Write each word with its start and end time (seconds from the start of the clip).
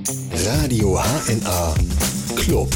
Radio 0.00 0.98
HNA 0.98 1.74
Club. 2.36 2.68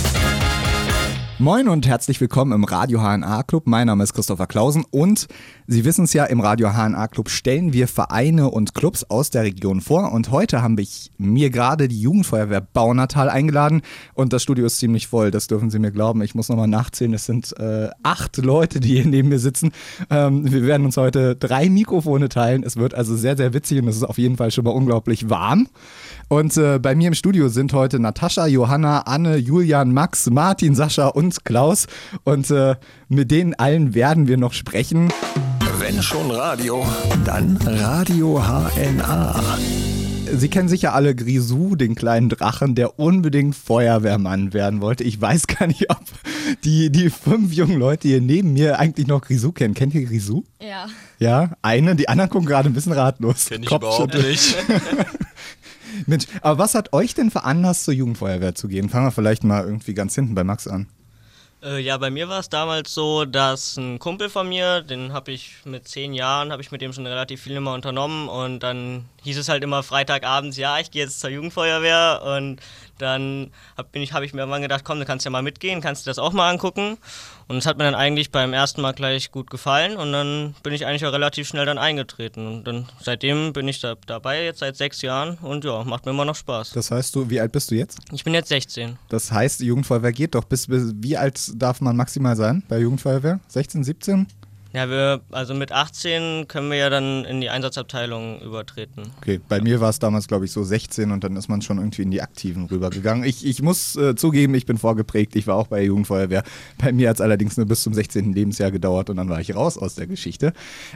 Moin 1.40 1.68
und 1.68 1.86
herzlich 1.86 2.20
willkommen 2.20 2.52
im 2.52 2.64
Radio 2.64 3.00
HNA 3.00 3.42
Club. 3.42 3.66
Mein 3.66 3.88
Name 3.88 4.04
ist 4.04 4.14
Christopher 4.14 4.46
Clausen 4.46 4.84
und 4.90 5.26
Sie 5.66 5.84
wissen 5.84 6.04
es 6.04 6.12
ja, 6.12 6.26
im 6.26 6.40
Radio 6.40 6.70
HNA 6.72 7.08
Club 7.08 7.30
stellen 7.30 7.72
wir 7.72 7.88
Vereine 7.88 8.50
und 8.50 8.74
Clubs 8.74 9.04
aus 9.04 9.30
der 9.30 9.42
Region 9.42 9.80
vor 9.80 10.12
und 10.12 10.30
heute 10.30 10.62
habe 10.62 10.82
ich 10.82 11.10
mir 11.18 11.50
gerade 11.50 11.88
die 11.88 12.00
Jugendfeuerwehr 12.00 12.60
Baunatal 12.60 13.30
eingeladen 13.30 13.82
und 14.12 14.32
das 14.32 14.42
Studio 14.42 14.66
ist 14.66 14.78
ziemlich 14.78 15.08
voll, 15.08 15.30
das 15.30 15.46
dürfen 15.46 15.70
Sie 15.70 15.78
mir 15.78 15.90
glauben. 15.90 16.22
Ich 16.22 16.34
muss 16.34 16.50
nochmal 16.50 16.68
nachzählen, 16.68 17.14
es 17.14 17.24
sind 17.24 17.58
äh, 17.58 17.88
acht 18.02 18.36
Leute, 18.36 18.78
die 18.78 18.94
hier 18.94 19.06
neben 19.06 19.28
mir 19.30 19.38
sitzen. 19.38 19.72
Ähm, 20.10 20.52
wir 20.52 20.66
werden 20.66 20.86
uns 20.86 20.96
heute 20.96 21.34
drei 21.34 21.68
Mikrofone 21.68 22.28
teilen. 22.28 22.62
Es 22.62 22.76
wird 22.76 22.94
also 22.94 23.16
sehr, 23.16 23.36
sehr 23.36 23.54
witzig 23.54 23.82
und 23.82 23.88
es 23.88 23.96
ist 23.96 24.04
auf 24.04 24.18
jeden 24.18 24.36
Fall 24.36 24.50
schon 24.50 24.64
mal 24.64 24.70
unglaublich 24.70 25.30
warm. 25.30 25.68
Und 26.28 26.56
äh, 26.56 26.78
bei 26.78 26.94
mir 26.94 27.08
im 27.08 27.14
Studio 27.14 27.48
sind 27.48 27.72
heute 27.72 27.98
Natascha, 27.98 28.46
Johanna, 28.46 29.00
Anne, 29.00 29.36
Julian, 29.36 29.92
Max, 29.92 30.30
Martin, 30.30 30.74
Sascha 30.74 31.08
und 31.08 31.44
Klaus. 31.44 31.86
Und 32.24 32.50
äh, 32.50 32.76
mit 33.08 33.30
denen 33.30 33.54
allen 33.54 33.94
werden 33.94 34.26
wir 34.26 34.36
noch 34.36 34.52
sprechen. 34.52 35.12
Wenn 35.78 36.02
schon 36.02 36.30
Radio, 36.30 36.86
dann 37.24 37.56
Radio 37.58 38.42
HNA. 38.42 39.58
Sie 40.36 40.48
kennen 40.48 40.68
sicher 40.68 40.94
alle 40.94 41.14
Grisou, 41.14 41.76
den 41.76 41.94
kleinen 41.94 42.28
Drachen, 42.28 42.74
der 42.74 42.98
unbedingt 42.98 43.54
Feuerwehrmann 43.54 44.52
werden 44.52 44.80
wollte. 44.80 45.04
Ich 45.04 45.20
weiß 45.20 45.46
gar 45.46 45.66
nicht, 45.66 45.90
ob 45.90 46.00
die, 46.64 46.90
die 46.90 47.10
fünf 47.10 47.52
jungen 47.52 47.78
Leute 47.78 48.08
hier 48.08 48.20
neben 48.20 48.54
mir 48.54 48.78
eigentlich 48.78 49.06
noch 49.06 49.20
Grisou 49.20 49.52
kennen. 49.52 49.74
Kennt 49.74 49.94
ihr 49.94 50.04
Grisou? 50.04 50.44
Ja. 50.60 50.86
Ja, 51.18 51.52
eine. 51.62 51.94
Die 51.94 52.08
anderen 52.08 52.30
gucken 52.30 52.46
gerade 52.46 52.68
ein 52.68 52.74
bisschen 52.74 52.92
ratlos. 52.92 53.46
Kenn 53.46 53.62
ich 53.62 53.70
überhaupt 53.70 54.14
nicht. 54.14 54.56
Mensch, 56.06 56.26
aber 56.40 56.58
was 56.58 56.74
hat 56.74 56.92
euch 56.92 57.14
denn 57.14 57.30
veranlasst, 57.30 57.84
zur 57.84 57.94
Jugendfeuerwehr 57.94 58.54
zu 58.54 58.68
gehen? 58.68 58.88
Fangen 58.88 59.06
wir 59.06 59.12
vielleicht 59.12 59.44
mal 59.44 59.64
irgendwie 59.64 59.94
ganz 59.94 60.14
hinten 60.14 60.34
bei 60.34 60.44
Max 60.44 60.66
an. 60.66 60.88
Äh, 61.62 61.80
ja, 61.80 61.96
bei 61.96 62.10
mir 62.10 62.28
war 62.28 62.40
es 62.40 62.50
damals 62.50 62.92
so, 62.92 63.24
dass 63.24 63.76
ein 63.76 63.98
Kumpel 63.98 64.28
von 64.28 64.48
mir, 64.48 64.82
den 64.82 65.12
habe 65.12 65.32
ich 65.32 65.56
mit 65.64 65.88
zehn 65.88 66.12
Jahren, 66.12 66.52
habe 66.52 66.60
ich 66.60 66.70
mit 66.70 66.82
dem 66.82 66.92
schon 66.92 67.06
relativ 67.06 67.42
viel 67.42 67.56
immer 67.56 67.72
unternommen 67.72 68.28
und 68.28 68.60
dann 68.60 69.06
hieß 69.24 69.38
es 69.38 69.48
halt 69.48 69.64
immer 69.64 69.82
Freitagabends, 69.82 70.56
ja, 70.56 70.78
ich 70.78 70.90
gehe 70.90 71.02
jetzt 71.02 71.20
zur 71.20 71.30
Jugendfeuerwehr 71.30 72.22
und 72.24 72.60
dann 72.98 73.50
habe 73.76 74.00
hab 74.00 74.22
ich 74.22 74.32
mir 74.32 74.40
irgendwann 74.40 74.62
gedacht, 74.62 74.84
komm, 74.84 75.00
du 75.00 75.04
kannst 75.04 75.24
ja 75.24 75.30
mal 75.30 75.42
mitgehen, 75.42 75.80
kannst 75.80 76.06
du 76.06 76.10
das 76.10 76.18
auch 76.18 76.32
mal 76.32 76.50
angucken 76.50 76.96
und 77.48 77.56
es 77.56 77.66
hat 77.66 77.78
mir 77.78 77.84
dann 77.84 77.94
eigentlich 77.94 78.30
beim 78.30 78.52
ersten 78.52 78.80
Mal 78.80 78.92
gleich 78.92 79.32
gut 79.32 79.50
gefallen 79.50 79.96
und 79.96 80.12
dann 80.12 80.54
bin 80.62 80.72
ich 80.72 80.86
eigentlich 80.86 81.04
auch 81.04 81.12
relativ 81.12 81.48
schnell 81.48 81.66
dann 81.66 81.78
eingetreten 81.78 82.46
und 82.46 82.64
dann 82.64 82.86
seitdem 83.00 83.52
bin 83.52 83.66
ich 83.66 83.80
da 83.80 83.96
dabei, 84.06 84.44
jetzt 84.44 84.60
seit 84.60 84.76
sechs 84.76 85.02
Jahren 85.02 85.38
und 85.38 85.64
ja, 85.64 85.82
macht 85.84 86.04
mir 86.04 86.12
immer 86.12 86.24
noch 86.24 86.36
Spaß. 86.36 86.70
Das 86.70 86.90
heißt, 86.90 87.14
du, 87.16 87.28
wie 87.30 87.40
alt 87.40 87.52
bist 87.52 87.70
du 87.70 87.74
jetzt? 87.74 87.98
Ich 88.12 88.24
bin 88.24 88.34
jetzt 88.34 88.48
16. 88.48 88.98
Das 89.08 89.32
heißt, 89.32 89.60
Jugendfeuerwehr 89.60 90.12
geht 90.12 90.34
doch. 90.34 90.44
Bis, 90.44 90.66
bis, 90.66 90.92
wie 90.96 91.16
alt 91.16 91.40
darf 91.54 91.80
man 91.80 91.96
maximal 91.96 92.36
sein 92.36 92.62
bei 92.68 92.78
Jugendfeuerwehr? 92.78 93.40
16, 93.48 93.84
17? 93.84 94.26
Ja, 94.74 94.90
wir, 94.90 95.20
also 95.30 95.54
mit 95.54 95.70
18 95.70 96.48
können 96.48 96.68
wir 96.68 96.76
ja 96.76 96.90
dann 96.90 97.24
in 97.24 97.40
die 97.40 97.48
Einsatzabteilung 97.48 98.40
übertreten. 98.40 99.04
Okay, 99.18 99.40
bei 99.48 99.60
mir 99.60 99.80
war 99.80 99.88
es 99.88 100.00
damals, 100.00 100.26
glaube 100.26 100.46
ich, 100.46 100.50
so 100.50 100.64
16 100.64 101.12
und 101.12 101.22
dann 101.22 101.36
ist 101.36 101.46
man 101.46 101.62
schon 101.62 101.78
irgendwie 101.78 102.02
in 102.02 102.10
die 102.10 102.20
Aktiven 102.20 102.66
rübergegangen. 102.66 103.22
Ich, 103.22 103.46
ich 103.46 103.62
muss 103.62 103.94
äh, 103.94 104.16
zugeben, 104.16 104.52
ich 104.56 104.66
bin 104.66 104.76
vorgeprägt. 104.76 105.36
Ich 105.36 105.46
war 105.46 105.54
auch 105.54 105.68
bei 105.68 105.76
der 105.76 105.86
Jugendfeuerwehr. 105.86 106.42
Bei 106.78 106.90
mir 106.90 107.08
hat 107.08 107.18
es 107.18 107.20
allerdings 107.20 107.56
nur 107.56 107.66
bis 107.66 107.84
zum 107.84 107.94
16. 107.94 108.32
Lebensjahr 108.32 108.72
gedauert 108.72 109.10
und 109.10 109.16
dann 109.16 109.28
war 109.28 109.40
ich 109.40 109.54
raus 109.54 109.78
aus 109.78 109.94
der 109.94 110.08
Geschichte. 110.08 110.52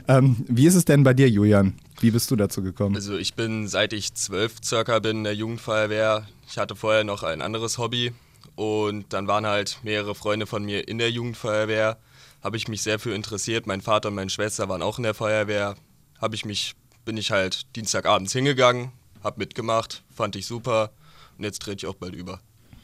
Ähm, 0.09 0.45
wie 0.49 0.67
ist 0.67 0.75
es 0.75 0.85
denn 0.85 1.05
bei 1.05 1.15
dir, 1.15 1.31
Julian? 1.31 1.75
Wie 2.01 2.11
bist 2.11 2.33
du 2.33 2.37
dazu 2.37 2.65
gekommen? 2.65 2.97
Also 2.97 3.17
ich 3.17 3.35
bin, 3.35 3.69
seit 3.69 3.93
ich 3.93 4.13
zwölf 4.15 4.57
circa 4.61 4.99
bin 4.99 5.19
in 5.19 5.25
der 5.25 5.37
Jugendfeuerwehr. 5.37 6.27
Ich 6.51 6.59
hatte 6.59 6.75
vorher 6.75 7.05
noch 7.05 7.23
ein 7.23 7.41
anderes 7.41 7.79
Hobby 7.79 8.11
und 8.57 9.13
dann 9.13 9.29
waren 9.29 9.47
halt 9.47 9.79
mehrere 9.85 10.17
Freunde 10.17 10.47
von 10.47 10.65
mir 10.65 10.89
in 10.89 10.99
der 10.99 11.13
Jugendfeuerwehr 11.13 11.97
habe 12.43 12.57
ich 12.57 12.69
mich 12.69 12.83
sehr 12.83 12.99
für 12.99 13.15
interessiert. 13.15 13.67
Mein 13.67 13.81
Vater 13.81 14.09
und 14.09 14.15
meine 14.15 14.31
Schwester 14.31 14.69
waren 14.69 14.83
auch 14.83 14.99
in 14.99 15.05
der 15.05 15.15
Feuerwehr. 15.15 15.77
Habe 16.21 16.35
ich 16.35 16.45
mich, 16.45 16.75
bin 17.05 17.17
ich 17.17 17.31
halt 17.31 17.75
Dienstagabends 17.77 18.33
hingegangen, 18.33 18.93
habe 19.23 19.39
mitgemacht, 19.39 20.03
fand 20.15 20.37
ich 20.37 20.47
super 20.47 20.91
und 21.37 21.45
jetzt 21.45 21.63
trete 21.63 21.85
ich 21.85 21.87
auch 21.87 21.95
bald 21.95 22.15
über. 22.15 22.41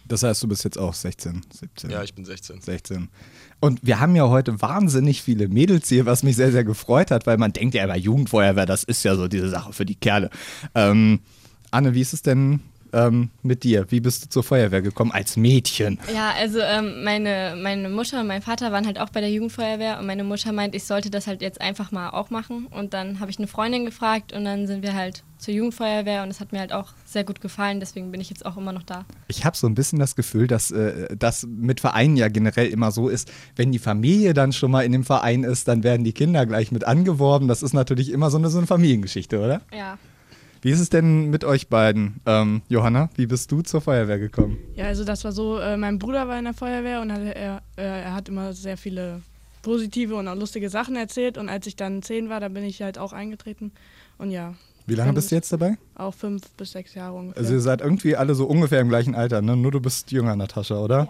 Das 0.07 0.23
heißt, 0.23 0.43
du 0.43 0.49
bist 0.49 0.65
jetzt 0.65 0.79
auch 0.79 0.93
16, 0.93 1.43
17? 1.51 1.91
Ja, 1.91 2.03
ich 2.03 2.15
bin 2.15 2.25
16. 2.25 2.61
16. 2.61 3.09
Und 3.61 3.81
wir 3.83 4.01
haben 4.01 4.15
ja 4.15 4.29
heute 4.29 4.61
wahnsinnig 4.61 5.23
viele 5.23 5.49
Mädels 5.49 5.89
hier, 5.89 6.05
was 6.05 6.23
mich 6.23 6.37
sehr, 6.37 6.53
sehr 6.53 6.65
gefreut 6.65 7.11
hat, 7.11 7.27
weil 7.27 7.39
man 7.39 7.55
denkt 7.55 7.75
ja 7.75 7.85
immer, 7.85 7.97
Jugendfeuerwehr, 7.97 8.67
das 8.67 8.85
ist 8.85 9.03
ja 9.05 9.17
so 9.17 9.29
diese 9.29 9.49
Sache 9.49 9.73
für 9.73 9.87
die 9.87 9.95
Kerle. 9.95 10.29
Ähm, 10.75 11.21
Anne, 11.71 11.95
wie 11.95 12.03
ist 12.03 12.13
es 12.13 12.21
denn 12.21 12.61
ähm, 12.95 13.31
mit 13.43 13.65
dir? 13.65 13.87
Wie 13.91 14.01
bist 14.01 14.25
du 14.25 14.29
zur 14.29 14.43
Feuerwehr 14.43 14.83
gekommen 14.83 15.13
als 15.13 15.37
Mädchen? 15.37 15.99
Ja, 16.15 16.33
also 16.39 16.61
ähm, 16.61 17.05
meine, 17.05 17.57
meine 17.61 17.89
Mutter 17.89 18.21
und 18.21 18.27
mein 18.27 18.43
Vater 18.43 18.73
waren 18.73 18.87
halt 18.87 18.99
auch 18.99 19.11
bei 19.11 19.21
der 19.21 19.31
Jugendfeuerwehr 19.31 19.99
und 19.99 20.07
meine 20.07 20.25
Mutter 20.25 20.53
meint, 20.53 20.75
ich 20.75 20.85
sollte 20.85 21.11
das 21.11 21.27
halt 21.27 21.43
jetzt 21.43 21.61
einfach 21.61 21.93
mal 21.93 22.11
auch 22.11 22.31
machen. 22.31 22.67
Und 22.67 22.95
dann 22.95 23.21
habe 23.21 23.31
ich 23.31 23.39
eine 23.39 23.47
Freundin 23.47 23.85
gefragt 23.85 24.33
und 24.33 24.45
dann 24.45 24.67
sind 24.67 24.83
wir 24.83 24.95
halt 24.95 25.25
zur 25.39 25.53
Jugendfeuerwehr 25.53 26.23
und 26.23 26.31
es 26.31 26.41
hat 26.41 26.53
mir 26.53 26.61
halt 26.61 26.73
auch 26.73 26.95
sehr 27.05 27.25
gut 27.25 27.41
gefallen, 27.41 27.79
deswegen 27.79 28.11
bin 28.11 28.21
ich 28.21 28.31
jetzt 28.31 28.47
auch 28.47 28.57
immer 28.57 28.73
noch 28.73 28.83
da. 28.83 29.05
Ich 29.29 29.45
habe 29.45 29.57
so 29.57 29.67
ein 29.67 29.75
bisschen 29.75 29.99
das 29.99 30.17
Gefühl, 30.17 30.47
dass 30.47 30.71
äh, 30.71 31.15
das 31.17 31.47
mit 31.47 31.81
Vereinen 31.81 32.17
ja 32.17 32.29
generell 32.29 32.69
immer 32.69 32.91
so 32.91 33.09
ist, 33.09 33.31
wenn 33.55 33.71
die 33.71 33.79
Familie 33.79 34.33
dann 34.33 34.53
schon 34.53 34.71
mal 34.71 34.85
in 34.85 34.93
dem 34.93 35.05
Verein 35.05 35.45
ist, 35.45 35.69
dann 35.69 35.83
werden 35.83 36.05
die 36.05 36.13
Kinder 36.13 36.47
gleich 36.47 36.73
mit 36.73 36.85
angeworben. 36.85 37.47
Das 37.47 37.63
ist 37.63 37.75
natürlich 37.75 38.11
immer 38.11 38.31
so 38.31 38.39
eine, 38.39 38.49
so 38.49 38.59
eine 38.59 38.67
Familiengeschichte, 38.67 39.39
oder? 39.39 39.61
Ja. 39.77 39.99
Wie 40.65 40.71
ist 40.71 40.81
es 40.81 40.89
denn 40.89 41.29
mit 41.29 41.45
euch 41.45 41.69
beiden? 41.69 42.23
Ähm, 42.25 42.63
Johanna, 42.71 43.11
wie 43.17 43.27
bist 43.27 43.53
du 43.53 43.61
zur 43.61 43.83
Feuerwehr 43.83 44.19
gekommen? 44.19 44.57
Ja, 44.75 44.87
also 44.87 45.05
das 45.05 45.23
war 45.23 45.33
so, 45.33 45.59
äh, 45.59 45.77
mein 45.77 45.99
Bruder 45.99 46.27
war 46.27 46.39
in 46.39 46.45
der 46.45 46.55
Feuerwehr 46.55 47.03
und 47.03 47.11
er, 47.11 47.61
äh, 47.77 47.83
er 47.83 48.15
hat 48.15 48.31
immer 48.31 48.55
sehr 48.55 48.79
viele 48.79 49.21
positive 49.61 50.15
und 50.15 50.27
auch 50.27 50.35
lustige 50.35 50.71
Sachen 50.71 50.97
erzählt 50.97 51.37
und 51.37 51.51
als 51.51 51.67
ich 51.67 51.77
dann 51.77 52.01
zehn 52.01 52.31
war, 52.31 52.41
dann 52.41 52.55
bin 52.55 52.65
ich 52.65 52.81
halt 52.81 52.97
auch 52.97 53.13
eingetreten 53.13 53.73
und 54.17 54.31
ja. 54.31 54.55
Wie 54.87 54.95
lange 54.95 55.13
bist 55.13 55.31
du 55.31 55.35
jetzt 55.35 55.53
dabei? 55.53 55.77
Auch 55.97 56.15
fünf 56.15 56.51
bis 56.53 56.73
sechs 56.73 56.95
Jahre 56.95 57.15
ungefähr. 57.15 57.43
Also 57.43 57.53
ihr 57.53 57.61
seid 57.61 57.83
irgendwie 57.83 58.17
alle 58.17 58.35
so 58.35 58.47
ungefähr 58.47 58.81
im 58.81 58.89
gleichen 58.89 59.15
Alter, 59.15 59.43
ne? 59.43 59.59
Nur 59.59 59.71
du 59.71 59.81
bist 59.81 60.13
jünger, 60.13 60.35
Natascha, 60.35 60.79
oder? 60.79 60.97
Ja. 60.97 61.09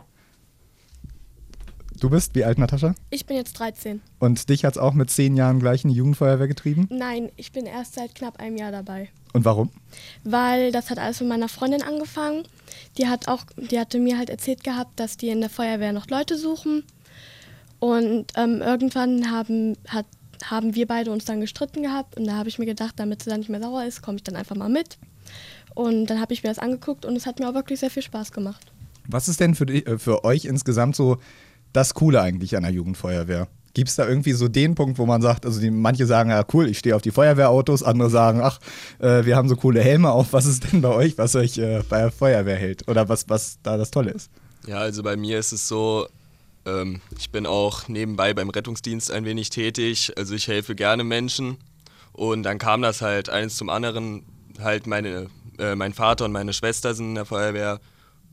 Du 2.01 2.11
bist 2.11 2.35
wie 2.35 2.45
alt, 2.45 2.59
Natascha? 2.59 2.95
Ich 3.11 3.25
bin 3.25 3.37
jetzt 3.37 3.59
13. 3.59 4.01
Und 4.19 4.49
dich 4.49 4.65
hat 4.65 4.75
es 4.75 4.79
auch 4.79 4.95
mit 4.95 5.11
zehn 5.11 5.37
Jahren 5.37 5.61
gleich 5.61 5.85
in 5.85 5.91
die 5.91 5.97
Jugendfeuerwehr 5.97 6.49
getrieben? 6.49 6.89
Nein, 6.91 7.31
ich 7.37 7.53
bin 7.53 7.67
erst 7.67 7.95
seit 7.95 8.15
knapp 8.15 8.41
einem 8.41 8.57
Jahr 8.57 8.73
dabei. 8.73 9.09
Und 9.33 9.45
warum? 9.45 9.71
Weil 10.25 10.73
das 10.73 10.91
hat 10.91 10.99
alles 10.99 11.21
mit 11.21 11.29
meiner 11.29 11.49
Freundin 11.49 11.83
angefangen. 11.83 12.43
Die 12.99 13.09
hat 13.09 13.29
auch, 13.29 13.45
die 13.57 13.79
hatte 13.79 13.99
mir 13.99 14.19
halt 14.19 14.29
erzählt 14.29 14.65
gehabt, 14.65 14.99
dass 14.99 15.17
die 15.17 15.29
in 15.29 15.41
der 15.41 15.51
Feuerwehr 15.51 15.93
noch 15.93 16.09
Leute 16.09 16.37
suchen. 16.37 16.85
Und 17.79 18.27
ähm, 18.37 18.61
irgendwann 18.61 19.31
haben, 19.31 19.77
hat, 19.89 20.07
haben 20.45 20.75
wir 20.75 20.87
beide 20.87 21.11
uns 21.11 21.25
dann 21.25 21.41
gestritten 21.41 21.83
gehabt. 21.83 22.17
Und 22.17 22.27
da 22.27 22.35
habe 22.35 22.49
ich 22.49 22.59
mir 22.59 22.67
gedacht, 22.67 22.95
damit 22.97 23.23
sie 23.23 23.31
dann 23.31 23.41
nicht 23.41 23.51
mehr 23.51 23.63
sauer 23.63 23.85
ist, 23.85 24.03
komme 24.03 24.17
ich 24.17 24.25
dann 24.25 24.37
einfach 24.37 24.57
mal 24.57 24.69
mit. 24.69 24.99
Und 25.75 26.07
dann 26.07 26.21
habe 26.21 26.33
ich 26.33 26.43
mir 26.43 26.49
das 26.49 26.59
angeguckt 26.59 27.05
und 27.05 27.17
es 27.17 27.27
hat 27.27 27.39
mir 27.39 27.49
auch 27.49 27.55
wirklich 27.55 27.81
sehr 27.81 27.91
viel 27.91 28.03
Spaß 28.03 28.33
gemacht. 28.33 28.73
Was 29.07 29.29
ist 29.29 29.41
denn 29.41 29.55
für, 29.55 29.67
die, 29.67 29.85
äh, 29.85 29.99
für 29.99 30.25
euch 30.25 30.45
insgesamt 30.45 30.97
so 30.97 31.19
das 31.75 31.93
Coole 31.93 32.23
eigentlich 32.23 32.57
an 32.57 32.63
der 32.63 32.73
Jugendfeuerwehr? 32.73 33.49
Gibt 33.75 33.89
es 33.89 33.97
da 33.97 34.09
irgendwie 34.09 34.33
so 34.33 34.47
den 34.47 34.77
Punkt, 34.77 34.99
wo 34.99 35.05
man 35.05 35.21
sagt, 35.21 35.45
also 35.45 35.61
die, 35.61 35.71
manche 35.71 36.07
sagen, 36.07 36.31
ja 36.31 36.45
cool, 36.55 36.69
ich 36.69 36.79
stehe 36.79 36.95
auf 36.95 37.03
die 37.03 37.11
Feuerwehrautos, 37.11 37.83
andere 37.83 38.09
sagen, 38.09 38.41
ach, 38.41 38.61
äh, 39.01 39.25
wir 39.25 39.37
haben 39.37 39.49
so 39.49 39.57
coole 39.57 39.81
Helme 39.81 40.13
auf. 40.13 40.33
Was 40.33 40.47
ist 40.47 40.73
denn 40.73 40.81
bei 40.81 40.91
euch, 40.91 41.19
was 41.19 41.35
euch 41.35 41.59
äh, 41.59 41.83
bei 41.89 42.03
der 42.03 42.13
Feuerwehr 42.13 42.57
hält? 42.57 42.89
Oder 42.89 43.09
was, 43.09 43.29
was 43.29 43.59
da 43.65 43.77
das 43.77 43.91
Tolle 43.91 44.13
ist? 44.13 44.31
Ja, 44.67 44.79
also 44.79 45.03
bei 45.03 45.17
mir 45.17 45.41
ist 45.41 45.51
es 45.51 45.67
so, 45.67 46.07
ähm, 46.65 47.01
ich 47.19 47.31
bin 47.31 47.47
auch 47.47 47.89
nebenbei 47.89 48.33
beim 48.33 48.49
Rettungsdienst 48.49 49.11
ein 49.11 49.25
wenig 49.25 49.51
tätig. 49.51 50.13
Also 50.17 50.35
ich 50.35 50.47
helfe 50.47 50.77
gerne 50.77 51.03
Menschen. 51.03 51.57
Und 52.13 52.45
dann 52.45 52.59
kam 52.59 52.81
das 52.81 53.03
halt 53.03 53.29
eins 53.29 53.57
zum 53.57 53.69
anderen, 53.69 54.25
halt 54.61 54.87
meine, 54.87 55.27
äh, 55.59 55.75
mein 55.75 55.95
Vater 55.95 56.27
und 56.27 56.33
meine 56.33 56.53
Schwester 56.53 56.95
sind 56.95 57.09
in 57.09 57.15
der 57.17 57.25
Feuerwehr, 57.25 57.81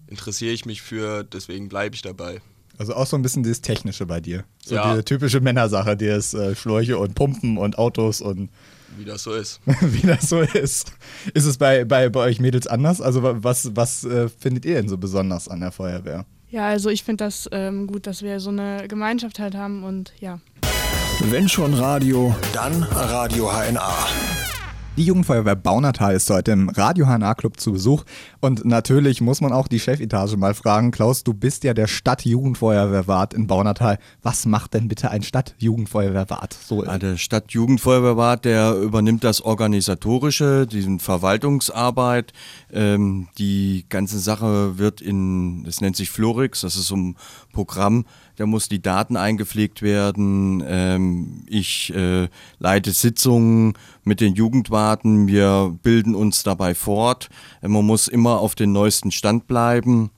interessiere 0.06 0.54
ich 0.54 0.68
mich 0.68 0.84
für, 0.84 1.24
deswegen 1.24 1.68
bleibe 1.68 1.96
ich 1.96 2.04
dabei. 2.04 2.42
Also 2.78 2.96
auch 2.96 3.06
so 3.06 3.16
ein 3.16 3.22
bisschen 3.22 3.44
das 3.44 3.62
Technische 3.62 4.06
bei 4.06 4.20
dir. 4.22 4.44
So 4.66 4.76
Ja. 4.76 4.92
diese 4.92 5.06
typische 5.06 5.40
Männersache, 5.42 5.96
die 5.98 6.06
ist 6.08 6.34
äh, 6.34 6.56
Schläuche 6.56 6.98
und 6.98 7.16
Pumpen 7.16 7.58
und 7.58 7.78
Autos 7.78 8.22
und 8.22 8.50
Wie 8.98 9.06
das 9.06 9.24
so 9.24 9.34
ist. 9.34 9.62
wie 9.82 10.06
das 10.06 10.28
so 10.28 10.42
ist. 10.42 10.92
Ist 11.34 11.46
es 11.46 11.58
bei, 11.58 11.86
bei, 11.86 12.10
bei 12.10 12.20
euch 12.22 12.40
Mädels 12.42 12.68
anders? 12.68 13.00
Also 13.02 13.24
wa- 13.24 13.36
was, 13.38 13.74
was 13.76 14.04
äh, 14.04 14.28
findet 14.28 14.66
ihr 14.66 14.76
denn 14.76 14.90
so 14.90 14.98
besonders 14.98 15.48
an 15.48 15.62
der 15.62 15.72
Feuerwehr? 15.72 16.26
ja, 16.50 16.68
also 16.68 16.90
ich 16.90 17.06
finde 17.06 17.24
das 17.24 17.48
ähm, 17.54 17.88
gut, 17.88 18.06
dass 18.06 18.22
wir 18.24 18.42
so 18.42 18.50
eine 18.50 18.86
Gemeinschaft 18.90 19.40
halt 19.40 19.56
haben 19.56 19.84
und 19.86 20.12
ja. 20.20 20.40
Wenn 21.30 21.48
schon 21.48 21.74
Radio, 21.74 22.36
dann 22.54 22.84
Radio 22.84 23.50
HNA. 23.50 24.41
Die 25.02 25.08
Jugendfeuerwehr 25.08 25.56
Baunatal 25.56 26.14
ist 26.14 26.30
heute 26.30 26.52
im 26.52 26.70
Radio 26.70 27.08
HNA 27.08 27.34
Club 27.34 27.60
zu 27.60 27.72
Besuch 27.72 28.04
und 28.40 28.66
natürlich 28.66 29.20
muss 29.20 29.42
man 29.42 29.52
auch 29.52 29.68
die 29.68 29.80
Chefetage 29.80 30.38
mal 30.38 30.54
fragen. 30.54 30.92
Klaus, 30.92 31.24
du 31.24 31.34
bist 31.34 31.64
ja 31.64 31.74
der 31.74 31.88
Stadtjugendfeuerwehrwart 31.88 33.34
in 33.34 33.48
Baunatal. 33.48 33.98
Was 34.22 34.46
macht 34.46 34.76
denn 34.76 34.88
bitte 34.90 35.10
ein 35.10 35.24
Stadtjugendfeuerwehrwart? 35.24 36.54
So 36.54 36.86
ja, 36.86 37.00
der 37.00 37.18
Stadtjugendfeuerwehrwart, 37.18 38.46
der 38.46 38.76
übernimmt 38.76 39.24
das 39.24 39.42
Organisatorische, 39.42 40.68
die 40.68 41.00
Verwaltungsarbeit. 41.00 42.32
Ähm, 42.72 43.28
die 43.40 43.88
ganze 43.90 44.20
Sache 44.20 44.78
wird 44.78 45.02
in, 45.02 45.64
das 45.64 45.82
nennt 45.82 45.96
sich 45.96 46.12
Florix, 46.12 46.62
das 46.62 46.76
ist 46.76 46.86
so 46.86 46.96
ein 46.96 47.16
Programm, 47.52 48.06
da 48.36 48.46
muss 48.46 48.70
die 48.70 48.82
Daten 48.82 49.18
eingepflegt 49.18 49.82
werden. 49.82 50.64
Ähm, 50.66 51.44
ich 51.48 51.94
äh, 51.94 52.28
leite 52.60 52.92
Sitzungen 52.92 53.74
mit 54.04 54.22
den 54.22 54.36
Jugendwarten. 54.36 55.28
Wir 55.28 55.78
bilden 55.84 56.16
uns 56.16 56.44
dabei 56.44 56.74
fort. 56.74 57.30
Man 57.62 57.86
muss 57.86 58.08
immer 58.08 58.40
auf 58.40 58.56
den 58.56 58.72
neuesten 58.72 59.12
Stand 59.12 59.48
bleiben 59.48 60.12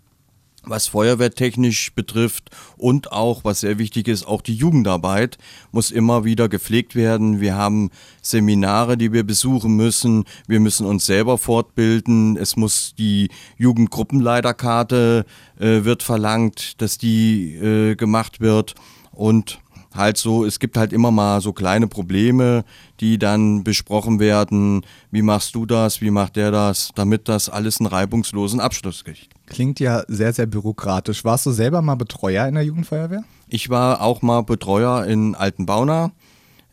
was 0.66 0.88
feuerwehrtechnisch 0.88 1.94
betrifft 1.94 2.50
und 2.78 3.12
auch, 3.12 3.44
was 3.44 3.62
sehr 3.62 3.78
wichtig 3.78 4.08
ist, 4.08 4.26
auch 4.26 4.42
die 4.42 4.56
Jugendarbeit 4.56 5.38
muss 5.72 5.92
immer 5.92 6.24
wieder 6.24 6.50
gepflegt 6.50 6.96
werden. 6.96 7.42
Wir 7.42 7.56
haben 7.56 7.92
Seminare, 8.22 8.98
die 8.98 9.12
wir 9.12 9.24
besuchen 9.24 9.76
müssen. 9.76 10.26
Wir 10.48 10.60
müssen 10.60 10.86
uns 10.86 11.06
selber 11.06 11.38
fortbilden. 11.38 12.38
Es 12.38 12.56
muss 12.56 12.96
die 12.98 13.30
Jugendgruppenleiterkarte 13.58 15.26
äh, 15.60 15.84
wird 15.84 16.04
verlangt, 16.04 16.82
dass 16.82 16.98
die 16.98 17.56
äh, 17.56 17.96
gemacht 17.96 18.40
wird 18.40 18.76
und 19.12 19.60
halt 19.96 20.18
so, 20.18 20.46
es 20.46 20.60
gibt 20.60 20.78
halt 20.78 20.94
immer 20.94 21.12
mal 21.12 21.42
so 21.42 21.54
kleine 21.54 21.88
Probleme, 21.88 22.64
die 23.00 23.18
dann 23.18 23.64
besprochen 23.64 24.20
werden. 24.20 24.86
Wie 25.12 25.22
machst 25.22 25.56
du 25.56 25.66
das? 25.66 26.02
Wie 26.02 26.12
macht 26.12 26.36
der 26.36 26.52
das? 26.52 26.92
Damit 26.96 27.28
das 27.28 27.50
alles 27.50 27.80
einen 27.80 27.88
reibungslosen 27.88 28.60
Abschluss 28.60 29.04
kriegt. 29.04 29.30
Klingt 29.48 29.80
ja 29.80 30.04
sehr, 30.08 30.34
sehr 30.34 30.46
bürokratisch. 30.46 31.24
Warst 31.24 31.46
du 31.46 31.52
selber 31.52 31.82
mal 31.82 31.96
Betreuer 31.96 32.48
in 32.48 32.56
der 32.56 32.64
Jugendfeuerwehr? 32.64 33.24
Ich 33.48 33.70
war 33.70 34.02
auch 34.02 34.22
mal 34.22 34.42
Betreuer 34.42 35.06
in 35.06 35.36
Altenbauna. 35.36 36.12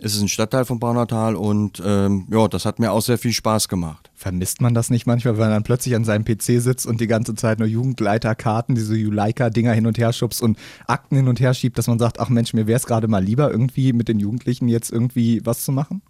Es 0.03 0.15
ist 0.15 0.23
ein 0.23 0.29
Stadtteil 0.29 0.65
von 0.65 0.79
Baunatal 0.79 1.37
und 1.37 1.83
ähm, 1.85 2.27
ja, 2.31 2.49
das 2.49 2.65
hat 2.65 2.79
mir 2.79 2.91
auch 2.91 3.03
sehr 3.03 3.19
viel 3.19 3.35
Spaß 3.35 3.69
gemacht. 3.69 4.11
Vermisst 4.15 4.63
man 4.63 4.73
das 4.73 4.89
nicht 4.89 5.07
manchmal, 5.07 5.35
wenn 5.35 5.41
man 5.45 5.51
dann 5.51 5.63
plötzlich 5.63 5.95
an 5.95 6.05
seinem 6.05 6.25
PC 6.25 6.63
sitzt 6.63 6.87
und 6.87 7.03
die 7.03 7.07
ganze 7.07 7.35
Zeit 7.35 7.59
nur 7.59 7.69
Jugendleiterkarten, 7.69 8.75
diese 8.75 8.97
Juleika-Dinger 8.97 9.75
hin 9.75 9.87
und 9.87 9.99
her 9.99 10.15
schubst 10.15 10.41
und 10.41 10.59
Akten 10.87 11.17
hin 11.17 11.29
und 11.29 11.39
her 11.39 11.53
schiebt, 11.53 11.77
dass 11.77 11.87
man 11.87 11.99
sagt, 11.99 12.19
ach 12.19 12.31
Mensch, 12.31 12.55
mir 12.55 12.67
wäre 12.67 12.79
es 12.79 12.87
gerade 12.87 13.09
mal 13.09 13.23
lieber, 13.23 13.51
irgendwie 13.51 13.93
mit 13.93 14.09
den 14.09 14.21
Jugendlichen 14.21 14.69
jetzt 14.69 14.91
irgendwie 14.91 15.43
was 15.45 15.65
zu 15.65 15.73
machen? 15.73 16.01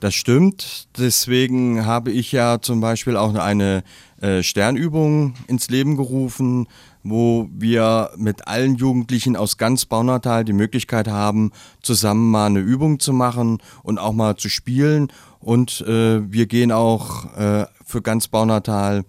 Das 0.00 0.14
stimmt. 0.14 0.88
Deswegen 0.98 1.86
habe 1.86 2.10
ich 2.10 2.32
ja 2.32 2.60
zum 2.60 2.80
Beispiel 2.80 3.16
auch 3.16 3.32
eine 3.34 3.84
äh, 4.20 4.42
Sternübung 4.42 5.34
ins 5.46 5.70
Leben 5.70 5.96
gerufen, 5.96 6.66
wo 7.10 7.48
wir 7.52 8.10
mit 8.16 8.48
allen 8.48 8.76
Jugendlichen 8.76 9.36
aus 9.36 9.56
ganz 9.56 9.84
Baunatal 9.84 10.44
die 10.44 10.52
Möglichkeit 10.52 11.08
haben, 11.08 11.52
zusammen 11.82 12.30
mal 12.30 12.46
eine 12.46 12.60
Übung 12.60 13.00
zu 13.00 13.12
machen 13.12 13.58
und 13.82 13.98
auch 13.98 14.12
mal 14.12 14.36
zu 14.36 14.48
spielen. 14.48 15.08
Und 15.40 15.80
äh, 15.82 16.20
wir 16.30 16.46
gehen 16.46 16.72
auch 16.72 17.34
äh, 17.36 17.66
für 17.84 18.02
ganz 18.02 18.28
Baunatal 18.28 19.04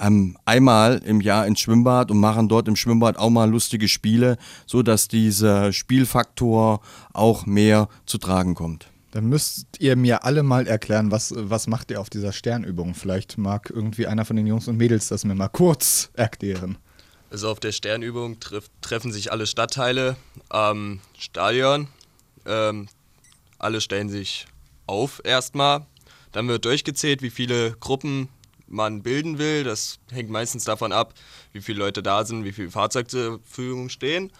ähm, 0.00 0.36
einmal 0.44 1.00
im 1.04 1.20
Jahr 1.20 1.46
ins 1.46 1.60
Schwimmbad 1.60 2.10
und 2.10 2.18
machen 2.18 2.48
dort 2.48 2.68
im 2.68 2.76
Schwimmbad 2.76 3.18
auch 3.18 3.30
mal 3.30 3.48
lustige 3.48 3.88
Spiele, 3.88 4.36
sodass 4.66 5.08
dieser 5.08 5.72
Spielfaktor 5.72 6.80
auch 7.12 7.46
mehr 7.46 7.88
zu 8.06 8.18
tragen 8.18 8.54
kommt. 8.54 8.88
Dann 9.12 9.28
müsst 9.28 9.66
ihr 9.78 9.94
mir 9.94 10.24
alle 10.24 10.42
mal 10.42 10.66
erklären, 10.66 11.10
was, 11.10 11.34
was 11.36 11.66
macht 11.66 11.90
ihr 11.90 12.00
auf 12.00 12.08
dieser 12.08 12.32
Sternübung? 12.32 12.94
Vielleicht 12.94 13.36
mag 13.36 13.70
irgendwie 13.70 14.06
einer 14.06 14.24
von 14.24 14.36
den 14.36 14.46
Jungs 14.46 14.68
und 14.68 14.78
Mädels 14.78 15.08
das 15.08 15.24
mir 15.24 15.34
mal 15.34 15.48
kurz 15.48 16.10
erklären. 16.14 16.78
Also 17.32 17.48
auf 17.48 17.60
der 17.60 17.72
Sternübung 17.72 18.40
treff, 18.40 18.68
treffen 18.82 19.10
sich 19.10 19.32
alle 19.32 19.46
Stadtteile 19.46 20.16
am 20.50 21.00
Stadion. 21.18 21.88
Ähm, 22.44 22.88
alle 23.58 23.80
stellen 23.80 24.10
sich 24.10 24.46
auf 24.86 25.22
erstmal. 25.24 25.86
Dann 26.32 26.46
wird 26.48 26.66
durchgezählt, 26.66 27.22
wie 27.22 27.30
viele 27.30 27.72
Gruppen 27.80 28.28
man 28.68 29.02
bilden 29.02 29.38
will. 29.38 29.64
Das 29.64 29.98
hängt 30.10 30.28
meistens 30.28 30.64
davon 30.64 30.92
ab, 30.92 31.14
wie 31.54 31.62
viele 31.62 31.78
Leute 31.78 32.02
da 32.02 32.26
sind, 32.26 32.44
wie 32.44 32.52
viele 32.52 32.70
Fahrzeuge 32.70 33.08
zur 33.08 33.40
Verfügung 33.40 33.88
stehen. 33.88 34.30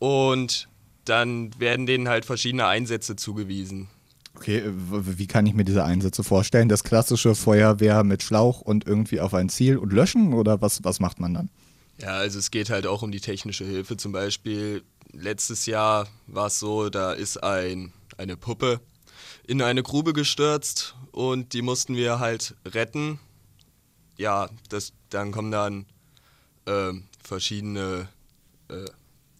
Und 0.00 0.68
dann 1.04 1.52
werden 1.60 1.86
denen 1.86 2.08
halt 2.08 2.24
verschiedene 2.24 2.66
Einsätze 2.66 3.14
zugewiesen. 3.14 3.86
Okay, 4.34 4.64
wie 4.66 5.28
kann 5.28 5.46
ich 5.46 5.54
mir 5.54 5.64
diese 5.64 5.84
Einsätze 5.84 6.24
vorstellen? 6.24 6.68
Das 6.68 6.82
klassische 6.82 7.36
Feuerwehr 7.36 8.02
mit 8.02 8.24
Schlauch 8.24 8.60
und 8.60 8.88
irgendwie 8.88 9.20
auf 9.20 9.34
ein 9.34 9.48
Ziel 9.48 9.76
und 9.76 9.92
löschen 9.92 10.34
oder 10.34 10.60
was, 10.60 10.82
was 10.82 10.98
macht 10.98 11.20
man 11.20 11.34
dann? 11.34 11.50
Ja, 12.00 12.10
also 12.10 12.38
es 12.38 12.50
geht 12.50 12.70
halt 12.70 12.86
auch 12.86 13.02
um 13.02 13.10
die 13.10 13.20
technische 13.20 13.64
Hilfe. 13.64 13.96
Zum 13.96 14.12
Beispiel 14.12 14.84
letztes 15.12 15.66
Jahr 15.66 16.08
war 16.26 16.46
es 16.46 16.58
so, 16.58 16.90
da 16.90 17.12
ist 17.12 17.42
ein, 17.42 17.92
eine 18.16 18.36
Puppe 18.36 18.80
in 19.46 19.62
eine 19.62 19.82
Grube 19.82 20.12
gestürzt 20.12 20.94
und 21.10 21.54
die 21.54 21.62
mussten 21.62 21.96
wir 21.96 22.20
halt 22.20 22.54
retten. 22.66 23.18
Ja, 24.16 24.48
das, 24.68 24.92
dann 25.10 25.32
kommen 25.32 25.50
dann 25.50 25.86
äh, 26.66 26.92
verschiedene 27.22 28.08
äh, 28.68 28.84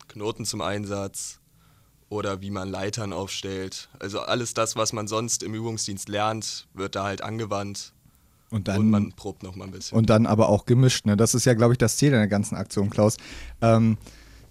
Knoten 0.08 0.44
zum 0.44 0.61
Einsatz 0.62 1.40
oder 2.08 2.40
wie 2.40 2.50
man 2.50 2.70
Leitern 2.70 3.12
aufstellt. 3.12 3.88
Also 3.99 4.20
alles 4.20 4.54
das, 4.54 4.76
was 4.76 4.93
man 4.93 5.06
sonst 5.06 5.43
im 5.43 5.54
Übungsdienst 5.54 6.08
lernt, 6.08 6.66
wird 6.72 6.96
da 6.96 7.04
halt 7.04 7.22
angewandt. 7.22 7.93
Und, 8.50 8.68
dann, 8.68 8.78
und 8.78 8.90
man 8.90 9.12
probt 9.12 9.42
noch 9.42 9.56
mal 9.56 9.64
ein 9.64 9.70
bisschen. 9.70 9.98
Und 9.98 10.08
dann 10.10 10.26
aber 10.26 10.48
auch 10.48 10.64
gemischt. 10.64 11.06
Ne? 11.06 11.16
Das 11.16 11.34
ist 11.34 11.44
ja, 11.44 11.54
glaube 11.54 11.74
ich, 11.74 11.78
das 11.78 11.96
Ziel 11.96 12.10
der 12.10 12.26
ganzen 12.28 12.56
Aktion, 12.56 12.88
Klaus. 12.88 13.16
Ähm, 13.60 13.98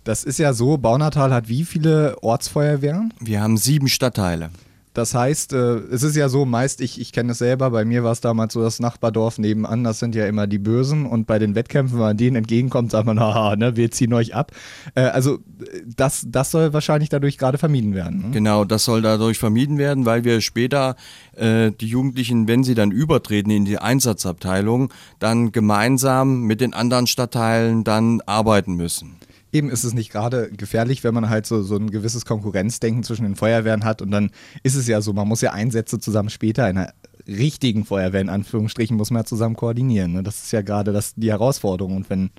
das 0.04 0.24
ist 0.24 0.40
ja 0.40 0.54
so, 0.54 0.78
Baunatal 0.78 1.34
hat 1.34 1.50
wie 1.50 1.66
viele 1.66 2.16
Ortsfeuerwehren? 2.22 3.14
Wir 3.20 3.42
haben 3.42 3.58
sieben 3.58 3.88
Stadtteile. 3.88 4.52
Das 4.98 5.14
heißt, 5.14 5.54
äh, 5.54 5.76
es 5.92 6.02
ist 6.02 6.16
ja 6.16 6.28
so, 6.28 6.44
meist, 6.46 6.82
ich, 6.82 7.00
ich 7.00 7.12
kenne 7.12 7.34
es 7.34 7.38
selber, 7.38 7.70
bei 7.70 7.86
mir 7.86 8.04
war 8.04 8.14
es 8.14 8.20
damals 8.20 8.54
so 8.54 8.64
das 8.64 8.80
Nachbardorf 8.80 9.38
nebenan, 9.38 9.84
das 9.84 10.00
sind 10.00 10.16
ja 10.16 10.26
immer 10.26 10.48
die 10.48 10.58
Bösen 10.58 11.06
und 11.06 11.28
bei 11.28 11.38
den 11.38 11.54
Wettkämpfen, 11.54 12.00
wenn 12.00 12.06
man 12.06 12.18
denen 12.18 12.36
entgegenkommt, 12.36 12.90
sagt 12.90 13.06
man, 13.06 13.20
haha, 13.20 13.56
ne, 13.56 13.76
wir 13.76 13.92
ziehen 13.92 14.12
euch 14.14 14.34
ab. 14.34 14.54
Äh, 14.96 15.02
also 15.02 15.38
das, 15.86 16.26
das 16.28 16.50
soll 16.50 16.74
wahrscheinlich 16.74 17.10
dadurch 17.10 17.38
gerade 17.38 17.60
vermieden 17.60 17.94
werden. 17.94 18.24
Ne? 18.24 18.32
Genau, 18.32 18.66
das 18.66 18.86
soll 18.86 19.04
dadurch 19.04 19.38
vermieden 19.38 19.78
werden, 19.78 20.08
weil 20.08 20.24
wir 20.24 20.42
später 20.42 20.96
äh, 21.36 21.72
die 21.80 21.90
Jugendlichen, 21.90 22.48
wenn 22.48 22.64
sie 22.64 22.74
dann 22.74 22.90
übertreten 22.90 23.52
in 23.52 23.66
die 23.66 23.78
Einsatzabteilung, 23.78 24.92
dann 25.20 25.52
gemeinsam 25.52 26.42
mit 26.42 26.60
den 26.60 26.74
anderen 26.74 27.06
Stadtteilen 27.06 27.84
dann 27.84 28.22
arbeiten 28.26 28.74
müssen 28.74 29.18
eben 29.52 29.70
ist 29.70 29.84
es 29.84 29.94
nicht 29.94 30.12
gerade 30.12 30.50
gefährlich, 30.52 31.04
wenn 31.04 31.14
man 31.14 31.30
halt 31.30 31.46
so, 31.46 31.64
so 31.64 31.76
ein 31.76 31.90
gewisses 31.90 32.26
Konkurrenzdenken 32.26 33.04
zwischen 33.04 33.24
den 33.24 33.36
Feuerwehren 33.36 33.86
hat 33.86 34.02
und 34.02 34.12
dann 34.12 34.32
ist 34.64 34.76
es 34.76 34.88
ja 34.88 35.02
so, 35.02 35.14
man 35.14 35.28
muss 35.28 35.42
ja 35.42 35.54
Einsätze 35.54 36.00
zusammen 36.00 36.30
später 36.30 36.70
in 36.70 36.78
einer 36.78 36.94
richtigen 37.28 37.86
Feuerwehr 37.86 38.22
in 38.22 38.30
Anführungsstrichen 38.30 38.96
muss 38.96 39.12
man 39.12 39.22
ja 39.22 39.26
zusammen 39.26 39.56
koordinieren. 39.56 40.14
Ne? 40.14 40.24
Das 40.24 40.44
ist 40.44 40.52
ja 40.52 40.62
gerade 40.62 40.94
das, 40.94 41.14
die 41.16 41.30
Herausforderung 41.30 41.96
und 41.96 42.10
wenn 42.10 42.30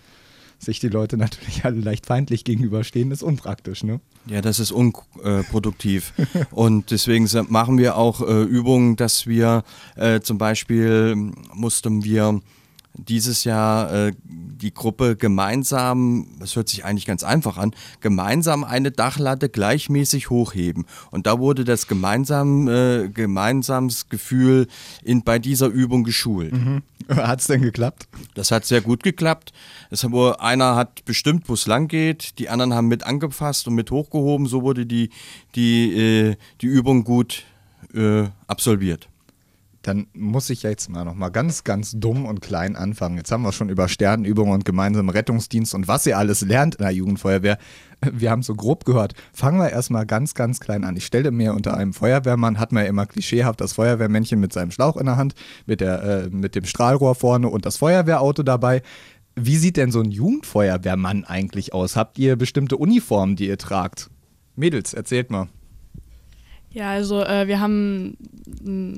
sich 0.59 0.81
die 0.81 0.89
Leute 0.89 1.17
natürlich 1.19 1.65
alle 1.65 1.81
leicht 1.81 2.07
feindlich 2.07 2.45
gegenüberstehen, 2.45 3.11
ist 3.11 3.23
unpraktisch, 3.23 3.85
ne? 3.85 4.01
Ja, 4.27 4.43
das 4.43 4.59
ist 4.59 4.73
unproduktiv. 4.73 6.13
und 6.51 6.91
deswegen 6.91 7.29
machen 7.49 7.79
wir 7.79 7.97
auch 7.97 8.21
äh, 8.21 8.43
Übungen, 8.43 8.97
dass 8.97 9.27
wir 9.27 9.63
äh, 9.97 10.21
zum 10.21 10.39
Beispiel 10.39 11.15
mussten 11.55 12.05
wir 12.05 12.41
dieses 12.99 13.45
Jahr 13.45 13.93
äh, 13.93 14.13
die 14.25 14.75
Gruppe 14.75 15.17
gemeinsam, 15.17 16.27
das 16.41 16.57
hört 16.57 16.69
sich 16.69 16.85
eigentlich 16.85 17.07
ganz 17.07 17.23
einfach 17.23 17.59
an, 17.59 17.75
gemeinsam 18.01 18.65
eine 18.65 18.91
Dachlatte 18.91 19.49
gleichmäßig 19.49 20.31
hochheben. 20.31 20.87
Und 21.11 21.27
da 21.27 21.39
wurde 21.39 21.65
das 21.65 21.87
gemeinsam, 21.87 22.69
äh, 22.69 23.09
gemeinsames 23.09 24.09
Gefühl 24.09 24.67
in, 25.03 25.23
bei 25.23 25.39
dieser 25.39 25.69
Übung 25.69 26.05
geschult. 26.05 26.53
Mhm. 26.53 26.83
Hat 27.09 27.41
es 27.41 27.47
denn 27.47 27.63
geklappt? 27.63 28.09
Das 28.35 28.51
hat 28.51 28.67
sehr 28.67 28.83
gut 28.83 29.03
geklappt. 29.03 29.53
Es 29.89 30.05
einer 30.05 30.77
hat 30.77 31.07
bestimmt, 31.07 31.49
wo 31.49 31.55
es 31.55 31.67
lang 31.67 31.89
geht, 31.89 32.39
die 32.39 32.51
anderen 32.51 32.75
haben 32.75 32.89
mit 32.89 33.05
angefasst 33.05 33.67
und 33.67 33.75
mit 33.75 33.91
hochgehoben. 33.91 34.47
So 34.47 34.63
wurde 34.63 34.85
die, 34.85 35.09
die, 35.55 35.93
äh, 35.97 36.37
die 36.61 36.67
Übung 36.67 37.05
gut 37.05 37.45
äh, 37.95 38.25
absolviert 38.47 39.09
dann 39.83 40.09
muss 40.13 40.51
ich 40.51 40.63
jetzt 40.63 40.89
mal 40.91 41.05
noch 41.05 41.15
mal 41.15 41.29
ganz, 41.29 41.65
ganz 41.65 41.93
dumm 41.97 42.27
und 42.27 42.41
klein 42.41 42.77
anfangen. 42.77 43.17
Jetzt 43.17 43.31
haben 43.31 43.43
wir 43.43 43.53
schon 43.53 43.69
über 43.69 43.89
Sternenübungen 43.89 44.53
und 44.53 44.65
gemeinsamen 44.65 45.09
Rettungsdienst 45.09 45.75
und 45.75 45.89
was 45.89 46.07
ihr 46.07 46.19
alles 46.19 46.41
lernt 46.41 46.77
in 46.77 46.83
der 46.83 46.93
Jugendfeuerwehr. 46.93 47.59
Wir 48.13 48.31
haben 48.31 48.43
so 48.43 48.55
grob 48.55 48.85
gehört. 48.85 49.15
Fangen 49.33 49.59
wir 49.59 49.71
erstmal 49.71 50.07
ganz, 50.07 50.35
ganz 50.35 50.61
klein 50.61 50.85
an. 50.85 50.97
Ich 50.97 51.07
stelle 51.07 51.31
mir 51.31 51.55
unter 51.55 51.77
einem 51.77 51.93
Feuerwehrmann, 51.93 52.59
hat 52.59 52.73
man 52.73 52.85
ja 52.85 52.89
immer 52.89 53.07
klischeehaft 53.07 53.61
das 53.61 53.73
Feuerwehrmännchen 53.73 54.39
mit 54.39 54.53
seinem 54.53 54.71
Schlauch 54.71 54.97
in 54.97 55.07
der 55.07 55.17
Hand, 55.17 55.35
mit, 55.67 55.81
der, 55.81 56.03
äh, 56.03 56.29
mit 56.31 56.55
dem 56.55 56.65
Strahlrohr 56.65 57.15
vorne 57.15 57.49
und 57.49 57.67
das 57.67 57.77
Feuerwehrauto 57.77 58.43
dabei. 58.43 58.83
Wie 59.35 59.57
sieht 59.57 59.77
denn 59.77 59.93
so 59.93 60.01
ein 60.01 60.11
Jugendfeuerwehrmann 60.11 61.25
eigentlich 61.25 61.73
aus? 61.73 61.95
Habt 61.95 62.19
ihr 62.19 62.37
bestimmte 62.37 62.77
Uniformen, 62.77 63.37
die 63.37 63.47
ihr 63.47 63.59
tragt? 63.59 64.11
Mädels, 64.57 64.95
erzählt 64.95 65.31
mal. 65.31 65.49
Ja, 66.73 66.91
also 66.91 67.23
äh, 67.23 67.49
wir 67.49 67.61
haben 67.61 68.17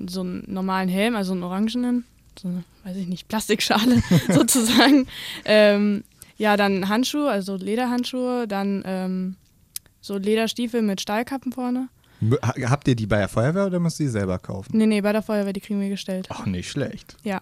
so 0.08 0.20
einen 0.20 0.44
normalen 0.46 0.88
Helm, 0.88 1.14
also 1.14 1.32
einen 1.32 1.42
orangenen, 1.42 2.04
so 2.38 2.48
eine, 2.48 2.64
weiß 2.84 2.96
ich 2.96 3.06
nicht, 3.06 3.28
Plastikschale 3.28 4.02
sozusagen. 4.28 5.06
Ähm, 5.44 6.04
ja, 6.36 6.56
dann 6.56 6.88
Handschuhe, 6.88 7.30
also 7.30 7.56
Lederhandschuhe, 7.56 8.48
dann 8.48 8.82
ähm, 8.86 9.36
so 10.00 10.16
Lederstiefel 10.16 10.82
mit 10.82 11.00
Stahlkappen 11.00 11.52
vorne. 11.52 11.88
Habt 12.42 12.86
ihr 12.88 12.96
die 12.96 13.06
bei 13.06 13.18
der 13.18 13.28
Feuerwehr 13.28 13.66
oder 13.66 13.80
müsst 13.80 14.00
ihr 14.00 14.06
die 14.06 14.12
selber 14.12 14.38
kaufen? 14.38 14.76
Nee, 14.76 14.86
nee, 14.86 15.00
bei 15.00 15.12
der 15.12 15.22
Feuerwehr, 15.22 15.52
die 15.52 15.60
kriegen 15.60 15.80
wir 15.80 15.88
gestellt. 15.88 16.28
Ach, 16.30 16.44
nicht 16.46 16.70
schlecht. 16.70 17.16
Ja. 17.22 17.40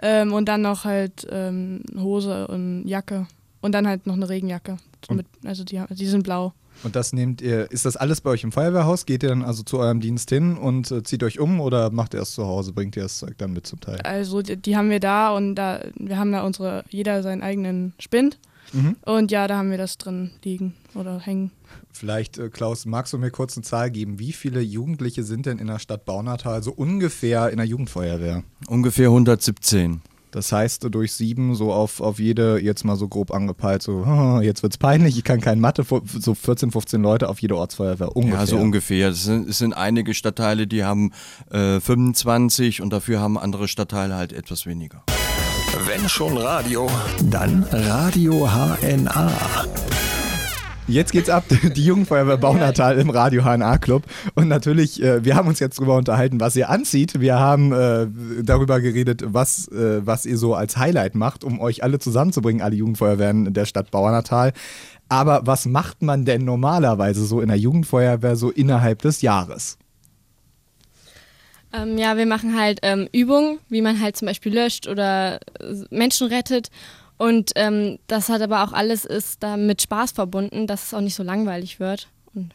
Ähm, 0.00 0.32
und 0.32 0.46
dann 0.46 0.62
noch 0.62 0.84
halt 0.84 1.26
ähm, 1.30 1.82
Hose 1.96 2.46
und 2.48 2.86
Jacke. 2.86 3.26
Und 3.60 3.72
dann 3.72 3.86
halt 3.86 4.06
noch 4.06 4.14
eine 4.14 4.28
Regenjacke. 4.28 4.78
Mit, 5.10 5.26
also 5.44 5.64
die, 5.64 5.82
die 5.90 6.06
sind 6.06 6.22
blau. 6.22 6.54
Und 6.82 6.96
das 6.96 7.12
nehmt 7.12 7.42
ihr, 7.42 7.70
ist 7.70 7.84
das 7.84 7.96
alles 7.96 8.20
bei 8.20 8.30
euch 8.30 8.44
im 8.44 8.52
Feuerwehrhaus? 8.52 9.06
Geht 9.06 9.22
ihr 9.22 9.28
dann 9.28 9.42
also 9.42 9.62
zu 9.62 9.78
eurem 9.78 10.00
Dienst 10.00 10.30
hin 10.30 10.56
und 10.56 10.90
äh, 10.90 11.02
zieht 11.02 11.22
euch 11.22 11.38
um 11.38 11.60
oder 11.60 11.90
macht 11.90 12.14
ihr 12.14 12.20
es 12.20 12.32
zu 12.32 12.46
Hause? 12.46 12.72
Bringt 12.72 12.96
ihr 12.96 13.02
das 13.02 13.18
Zeug 13.18 13.36
dann 13.38 13.52
mit 13.52 13.66
zum 13.66 13.80
Teil? 13.80 14.00
Also 14.02 14.42
die, 14.42 14.56
die, 14.56 14.76
haben 14.76 14.90
wir 14.90 15.00
da 15.00 15.34
und 15.34 15.54
da, 15.56 15.80
wir 15.96 16.18
haben 16.18 16.32
da 16.32 16.42
unsere, 16.42 16.84
jeder 16.88 17.22
seinen 17.22 17.42
eigenen 17.42 17.94
Spind. 17.98 18.38
Mhm. 18.72 18.96
Und 19.04 19.30
ja, 19.30 19.48
da 19.48 19.58
haben 19.58 19.70
wir 19.70 19.78
das 19.78 19.98
drin 19.98 20.30
liegen 20.44 20.74
oder 20.94 21.18
hängen. 21.18 21.50
Vielleicht, 21.92 22.38
äh, 22.38 22.48
Klaus, 22.50 22.86
magst 22.86 23.12
du 23.12 23.18
mir 23.18 23.30
kurz 23.30 23.56
eine 23.56 23.64
Zahl 23.64 23.90
geben? 23.90 24.18
Wie 24.18 24.32
viele 24.32 24.60
Jugendliche 24.60 25.24
sind 25.24 25.46
denn 25.46 25.58
in 25.58 25.66
der 25.66 25.78
Stadt 25.78 26.04
Baunatal 26.04 26.62
so 26.62 26.72
ungefähr 26.72 27.50
in 27.50 27.56
der 27.56 27.66
Jugendfeuerwehr? 27.66 28.44
Ungefähr 28.68 29.08
117. 29.08 30.02
Das 30.30 30.52
heißt, 30.52 30.86
durch 30.90 31.12
sieben 31.12 31.54
so 31.54 31.72
auf, 31.72 32.00
auf 32.00 32.18
jede, 32.18 32.60
jetzt 32.60 32.84
mal 32.84 32.96
so 32.96 33.08
grob 33.08 33.32
angepeilt, 33.32 33.82
so, 33.82 34.04
oh, 34.06 34.40
jetzt 34.40 34.62
wird's 34.62 34.78
peinlich, 34.78 35.16
ich 35.16 35.24
kann 35.24 35.40
kein 35.40 35.60
Mathe, 35.60 35.84
so 35.84 36.34
14, 36.34 36.70
15 36.70 37.02
Leute 37.02 37.28
auf 37.28 37.40
jede 37.40 37.56
Ortsfeuerwehr 37.56 38.16
ungefähr. 38.16 38.40
Ja, 38.40 38.46
so 38.46 38.56
ungefähr. 38.58 39.08
Es 39.08 39.24
sind, 39.24 39.48
es 39.48 39.58
sind 39.58 39.72
einige 39.72 40.14
Stadtteile, 40.14 40.66
die 40.66 40.84
haben 40.84 41.12
äh, 41.50 41.80
25 41.80 42.80
und 42.82 42.92
dafür 42.92 43.20
haben 43.20 43.38
andere 43.38 43.68
Stadtteile 43.68 44.14
halt 44.14 44.32
etwas 44.32 44.66
weniger. 44.66 45.02
Wenn 45.86 46.08
schon 46.08 46.36
Radio, 46.36 46.90
dann 47.22 47.62
Radio 47.70 48.48
HNA. 48.48 49.30
Jetzt 50.90 51.12
geht's 51.12 51.30
ab, 51.30 51.44
die 51.76 51.84
Jugendfeuerwehr 51.84 52.36
Baunatal 52.36 52.98
im 52.98 53.10
Radio 53.10 53.44
HNA 53.44 53.78
Club. 53.78 54.02
Und 54.34 54.48
natürlich, 54.48 55.00
äh, 55.00 55.24
wir 55.24 55.36
haben 55.36 55.46
uns 55.46 55.60
jetzt 55.60 55.78
darüber 55.78 55.96
unterhalten, 55.96 56.40
was 56.40 56.56
ihr 56.56 56.68
anzieht. 56.68 57.20
Wir 57.20 57.38
haben 57.38 57.72
äh, 57.72 58.08
darüber 58.42 58.80
geredet, 58.80 59.22
was, 59.24 59.68
äh, 59.68 60.04
was 60.04 60.26
ihr 60.26 60.36
so 60.36 60.54
als 60.54 60.76
Highlight 60.76 61.14
macht, 61.14 61.44
um 61.44 61.60
euch 61.60 61.84
alle 61.84 62.00
zusammenzubringen, 62.00 62.60
alle 62.60 62.74
Jugendfeuerwehren 62.74 63.52
der 63.54 63.66
Stadt 63.66 63.92
Baunatal. 63.92 64.52
Aber 65.08 65.42
was 65.44 65.66
macht 65.66 66.02
man 66.02 66.24
denn 66.24 66.44
normalerweise 66.44 67.24
so 67.24 67.40
in 67.40 67.48
der 67.48 67.56
Jugendfeuerwehr 67.56 68.34
so 68.34 68.50
innerhalb 68.50 69.02
des 69.02 69.22
Jahres? 69.22 69.78
Ähm, 71.72 71.98
ja, 71.98 72.16
wir 72.16 72.26
machen 72.26 72.58
halt 72.58 72.80
ähm, 72.82 73.08
Übungen, 73.12 73.60
wie 73.68 73.80
man 73.80 74.00
halt 74.00 74.16
zum 74.16 74.26
Beispiel 74.26 74.52
löscht 74.52 74.88
oder 74.88 75.36
äh, 75.60 75.84
Menschen 75.90 76.26
rettet. 76.26 76.68
Und 77.20 77.50
ähm, 77.56 77.98
das 78.06 78.30
hat 78.30 78.40
aber 78.40 78.64
auch 78.64 78.72
alles 78.72 79.04
ist 79.04 79.42
da 79.42 79.58
mit 79.58 79.82
Spaß 79.82 80.12
verbunden, 80.12 80.66
dass 80.66 80.86
es 80.86 80.94
auch 80.94 81.02
nicht 81.02 81.14
so 81.14 81.22
langweilig 81.22 81.78
wird. 81.78 82.08
Und, 82.34 82.54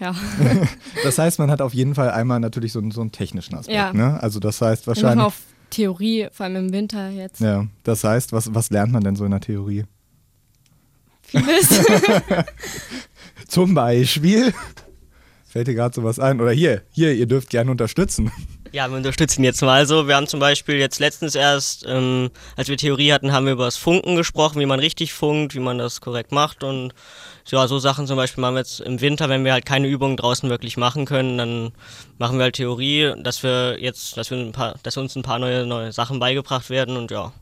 ja. 0.00 0.14
das 1.04 1.18
heißt, 1.18 1.38
man 1.38 1.50
hat 1.50 1.60
auf 1.60 1.74
jeden 1.74 1.94
Fall 1.94 2.08
einmal 2.08 2.40
natürlich 2.40 2.72
so, 2.72 2.80
so 2.92 3.02
einen 3.02 3.12
technischen 3.12 3.54
Aspekt. 3.56 3.76
Ja. 3.76 3.92
Ne? 3.92 4.18
Also 4.22 4.40
das 4.40 4.62
heißt 4.62 4.86
wahrscheinlich. 4.86 5.22
auf 5.22 5.42
Theorie, 5.68 6.28
vor 6.32 6.44
allem 6.44 6.56
im 6.56 6.72
Winter 6.72 7.10
jetzt. 7.10 7.42
Ja, 7.42 7.66
das 7.82 8.04
heißt, 8.04 8.32
was, 8.32 8.54
was 8.54 8.70
lernt 8.70 8.90
man 8.90 9.04
denn 9.04 9.16
so 9.16 9.26
in 9.26 9.32
der 9.32 9.40
Theorie? 9.40 9.84
Vieles. 11.20 11.68
Zum 13.48 13.74
Beispiel. 13.74 14.54
Fällt 15.44 15.68
dir 15.68 15.74
gerade 15.74 15.94
sowas 15.94 16.18
ein? 16.18 16.40
Oder 16.40 16.52
hier, 16.52 16.84
hier, 16.90 17.12
ihr 17.14 17.26
dürft 17.26 17.50
gerne 17.50 17.70
unterstützen. 17.70 18.32
Ja, 18.76 18.90
wir 18.90 18.98
unterstützen 18.98 19.42
jetzt 19.42 19.62
mal. 19.62 19.72
Also, 19.72 20.06
wir 20.06 20.16
haben 20.16 20.26
zum 20.26 20.38
Beispiel 20.38 20.74
jetzt 20.74 21.00
letztens 21.00 21.34
erst, 21.34 21.86
ähm, 21.88 22.28
als 22.56 22.68
wir 22.68 22.76
Theorie 22.76 23.10
hatten, 23.10 23.32
haben 23.32 23.46
wir 23.46 23.54
über 23.54 23.64
das 23.64 23.78
Funken 23.78 24.16
gesprochen, 24.16 24.60
wie 24.60 24.66
man 24.66 24.80
richtig 24.80 25.14
funkt, 25.14 25.54
wie 25.54 25.60
man 25.60 25.78
das 25.78 26.02
korrekt 26.02 26.30
macht 26.30 26.62
und 26.62 26.92
ja, 27.46 27.66
so 27.68 27.78
Sachen 27.78 28.06
zum 28.06 28.16
Beispiel 28.16 28.42
machen 28.42 28.54
wir 28.56 28.58
jetzt 28.58 28.80
im 28.80 29.00
Winter, 29.00 29.30
wenn 29.30 29.46
wir 29.46 29.54
halt 29.54 29.64
keine 29.64 29.88
Übungen 29.88 30.18
draußen 30.18 30.50
wirklich 30.50 30.76
machen 30.76 31.06
können, 31.06 31.38
dann 31.38 31.72
machen 32.18 32.36
wir 32.36 32.42
halt 32.42 32.56
Theorie, 32.56 33.14
dass 33.22 33.42
wir 33.42 33.78
jetzt, 33.80 34.18
dass 34.18 34.30
wir 34.30 34.36
ein 34.36 34.52
paar, 34.52 34.74
dass 34.82 34.98
uns 34.98 35.16
ein 35.16 35.22
paar 35.22 35.38
neue, 35.38 35.64
neue 35.64 35.90
Sachen 35.90 36.18
beigebracht 36.18 36.68
werden 36.68 36.98
und 36.98 37.10
ja. 37.10 37.32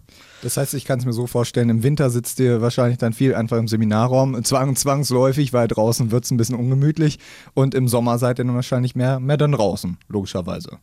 Das 0.42 0.56
heißt, 0.56 0.74
ich 0.74 0.84
kann 0.84 1.00
es 1.00 1.04
mir 1.04 1.12
so 1.12 1.26
vorstellen, 1.26 1.68
im 1.68 1.82
Winter 1.82 2.10
sitzt 2.10 2.38
ihr 2.38 2.62
wahrscheinlich 2.62 2.98
dann 2.98 3.12
viel 3.12 3.34
einfach 3.34 3.56
im 3.56 3.66
Seminarraum, 3.66 4.44
zwang, 4.44 4.76
zwangsläufig, 4.76 5.52
weil 5.52 5.66
draußen 5.66 6.12
wird 6.12 6.26
es 6.26 6.30
ein 6.30 6.36
bisschen 6.36 6.54
ungemütlich 6.54 7.18
und 7.54 7.74
im 7.74 7.88
Sommer 7.88 8.18
seid 8.20 8.38
ihr 8.38 8.44
dann 8.44 8.54
wahrscheinlich 8.54 8.94
mehr, 8.94 9.18
mehr 9.18 9.36
dann 9.36 9.50
draußen, 9.50 9.98
logischerweise. 10.06 10.78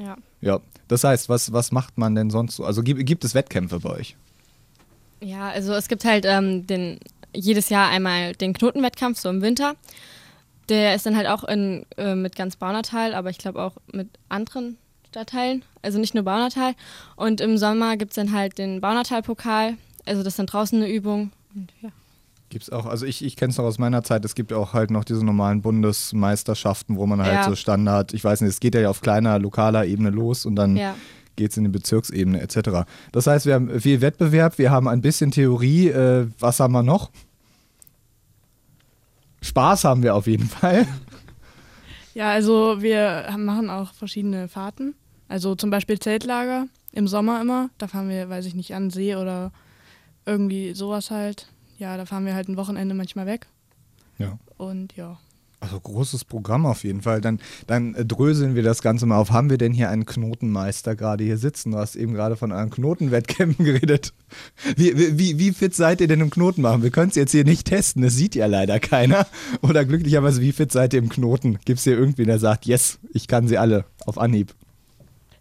Ja. 0.00 0.16
Ja. 0.40 0.60
Das 0.88 1.04
heißt, 1.04 1.28
was, 1.28 1.52
was 1.52 1.72
macht 1.72 1.98
man 1.98 2.14
denn 2.14 2.30
sonst 2.30 2.56
so? 2.56 2.64
Also 2.64 2.82
gibt, 2.82 3.04
gibt 3.06 3.24
es 3.24 3.34
Wettkämpfe 3.34 3.80
bei 3.80 3.90
euch? 3.90 4.16
Ja, 5.20 5.50
also 5.50 5.74
es 5.74 5.88
gibt 5.88 6.04
halt 6.04 6.24
ähm, 6.26 6.66
den, 6.66 6.98
jedes 7.34 7.68
Jahr 7.68 7.88
einmal 7.90 8.32
den 8.32 8.54
Knotenwettkampf, 8.54 9.18
so 9.18 9.28
im 9.28 9.42
Winter. 9.42 9.74
Der 10.68 10.94
ist 10.94 11.04
dann 11.04 11.16
halt 11.16 11.26
auch 11.26 11.44
in, 11.44 11.84
äh, 11.96 12.14
mit 12.14 12.36
ganz 12.36 12.56
Baunatal, 12.56 13.14
aber 13.14 13.30
ich 13.30 13.38
glaube 13.38 13.62
auch 13.62 13.76
mit 13.92 14.08
anderen 14.28 14.78
Stadtteilen, 15.08 15.64
also 15.82 15.98
nicht 15.98 16.14
nur 16.14 16.24
Baunatal. 16.24 16.74
Und 17.16 17.40
im 17.40 17.58
Sommer 17.58 17.96
gibt 17.96 18.12
es 18.12 18.14
dann 18.14 18.32
halt 18.32 18.58
den 18.58 18.80
Baunatal-Pokal, 18.80 19.76
also 20.06 20.22
das 20.22 20.32
ist 20.32 20.38
dann 20.38 20.46
draußen 20.46 20.80
eine 20.80 20.90
Übung. 20.90 21.32
Und 21.54 21.72
ja. 21.82 21.90
Gibt 22.50 22.64
es 22.64 22.70
auch, 22.70 22.86
also 22.86 23.06
ich, 23.06 23.24
ich 23.24 23.36
kenne 23.36 23.52
es 23.52 23.58
noch 23.58 23.64
aus 23.64 23.78
meiner 23.78 24.02
Zeit, 24.02 24.24
es 24.24 24.34
gibt 24.34 24.52
auch 24.52 24.72
halt 24.72 24.90
noch 24.90 25.04
diese 25.04 25.24
normalen 25.24 25.62
Bundesmeisterschaften, 25.62 26.96
wo 26.96 27.06
man 27.06 27.22
halt 27.22 27.32
ja. 27.32 27.44
so 27.44 27.54
Standard, 27.54 28.12
ich 28.12 28.24
weiß 28.24 28.40
nicht, 28.40 28.50
es 28.50 28.58
geht 28.58 28.74
ja 28.74 28.90
auf 28.90 29.02
kleiner, 29.02 29.38
lokaler 29.38 29.86
Ebene 29.86 30.10
los 30.10 30.44
und 30.44 30.56
dann 30.56 30.76
ja. 30.76 30.96
geht 31.36 31.52
es 31.52 31.56
in 31.56 31.62
die 31.62 31.70
Bezirksebene 31.70 32.40
etc. 32.40 32.88
Das 33.12 33.28
heißt, 33.28 33.46
wir 33.46 33.54
haben 33.54 33.80
viel 33.80 34.00
Wettbewerb, 34.00 34.58
wir 34.58 34.72
haben 34.72 34.88
ein 34.88 35.00
bisschen 35.00 35.30
Theorie, 35.30 35.90
äh, 35.90 36.26
was 36.40 36.58
haben 36.58 36.72
wir 36.72 36.82
noch? 36.82 37.12
Spaß 39.42 39.84
haben 39.84 40.02
wir 40.02 40.16
auf 40.16 40.26
jeden 40.26 40.48
Fall. 40.48 40.86
Ja, 42.12 42.32
also 42.32 42.82
wir 42.82 43.32
machen 43.38 43.70
auch 43.70 43.94
verschiedene 43.94 44.48
Fahrten. 44.48 44.96
Also 45.28 45.54
zum 45.54 45.70
Beispiel 45.70 46.00
Zeltlager 46.00 46.66
im 46.90 47.06
Sommer 47.06 47.40
immer. 47.40 47.70
Da 47.78 47.86
fahren 47.86 48.08
wir, 48.08 48.28
weiß 48.28 48.46
ich 48.46 48.56
nicht, 48.56 48.74
an 48.74 48.90
See 48.90 49.14
oder 49.14 49.52
irgendwie 50.26 50.74
sowas 50.74 51.12
halt 51.12 51.46
ja, 51.80 51.96
da 51.96 52.06
fahren 52.06 52.26
wir 52.26 52.34
halt 52.34 52.48
ein 52.48 52.56
Wochenende 52.56 52.94
manchmal 52.94 53.26
weg. 53.26 53.46
Ja. 54.18 54.38
Und 54.58 54.94
ja. 54.96 55.18
Also 55.62 55.78
großes 55.78 56.24
Programm 56.24 56.64
auf 56.64 56.84
jeden 56.84 57.02
Fall. 57.02 57.20
Dann, 57.20 57.38
dann 57.66 57.94
dröseln 58.06 58.54
wir 58.54 58.62
das 58.62 58.80
Ganze 58.80 59.04
mal 59.04 59.18
auf. 59.18 59.30
Haben 59.30 59.50
wir 59.50 59.58
denn 59.58 59.72
hier 59.72 59.90
einen 59.90 60.06
Knotenmeister 60.06 60.96
gerade 60.96 61.24
hier 61.24 61.36
sitzen? 61.36 61.72
Du 61.72 61.78
hast 61.78 61.96
eben 61.96 62.14
gerade 62.14 62.36
von 62.36 62.52
euren 62.52 62.70
Knotenwettkämpfen 62.70 63.64
geredet. 63.66 64.14
Wie, 64.76 65.18
wie, 65.18 65.38
wie 65.38 65.52
fit 65.52 65.74
seid 65.74 66.00
ihr 66.00 66.08
denn 66.08 66.20
im 66.20 66.30
Knoten 66.30 66.62
machen? 66.62 66.82
Wir 66.82 66.90
können 66.90 67.10
es 67.10 67.16
jetzt 67.16 67.32
hier 67.32 67.44
nicht 67.44 67.66
testen, 67.66 68.02
das 68.02 68.14
sieht 68.14 68.34
ja 68.34 68.46
leider 68.46 68.78
keiner. 68.78 69.26
Oder 69.62 69.84
glücklicherweise, 69.84 70.40
wie 70.40 70.52
fit 70.52 70.72
seid 70.72 70.94
ihr 70.94 71.00
im 71.00 71.10
Knoten? 71.10 71.58
Gibt 71.64 71.78
es 71.78 71.84
hier 71.84 71.98
irgendwen, 71.98 72.26
der 72.26 72.38
sagt, 72.38 72.64
yes, 72.64 72.98
ich 73.12 73.26
kann 73.28 73.48
sie 73.48 73.58
alle 73.58 73.84
auf 74.06 74.16
Anhieb? 74.16 74.54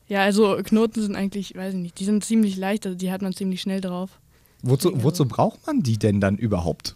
Ja, 0.08 0.24
also 0.24 0.58
Knoten 0.64 1.02
sind 1.02 1.16
eigentlich, 1.16 1.56
weiß 1.56 1.76
ich 1.76 1.80
nicht, 1.80 2.00
die 2.00 2.06
sind 2.06 2.26
ziemlich 2.26 2.58
leicht, 2.58 2.86
also 2.86 2.98
die 2.98 3.12
hat 3.12 3.22
man 3.22 3.34
ziemlich 3.34 3.62
schnell 3.62 3.80
drauf. 3.80 4.20
Wozu, 4.62 5.04
wozu 5.04 5.26
braucht 5.26 5.66
man 5.66 5.82
die 5.84 5.98
denn 5.98 6.20
dann 6.20 6.38
überhaupt? 6.38 6.96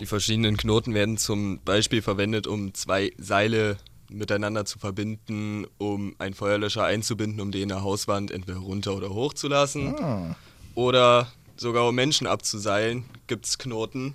Die 0.00 0.06
verschiedenen 0.06 0.56
Knoten 0.56 0.94
werden 0.94 1.16
zum 1.16 1.60
Beispiel 1.64 2.02
verwendet, 2.02 2.46
um 2.46 2.74
zwei 2.74 3.12
Seile 3.18 3.78
miteinander 4.10 4.64
zu 4.64 4.78
verbinden, 4.78 5.66
um 5.78 6.14
einen 6.18 6.34
Feuerlöscher 6.34 6.84
einzubinden, 6.84 7.40
um 7.40 7.50
den 7.50 7.62
in 7.62 7.68
der 7.70 7.82
Hauswand 7.82 8.30
entweder 8.30 8.58
runter 8.58 8.94
oder 8.94 9.10
hoch 9.10 9.32
zu 9.34 9.48
lassen. 9.48 9.94
Ah. 9.98 10.36
Oder 10.74 11.32
sogar 11.56 11.88
um 11.88 11.94
Menschen 11.94 12.26
abzuseilen, 12.26 13.04
gibt 13.26 13.46
es 13.46 13.58
Knoten. 13.58 14.14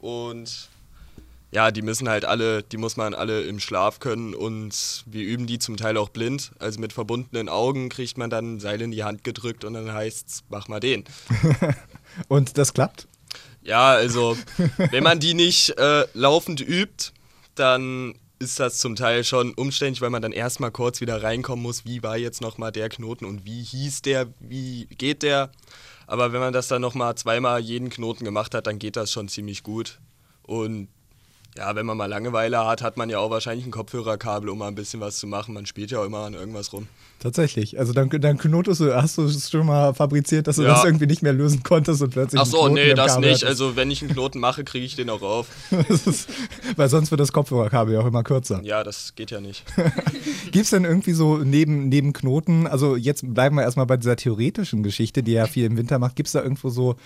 Und 0.00 0.68
ja, 1.54 1.70
die 1.70 1.82
müssen 1.82 2.08
halt 2.08 2.24
alle, 2.24 2.64
die 2.64 2.76
muss 2.76 2.96
man 2.96 3.14
alle 3.14 3.42
im 3.42 3.60
Schlaf 3.60 4.00
können 4.00 4.34
und 4.34 5.04
wir 5.06 5.22
üben 5.22 5.46
die 5.46 5.60
zum 5.60 5.76
Teil 5.76 5.96
auch 5.96 6.08
blind. 6.08 6.50
Also 6.58 6.80
mit 6.80 6.92
verbundenen 6.92 7.48
Augen 7.48 7.90
kriegt 7.90 8.18
man 8.18 8.28
dann 8.28 8.54
ein 8.54 8.60
Seil 8.60 8.82
in 8.82 8.90
die 8.90 9.04
Hand 9.04 9.22
gedrückt 9.22 9.64
und 9.64 9.74
dann 9.74 9.92
heißt 9.92 10.28
es, 10.28 10.44
mach 10.48 10.66
mal 10.66 10.80
den. 10.80 11.04
und 12.28 12.58
das 12.58 12.74
klappt? 12.74 13.06
Ja, 13.62 13.92
also 13.92 14.36
wenn 14.90 15.04
man 15.04 15.20
die 15.20 15.34
nicht 15.34 15.78
äh, 15.78 16.06
laufend 16.12 16.60
übt, 16.60 17.12
dann 17.54 18.14
ist 18.40 18.58
das 18.58 18.78
zum 18.78 18.96
Teil 18.96 19.22
schon 19.22 19.54
umständlich, 19.54 20.00
weil 20.00 20.10
man 20.10 20.22
dann 20.22 20.32
erstmal 20.32 20.72
kurz 20.72 21.00
wieder 21.00 21.22
reinkommen 21.22 21.62
muss, 21.62 21.84
wie 21.84 22.02
war 22.02 22.16
jetzt 22.16 22.40
nochmal 22.40 22.72
der 22.72 22.88
Knoten 22.88 23.26
und 23.26 23.44
wie 23.46 23.62
hieß 23.62 24.02
der, 24.02 24.26
wie 24.40 24.86
geht 24.86 25.22
der. 25.22 25.52
Aber 26.08 26.32
wenn 26.32 26.40
man 26.40 26.52
das 26.52 26.66
dann 26.66 26.82
nochmal 26.82 27.14
zweimal 27.14 27.60
jeden 27.60 27.90
Knoten 27.90 28.24
gemacht 28.24 28.56
hat, 28.56 28.66
dann 28.66 28.80
geht 28.80 28.96
das 28.96 29.12
schon 29.12 29.28
ziemlich 29.28 29.62
gut. 29.62 30.00
Und 30.42 30.88
Ja, 31.56 31.76
wenn 31.76 31.86
man 31.86 31.96
mal 31.96 32.06
Langeweile 32.06 32.66
hat, 32.66 32.82
hat 32.82 32.96
man 32.96 33.08
ja 33.10 33.18
auch 33.20 33.30
wahrscheinlich 33.30 33.64
ein 33.64 33.70
Kopfhörerkabel, 33.70 34.48
um 34.48 34.58
mal 34.58 34.66
ein 34.68 34.74
bisschen 34.74 34.98
was 35.00 35.18
zu 35.18 35.28
machen. 35.28 35.54
Man 35.54 35.66
spielt 35.66 35.90
ja 35.92 36.00
auch 36.00 36.04
immer 36.04 36.18
an 36.24 36.34
irgendwas 36.34 36.72
rum. 36.72 36.88
Tatsächlich. 37.20 37.78
Also 37.78 37.92
dann, 37.92 38.10
dann 38.10 38.38
knotest 38.38 38.80
du, 38.80 38.92
hast 38.94 39.18
du 39.18 39.22
es 39.22 39.48
schon 39.50 39.64
mal 39.66 39.94
fabriziert, 39.94 40.48
dass 40.48 40.56
du 40.56 40.62
Ja. 40.62 40.70
das 40.74 40.84
irgendwie 40.84 41.06
nicht 41.06 41.22
mehr 41.22 41.32
lösen 41.32 41.62
konntest 41.62 42.02
und 42.02 42.10
plötzlich. 42.10 42.40
Ach 42.40 42.46
so, 42.46 42.66
nee, 42.68 42.92
das 42.94 43.14
Kabel 43.14 43.20
nicht. 43.30 43.42
hattest. 43.42 43.44
Also 43.44 43.76
wenn 43.76 43.88
ich 43.92 44.02
einen 44.02 44.10
Knoten 44.12 44.40
mache, 44.40 44.64
kriege 44.64 44.84
ich 44.84 44.96
den 44.96 45.08
auch 45.10 45.22
auf. 45.22 45.46
Ist, 45.88 46.28
weil 46.76 46.88
sonst 46.88 47.12
wird 47.12 47.20
das 47.20 47.32
Kopfhörerkabel 47.32 47.94
ja 47.94 48.00
auch 48.00 48.06
immer 48.06 48.24
kürzer. 48.24 48.60
Ja, 48.64 48.82
das 48.82 49.14
geht 49.14 49.30
ja 49.30 49.40
nicht. 49.40 49.64
Gibt 50.50 50.64
es 50.64 50.70
denn 50.70 50.84
irgendwie 50.84 51.12
so 51.12 51.38
neben, 51.38 51.88
neben 51.88 52.12
Knoten, 52.12 52.66
also 52.66 52.96
jetzt 52.96 53.32
bleiben 53.32 53.54
wir 53.56 53.62
erstmal 53.62 53.86
bei 53.86 53.96
dieser 53.96 54.16
theoretischen 54.16 54.82
Geschichte, 54.82 55.22
die 55.22 55.32
ja 55.32 55.46
viel 55.46 55.66
im 55.66 55.76
Winter 55.76 56.00
macht, 56.00 56.16
gibt 56.16 56.26
es 56.26 56.32
da 56.32 56.42
irgendwo 56.42 56.68
so 56.68 56.96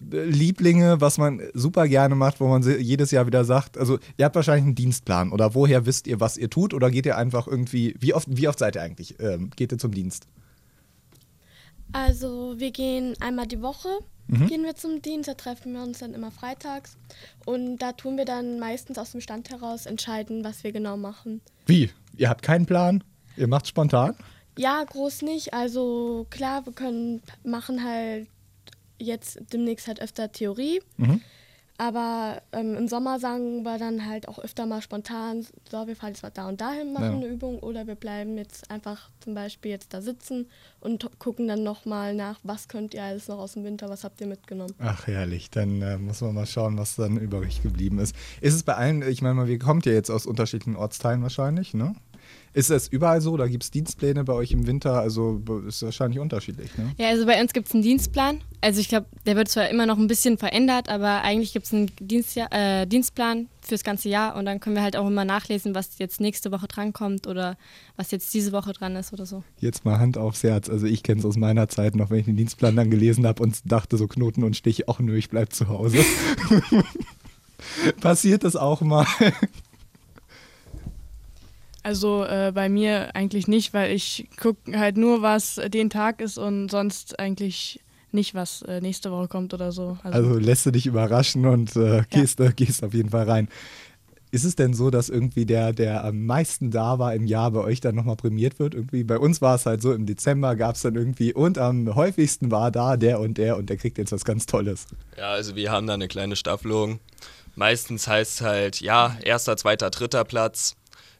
Lieblinge, 0.00 1.00
was 1.00 1.18
man 1.18 1.40
super 1.54 1.86
gerne 1.88 2.14
macht, 2.14 2.40
wo 2.40 2.48
man 2.48 2.62
jedes 2.62 3.10
Jahr 3.10 3.26
wieder 3.26 3.44
sagt, 3.44 3.76
also 3.76 3.98
ihr 4.16 4.24
habt 4.24 4.34
wahrscheinlich 4.36 4.64
einen 4.64 4.74
Dienstplan 4.74 5.30
oder 5.32 5.54
woher 5.54 5.84
wisst 5.86 6.06
ihr, 6.06 6.20
was 6.20 6.36
ihr 6.36 6.48
tut 6.50 6.72
oder 6.74 6.90
geht 6.90 7.06
ihr 7.06 7.16
einfach 7.16 7.46
irgendwie, 7.46 7.94
wie 8.00 8.14
oft, 8.14 8.26
wie 8.30 8.48
oft 8.48 8.58
seid 8.58 8.76
ihr 8.76 8.82
eigentlich, 8.82 9.20
ähm, 9.20 9.50
geht 9.56 9.72
ihr 9.72 9.78
zum 9.78 9.92
Dienst? 9.92 10.26
Also 11.92 12.54
wir 12.58 12.70
gehen 12.70 13.14
einmal 13.20 13.46
die 13.46 13.62
Woche, 13.62 13.88
Mhm. 14.28 14.46
gehen 14.46 14.62
wir 14.62 14.76
zum 14.76 15.02
Dienst, 15.02 15.28
da 15.28 15.34
treffen 15.34 15.72
wir 15.72 15.82
uns 15.82 15.98
dann 15.98 16.14
immer 16.14 16.30
freitags 16.30 16.96
und 17.46 17.78
da 17.78 17.90
tun 17.92 18.16
wir 18.16 18.24
dann 18.24 18.60
meistens 18.60 18.96
aus 18.96 19.10
dem 19.10 19.20
Stand 19.20 19.50
heraus 19.50 19.86
entscheiden, 19.86 20.44
was 20.44 20.62
wir 20.62 20.70
genau 20.70 20.96
machen. 20.96 21.40
Wie? 21.66 21.90
Ihr 22.16 22.28
habt 22.28 22.42
keinen 22.42 22.64
Plan? 22.64 23.02
Ihr 23.36 23.48
macht 23.48 23.66
spontan? 23.66 24.14
Ja, 24.56 24.84
groß 24.84 25.22
nicht. 25.22 25.52
Also 25.52 26.26
klar, 26.30 26.64
wir 26.64 26.72
können 26.72 27.22
machen 27.42 27.82
halt 27.82 28.28
jetzt 29.00 29.40
demnächst 29.52 29.88
halt 29.88 30.00
öfter 30.00 30.30
Theorie. 30.30 30.80
Mhm. 30.96 31.20
Aber 31.78 32.42
ähm, 32.52 32.76
im 32.76 32.88
Sommer 32.88 33.18
sagen 33.18 33.62
wir 33.62 33.78
dann 33.78 34.04
halt 34.06 34.28
auch 34.28 34.38
öfter 34.38 34.66
mal 34.66 34.82
spontan, 34.82 35.46
so, 35.70 35.86
wir 35.86 35.96
fahren 35.96 36.10
jetzt 36.10 36.22
mal 36.22 36.28
da 36.28 36.46
und 36.46 36.60
dahin, 36.60 36.92
machen 36.92 37.04
Ja. 37.06 37.12
eine 37.12 37.26
Übung 37.26 37.58
oder 37.60 37.86
wir 37.86 37.94
bleiben 37.94 38.36
jetzt 38.36 38.70
einfach 38.70 39.08
zum 39.20 39.32
Beispiel 39.34 39.70
jetzt 39.70 39.94
da 39.94 40.02
sitzen 40.02 40.46
und 40.80 41.08
gucken 41.18 41.48
dann 41.48 41.62
nochmal 41.62 42.14
nach, 42.14 42.38
was 42.42 42.68
könnt 42.68 42.92
ihr 42.92 43.02
alles 43.02 43.28
noch 43.28 43.38
aus 43.38 43.54
dem 43.54 43.64
Winter, 43.64 43.88
was 43.88 44.04
habt 44.04 44.20
ihr 44.20 44.26
mitgenommen. 44.26 44.74
Ach 44.78 45.06
herrlich, 45.06 45.48
dann 45.50 45.80
äh, 45.80 45.96
muss 45.96 46.20
man 46.20 46.34
mal 46.34 46.44
schauen, 46.44 46.76
was 46.76 46.96
dann 46.96 47.16
übrig 47.16 47.62
geblieben 47.62 47.98
ist. 47.98 48.14
Ist 48.42 48.56
es 48.56 48.62
bei 48.62 48.74
allen, 48.74 49.00
ich 49.00 49.22
meine 49.22 49.36
mal, 49.36 49.46
wir 49.48 49.58
kommt 49.58 49.86
ja 49.86 49.92
jetzt 49.92 50.10
aus 50.10 50.26
unterschiedlichen 50.26 50.76
Ortsteilen 50.76 51.22
wahrscheinlich, 51.22 51.72
ne? 51.72 51.94
Ist 52.52 52.70
es 52.70 52.88
überall 52.88 53.20
so? 53.20 53.36
Da 53.36 53.46
gibt 53.46 53.62
es 53.62 53.70
Dienstpläne 53.70 54.24
bei 54.24 54.32
euch 54.32 54.50
im 54.50 54.66
Winter? 54.66 54.98
Also 55.00 55.40
ist 55.68 55.82
wahrscheinlich 55.82 56.18
unterschiedlich, 56.18 56.76
ne? 56.76 56.92
Ja, 56.98 57.08
also 57.08 57.24
bei 57.24 57.40
uns 57.40 57.52
gibt 57.52 57.68
es 57.68 57.74
einen 57.74 57.84
Dienstplan. 57.84 58.40
Also 58.60 58.80
ich 58.80 58.88
glaube, 58.88 59.06
der 59.24 59.36
wird 59.36 59.48
zwar 59.48 59.68
immer 59.68 59.86
noch 59.86 59.98
ein 59.98 60.08
bisschen 60.08 60.36
verändert, 60.36 60.88
aber 60.88 61.22
eigentlich 61.22 61.52
gibt 61.52 61.66
es 61.66 61.72
einen 61.72 61.92
Dienstja 62.00 62.48
äh, 62.50 62.86
Dienstplan 62.86 63.46
fürs 63.62 63.84
ganze 63.84 64.08
Jahr 64.08 64.34
und 64.34 64.46
dann 64.46 64.58
können 64.58 64.74
wir 64.74 64.82
halt 64.82 64.96
auch 64.96 65.06
immer 65.06 65.24
nachlesen, 65.24 65.76
was 65.76 65.98
jetzt 65.98 66.20
nächste 66.20 66.50
Woche 66.50 66.66
drankommt 66.66 67.28
oder 67.28 67.56
was 67.96 68.10
jetzt 68.10 68.34
diese 68.34 68.50
Woche 68.50 68.72
dran 68.72 68.96
ist 68.96 69.12
oder 69.12 69.26
so. 69.26 69.44
Jetzt 69.60 69.84
mal 69.84 70.00
Hand 70.00 70.18
aufs 70.18 70.42
Herz. 70.42 70.68
Also 70.68 70.86
ich 70.86 71.04
kenne 71.04 71.20
es 71.20 71.24
aus 71.24 71.36
meiner 71.36 71.68
Zeit 71.68 71.94
noch, 71.94 72.10
wenn 72.10 72.18
ich 72.18 72.26
den 72.26 72.36
Dienstplan 72.36 72.74
dann 72.74 72.90
gelesen 72.90 73.28
habe 73.28 73.44
und 73.44 73.60
dachte 73.70 73.96
so 73.96 74.08
Knoten 74.08 74.42
und 74.42 74.56
Stich, 74.56 74.88
ach 74.88 74.98
nö, 74.98 75.16
ich 75.16 75.30
bleib 75.30 75.52
zu 75.52 75.68
Hause. 75.68 75.98
Passiert 78.00 78.42
das 78.42 78.56
auch 78.56 78.80
mal? 78.80 79.06
Also 81.82 82.24
äh, 82.24 82.52
bei 82.54 82.68
mir 82.68 83.14
eigentlich 83.14 83.48
nicht, 83.48 83.72
weil 83.72 83.92
ich 83.92 84.28
gucke 84.40 84.78
halt 84.78 84.96
nur, 84.96 85.22
was 85.22 85.60
den 85.68 85.90
Tag 85.90 86.20
ist 86.20 86.38
und 86.38 86.70
sonst 86.70 87.18
eigentlich 87.18 87.80
nicht, 88.12 88.34
was 88.34 88.62
äh, 88.62 88.80
nächste 88.80 89.10
Woche 89.10 89.28
kommt 89.28 89.54
oder 89.54 89.72
so. 89.72 89.98
Also 90.02 90.38
lässt 90.38 90.66
du 90.66 90.70
dich 90.70 90.86
überraschen 90.86 91.46
und 91.46 91.76
äh, 91.76 92.02
gehst, 92.10 92.40
äh, 92.40 92.52
gehst 92.54 92.82
auf 92.84 92.94
jeden 92.94 93.10
Fall 93.10 93.28
rein. 93.28 93.48
Ist 94.32 94.44
es 94.44 94.54
denn 94.54 94.74
so, 94.74 94.90
dass 94.90 95.08
irgendwie 95.08 95.44
der, 95.44 95.72
der 95.72 96.04
am 96.04 96.24
meisten 96.24 96.70
da 96.70 97.00
war 97.00 97.14
im 97.14 97.26
Jahr 97.26 97.50
bei 97.50 97.60
euch 97.60 97.80
dann 97.80 97.96
nochmal 97.96 98.14
prämiert 98.14 98.60
wird? 98.60 98.74
Irgendwie 98.74 99.02
bei 99.02 99.18
uns 99.18 99.42
war 99.42 99.56
es 99.56 99.66
halt 99.66 99.82
so, 99.82 99.92
im 99.92 100.06
Dezember 100.06 100.54
gab 100.54 100.76
es 100.76 100.82
dann 100.82 100.94
irgendwie 100.94 101.34
und 101.34 101.58
am 101.58 101.92
häufigsten 101.96 102.52
war 102.52 102.70
da 102.70 102.96
der 102.96 103.18
und 103.18 103.38
der 103.38 103.56
und 103.56 103.70
der 103.70 103.76
kriegt 103.76 103.98
jetzt 103.98 104.12
was 104.12 104.24
ganz 104.24 104.46
Tolles. 104.46 104.86
Ja, 105.16 105.30
also 105.30 105.56
wir 105.56 105.72
haben 105.72 105.88
da 105.88 105.94
eine 105.94 106.06
kleine 106.06 106.36
Staffelung. 106.36 107.00
Meistens 107.56 108.06
heißt 108.06 108.34
es 108.34 108.40
halt, 108.42 108.80
ja, 108.80 109.16
erster, 109.24 109.56
zweiter, 109.56 109.90
dritter 109.90 110.24
Platz. 110.24 110.76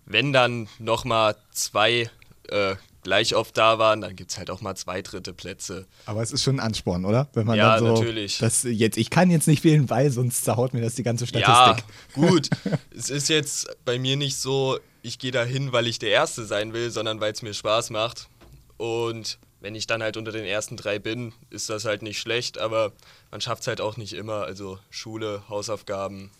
Wenn 0.06 0.32
dann 0.32 0.68
nochmal 0.78 1.36
zwei 1.52 2.10
äh, 2.48 2.76
gleich 3.02 3.34
oft 3.34 3.56
da 3.56 3.78
waren, 3.78 4.00
dann 4.00 4.16
gibt 4.16 4.30
es 4.30 4.38
halt 4.38 4.50
auch 4.50 4.60
mal 4.60 4.74
zwei 4.74 5.02
dritte 5.02 5.32
Plätze. 5.32 5.86
Aber 6.06 6.22
es 6.22 6.32
ist 6.32 6.42
schon 6.42 6.56
ein 6.56 6.60
Ansporn, 6.60 7.04
oder? 7.04 7.28
Wenn 7.32 7.46
man 7.46 7.56
Ja, 7.56 7.78
so, 7.78 7.86
natürlich. 7.86 8.38
Das 8.38 8.62
jetzt, 8.64 8.98
ich 8.98 9.10
kann 9.10 9.30
jetzt 9.30 9.46
nicht 9.46 9.64
wählen, 9.64 9.88
weil 9.88 10.10
sonst 10.10 10.44
zerhaut 10.44 10.74
mir 10.74 10.80
das 10.80 10.94
die 10.94 11.02
ganze 11.02 11.24
Ja, 11.26 11.40
Statistik. 11.40 11.84
gut. 12.12 12.50
es 12.96 13.10
ist 13.10 13.28
jetzt 13.28 13.68
bei 13.84 13.98
mir 13.98 14.16
nicht 14.16 14.36
so, 14.36 14.78
ich 15.02 15.18
gehe 15.18 15.30
da 15.32 15.44
hin, 15.44 15.72
weil 15.72 15.86
ich 15.86 15.98
der 15.98 16.10
Erste 16.10 16.44
sein 16.44 16.72
will, 16.72 16.90
sondern 16.90 17.20
weil 17.20 17.32
es 17.32 17.42
mir 17.42 17.54
Spaß 17.54 17.90
macht. 17.90 18.28
Und 18.76 19.38
wenn 19.60 19.74
ich 19.74 19.86
dann 19.86 20.02
halt 20.02 20.16
unter 20.16 20.32
den 20.32 20.44
ersten 20.44 20.76
drei 20.76 20.98
bin, 20.98 21.32
ist 21.50 21.70
das 21.70 21.84
halt 21.84 22.02
nicht 22.02 22.18
schlecht, 22.18 22.58
aber 22.58 22.92
man 23.30 23.40
schafft 23.40 23.62
es 23.62 23.66
halt 23.68 23.80
auch 23.80 23.96
nicht 23.96 24.14
immer. 24.14 24.42
Also 24.44 24.78
Schule, 24.90 25.42
Hausaufgaben 25.48 26.30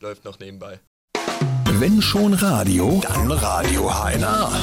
läuft 0.00 0.24
noch 0.24 0.38
nebenbei. 0.38 0.80
Wenn 1.80 2.00
schon 2.00 2.34
Radio, 2.34 3.00
dann 3.02 3.32
Radio 3.32 3.90
HNA. 3.90 4.62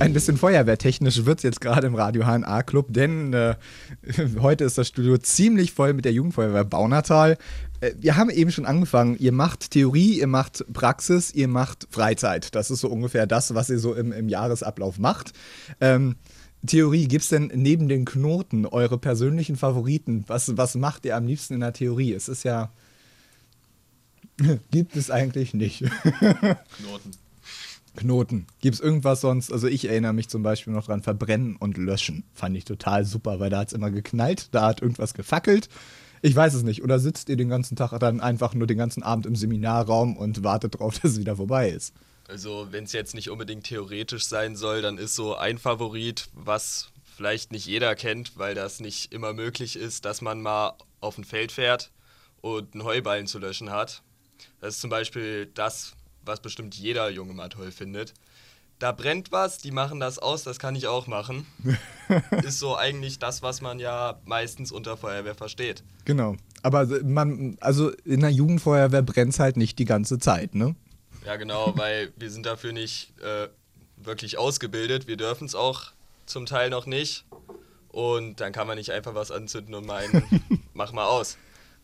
Ein 0.00 0.12
bisschen 0.12 0.36
feuerwehrtechnisch 0.36 1.24
wird 1.24 1.38
es 1.38 1.42
jetzt 1.44 1.60
gerade 1.60 1.86
im 1.86 1.94
Radio 1.94 2.24
HNA 2.24 2.64
Club, 2.64 2.86
denn 2.90 3.32
äh, 3.32 3.54
heute 4.40 4.64
ist 4.64 4.76
das 4.76 4.88
Studio 4.88 5.16
ziemlich 5.18 5.72
voll 5.72 5.92
mit 5.92 6.04
der 6.04 6.12
Jugendfeuerwehr 6.12 6.64
Baunatal. 6.64 7.38
Äh, 7.80 7.92
wir 7.98 8.16
haben 8.16 8.30
eben 8.30 8.50
schon 8.50 8.66
angefangen. 8.66 9.16
Ihr 9.20 9.30
macht 9.30 9.70
Theorie, 9.70 10.18
ihr 10.18 10.26
macht 10.26 10.64
Praxis, 10.72 11.32
ihr 11.32 11.46
macht 11.46 11.86
Freizeit. 11.88 12.52
Das 12.56 12.72
ist 12.72 12.80
so 12.80 12.88
ungefähr 12.88 13.28
das, 13.28 13.54
was 13.54 13.70
ihr 13.70 13.78
so 13.78 13.94
im, 13.94 14.10
im 14.10 14.28
Jahresablauf 14.28 14.98
macht. 14.98 15.32
Ähm, 15.80 16.16
Theorie, 16.66 17.06
gibt 17.06 17.22
es 17.22 17.28
denn 17.28 17.52
neben 17.54 17.88
den 17.88 18.04
Knoten 18.04 18.66
eure 18.66 18.98
persönlichen 18.98 19.54
Favoriten? 19.54 20.24
Was, 20.26 20.56
was 20.56 20.74
macht 20.74 21.04
ihr 21.04 21.16
am 21.16 21.28
liebsten 21.28 21.54
in 21.54 21.60
der 21.60 21.74
Theorie? 21.74 22.12
Es 22.12 22.28
ist 22.28 22.42
ja. 22.42 22.72
Gibt 24.70 24.96
es 24.96 25.10
eigentlich 25.10 25.54
nicht. 25.54 25.84
Knoten. 26.78 27.10
Knoten. 27.96 28.46
Gibt 28.60 28.76
es 28.76 28.80
irgendwas 28.80 29.20
sonst? 29.20 29.52
Also 29.52 29.66
ich 29.66 29.88
erinnere 29.88 30.12
mich 30.12 30.28
zum 30.28 30.42
Beispiel 30.42 30.72
noch 30.72 30.86
dran, 30.86 31.02
verbrennen 31.02 31.56
und 31.56 31.76
löschen. 31.76 32.24
Fand 32.34 32.56
ich 32.56 32.64
total 32.64 33.04
super, 33.04 33.40
weil 33.40 33.50
da 33.50 33.58
hat 33.58 33.68
es 33.68 33.74
immer 33.74 33.90
geknallt, 33.90 34.48
da 34.52 34.66
hat 34.66 34.80
irgendwas 34.80 35.14
gefackelt. 35.14 35.68
Ich 36.22 36.36
weiß 36.36 36.54
es 36.54 36.62
nicht. 36.62 36.82
Oder 36.82 36.98
sitzt 36.98 37.28
ihr 37.28 37.36
den 37.36 37.48
ganzen 37.48 37.76
Tag 37.76 37.98
dann 37.98 38.20
einfach 38.20 38.54
nur 38.54 38.66
den 38.66 38.78
ganzen 38.78 39.02
Abend 39.02 39.26
im 39.26 39.36
Seminarraum 39.36 40.16
und 40.16 40.44
wartet 40.44 40.78
drauf, 40.78 40.98
dass 41.02 41.12
es 41.12 41.18
wieder 41.18 41.36
vorbei 41.36 41.70
ist? 41.70 41.94
Also 42.28 42.68
wenn 42.70 42.84
es 42.84 42.92
jetzt 42.92 43.14
nicht 43.14 43.30
unbedingt 43.30 43.64
theoretisch 43.64 44.26
sein 44.26 44.54
soll, 44.54 44.82
dann 44.82 44.98
ist 44.98 45.16
so 45.16 45.34
ein 45.34 45.58
Favorit, 45.58 46.28
was 46.32 46.90
vielleicht 47.16 47.50
nicht 47.50 47.66
jeder 47.66 47.94
kennt, 47.96 48.38
weil 48.38 48.54
das 48.54 48.80
nicht 48.80 49.12
immer 49.12 49.32
möglich 49.32 49.76
ist, 49.76 50.04
dass 50.04 50.20
man 50.20 50.40
mal 50.40 50.74
auf 51.00 51.18
ein 51.18 51.24
Feld 51.24 51.50
fährt 51.52 51.90
und 52.40 52.74
einen 52.74 52.84
Heuballen 52.84 53.26
zu 53.26 53.38
löschen 53.38 53.70
hat. 53.70 54.02
Das 54.60 54.74
ist 54.74 54.80
zum 54.80 54.90
Beispiel 54.90 55.46
das, 55.54 55.94
was 56.24 56.40
bestimmt 56.40 56.74
jeder 56.74 57.08
Junge 57.10 57.32
mal 57.32 57.48
toll 57.48 57.72
findet. 57.72 58.14
Da 58.78 58.92
brennt 58.92 59.30
was, 59.30 59.58
die 59.58 59.72
machen 59.72 60.00
das 60.00 60.18
aus, 60.18 60.42
das 60.42 60.58
kann 60.58 60.74
ich 60.74 60.86
auch 60.86 61.06
machen. 61.06 61.46
ist 62.42 62.58
so 62.58 62.76
eigentlich 62.76 63.18
das, 63.18 63.42
was 63.42 63.60
man 63.60 63.78
ja 63.78 64.18
meistens 64.24 64.72
unter 64.72 64.96
Feuerwehr 64.96 65.34
versteht. 65.34 65.82
Genau. 66.06 66.36
Aber 66.62 66.86
man, 67.02 67.58
also 67.60 67.90
in 68.04 68.20
der 68.20 68.30
Jugendfeuerwehr 68.30 69.02
brennt 69.02 69.34
es 69.34 69.38
halt 69.38 69.58
nicht 69.58 69.78
die 69.78 69.84
ganze 69.84 70.18
Zeit, 70.18 70.54
ne? 70.54 70.74
Ja, 71.26 71.36
genau, 71.36 71.74
weil 71.76 72.12
wir 72.16 72.30
sind 72.30 72.46
dafür 72.46 72.72
nicht 72.72 73.12
äh, 73.20 73.48
wirklich 73.98 74.38
ausgebildet. 74.38 75.06
Wir 75.06 75.18
dürfen 75.18 75.44
es 75.44 75.54
auch 75.54 75.92
zum 76.24 76.46
Teil 76.46 76.70
noch 76.70 76.86
nicht. 76.86 77.26
Und 77.88 78.40
dann 78.40 78.52
kann 78.52 78.66
man 78.66 78.78
nicht 78.78 78.92
einfach 78.92 79.14
was 79.14 79.30
anzünden 79.30 79.74
und 79.74 79.84
meinen, 79.84 80.22
mach 80.72 80.92
mal 80.92 81.06
aus. 81.06 81.36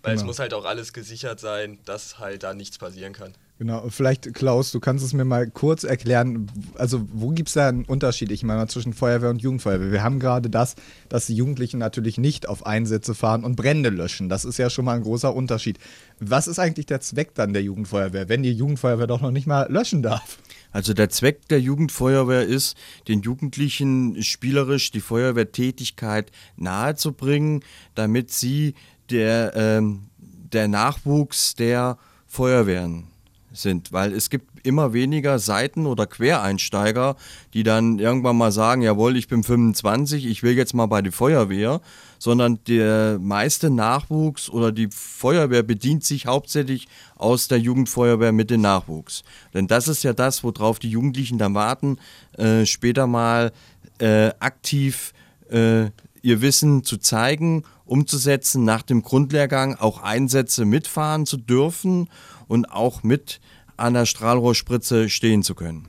Weil 0.07 0.15
es 0.15 0.21
Genau. 0.21 0.29
muss 0.29 0.39
halt 0.39 0.55
auch 0.55 0.65
alles 0.65 0.93
gesichert 0.93 1.41
sein, 1.41 1.79
dass 1.85 2.21
halt 2.21 2.45
da 2.45 2.55
nichts 2.55 2.79
passieren 2.79 3.13
kann. 3.13 3.33
Genau, 3.59 3.89
vielleicht 3.89 4.35
Klaus, 4.35 4.71
du 4.71 4.79
kannst 4.79 5.05
es 5.05 5.15
mir 5.15 5.25
mal 5.25 5.51
kurz 5.51 5.83
erklären, 5.83 6.47
also 6.77 7.09
wo 7.13 7.31
gibt 7.31 7.49
es 7.49 7.55
da 7.55 7.69
einen 7.69 7.87
Unterschied, 7.87 8.31
ich 8.31 8.45
meine, 8.45 8.69
zwischen 8.69 8.93
Feuerwehr 8.93 9.31
und 9.31 9.43
Jugendfeuerwehr? 9.43 9.91
Wir 9.91 10.05
haben 10.05 10.21
gerade 10.21 10.49
das, 10.49 10.77
dass 11.09 11.27
die 11.27 11.35
Jugendlichen 11.35 11.79
natürlich 11.79 12.19
nicht 12.19 12.49
auf 12.49 12.67
Einsätze 12.67 13.17
fahren 13.17 13.43
und 13.43 13.57
Brände 13.57 13.89
löschen. 13.89 14.29
Das 14.29 14.45
ist 14.45 14.59
ja 14.59 14.71
schon 14.71 14.85
mal 14.85 14.95
ein 14.95 15.03
großer 15.03 15.35
Unterschied. 15.35 15.79
Was 16.21 16.47
ist 16.47 16.61
eigentlich 16.61 16.87
der 16.87 17.01
Zweck 17.01 17.35
dann 17.35 17.53
der 17.53 17.63
Jugendfeuerwehr, 17.63 18.29
wenn 18.29 18.45
die 18.45 18.53
Jugendfeuerwehr 18.53 19.09
doch 19.09 19.23
noch 19.23 19.33
nicht 19.33 19.49
mal 19.49 19.67
löschen 19.73 20.03
darf? 20.03 20.39
Also 20.71 20.93
der 20.93 21.09
Zweck 21.09 21.49
der 21.49 21.61
Jugendfeuerwehr 21.61 22.43
ist, 22.45 22.77
den 23.09 23.23
Jugendlichen 23.23 24.23
spielerisch 24.23 24.91
die 24.91 25.01
Feuerwehrtätigkeit 25.01 26.31
nahezubringen, 26.57 27.65
damit 27.95 28.31
sie 28.31 28.75
der, 29.11 29.53
ähm, 29.55 30.07
der 30.19 30.69
Nachwuchs 30.69 31.55
der 31.55 31.99
Feuerwehren 32.27 33.09
sind, 33.53 33.93
weil 33.93 34.13
es 34.13 34.31
gibt 34.31 34.67
immer 34.67 34.93
weniger 34.93 35.39
Seiten- 35.39 35.87
oder 35.87 36.07
Quereinsteiger, 36.07 37.17
die 37.55 37.63
dann 37.63 37.99
irgendwann 37.99 38.37
mal 38.37 38.53
sagen, 38.53 38.83
jawohl, 38.83 39.17
ich 39.17 39.29
bin 39.29 39.43
25, 39.43 40.27
ich 40.27 40.43
will 40.43 40.57
jetzt 40.57 40.75
mal 40.75 40.87
bei 40.87 41.03
der 41.03 41.13
Feuerwehr, 41.13 41.81
sondern 42.19 42.59
der 42.67 43.19
meiste 43.21 43.71
Nachwuchs 43.71 44.51
oder 44.51 44.73
die 44.73 44.89
Feuerwehr 44.91 45.63
bedient 45.63 46.05
sich 46.05 46.27
hauptsächlich 46.27 46.89
aus 47.15 47.49
der 47.49 47.59
Jugendfeuerwehr 47.59 48.33
mit 48.33 48.51
dem 48.51 48.63
Nachwuchs. 48.63 49.23
Denn 49.55 49.67
das 49.67 49.89
ist 49.89 50.03
ja 50.03 50.13
das, 50.13 50.43
worauf 50.43 50.79
die 50.79 50.91
Jugendlichen 50.91 51.39
dann 51.39 51.55
warten, 51.55 51.99
äh, 52.37 52.67
später 52.67 53.07
mal 53.07 53.53
äh, 53.99 54.31
aktiv 54.41 55.13
äh, 55.51 55.87
ihr 56.23 56.41
Wissen 56.41 56.83
zu 56.83 56.97
zeigen, 56.97 57.65
umzusetzen, 57.87 58.65
nach 58.65 58.83
dem 58.83 59.03
Grundlehrgang 59.03 59.77
auch 59.77 60.03
Einsätze 60.03 60.65
mitfahren 60.65 61.25
zu 61.25 61.37
dürfen 61.37 62.09
und 62.49 62.67
auch 62.71 63.03
mit 63.03 63.41
an 63.77 63.95
der 63.95 64.07
Strahlrohrspritze 64.07 65.09
stehen 65.09 65.43
zu 65.43 65.55
können. 65.55 65.89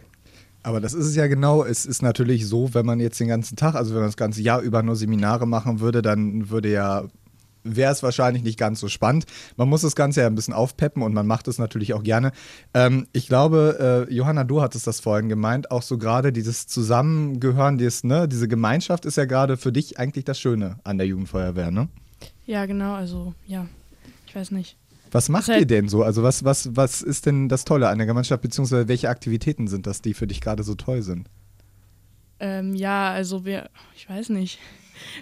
Aber 0.63 0.81
das 0.81 0.93
ist 0.93 1.05
es 1.05 1.15
ja 1.15 1.27
genau. 1.27 1.63
Es 1.63 1.85
ist 1.85 2.01
natürlich 2.01 2.45
so, 2.45 2.73
wenn 2.73 2.85
man 2.85 2.99
jetzt 2.99 3.19
den 3.19 3.29
ganzen 3.29 3.55
Tag, 3.55 3.75
also 3.75 3.91
wenn 3.91 4.01
man 4.01 4.09
das 4.09 4.17
ganze 4.17 4.41
Jahr 4.41 4.61
über 4.61 4.83
nur 4.83 4.95
Seminare 4.95 5.47
machen 5.47 5.79
würde, 5.79 6.01
dann 6.01 6.49
würde 6.49 6.71
ja 6.71 7.05
wäre 7.75 7.91
es 7.91 8.03
wahrscheinlich 8.03 8.43
nicht 8.43 8.57
ganz 8.57 8.79
so 8.79 8.87
spannend. 8.87 9.25
Man 9.55 9.69
muss 9.69 9.81
das 9.81 9.95
Ganze 9.95 10.21
ja 10.21 10.27
ein 10.27 10.35
bisschen 10.35 10.53
aufpeppen 10.53 11.03
und 11.03 11.13
man 11.13 11.27
macht 11.27 11.47
es 11.47 11.57
natürlich 11.57 11.93
auch 11.93 12.03
gerne. 12.03 12.31
Ähm, 12.73 13.07
ich 13.13 13.27
glaube, 13.27 14.07
äh, 14.09 14.13
Johanna, 14.13 14.43
du 14.43 14.61
hattest 14.61 14.87
das 14.87 14.99
vorhin 14.99 15.29
gemeint, 15.29 15.71
auch 15.71 15.81
so 15.81 15.97
gerade 15.97 16.31
dieses 16.31 16.67
Zusammengehören, 16.67 17.77
dieses, 17.77 18.03
ne, 18.03 18.27
diese 18.27 18.47
Gemeinschaft 18.47 19.05
ist 19.05 19.17
ja 19.17 19.25
gerade 19.25 19.57
für 19.57 19.71
dich 19.71 19.99
eigentlich 19.99 20.25
das 20.25 20.39
Schöne 20.39 20.77
an 20.83 20.97
der 20.97 21.07
Jugendfeuerwehr, 21.07 21.71
ne? 21.71 21.89
Ja, 22.45 22.65
genau, 22.65 22.93
also 22.93 23.33
ja, 23.45 23.67
ich 24.25 24.35
weiß 24.35 24.51
nicht. 24.51 24.77
Was 25.11 25.29
macht 25.29 25.47
ihr 25.47 25.65
denn 25.65 25.87
so? 25.87 26.03
Also 26.03 26.23
was, 26.23 26.43
was, 26.43 26.75
was 26.75 27.01
ist 27.01 27.25
denn 27.25 27.49
das 27.49 27.65
Tolle 27.65 27.89
an 27.89 27.97
der 27.97 28.07
Gemeinschaft, 28.07 28.41
beziehungsweise 28.41 28.87
welche 28.87 29.09
Aktivitäten 29.09 29.67
sind 29.67 29.87
das, 29.87 30.01
die 30.01 30.13
für 30.13 30.27
dich 30.27 30.41
gerade 30.41 30.63
so 30.63 30.75
toll 30.75 31.01
sind? 31.01 31.29
Ähm, 32.39 32.75
ja, 32.75 33.11
also 33.11 33.45
wir, 33.45 33.69
ich 33.95 34.09
weiß 34.09 34.29
nicht. 34.29 34.59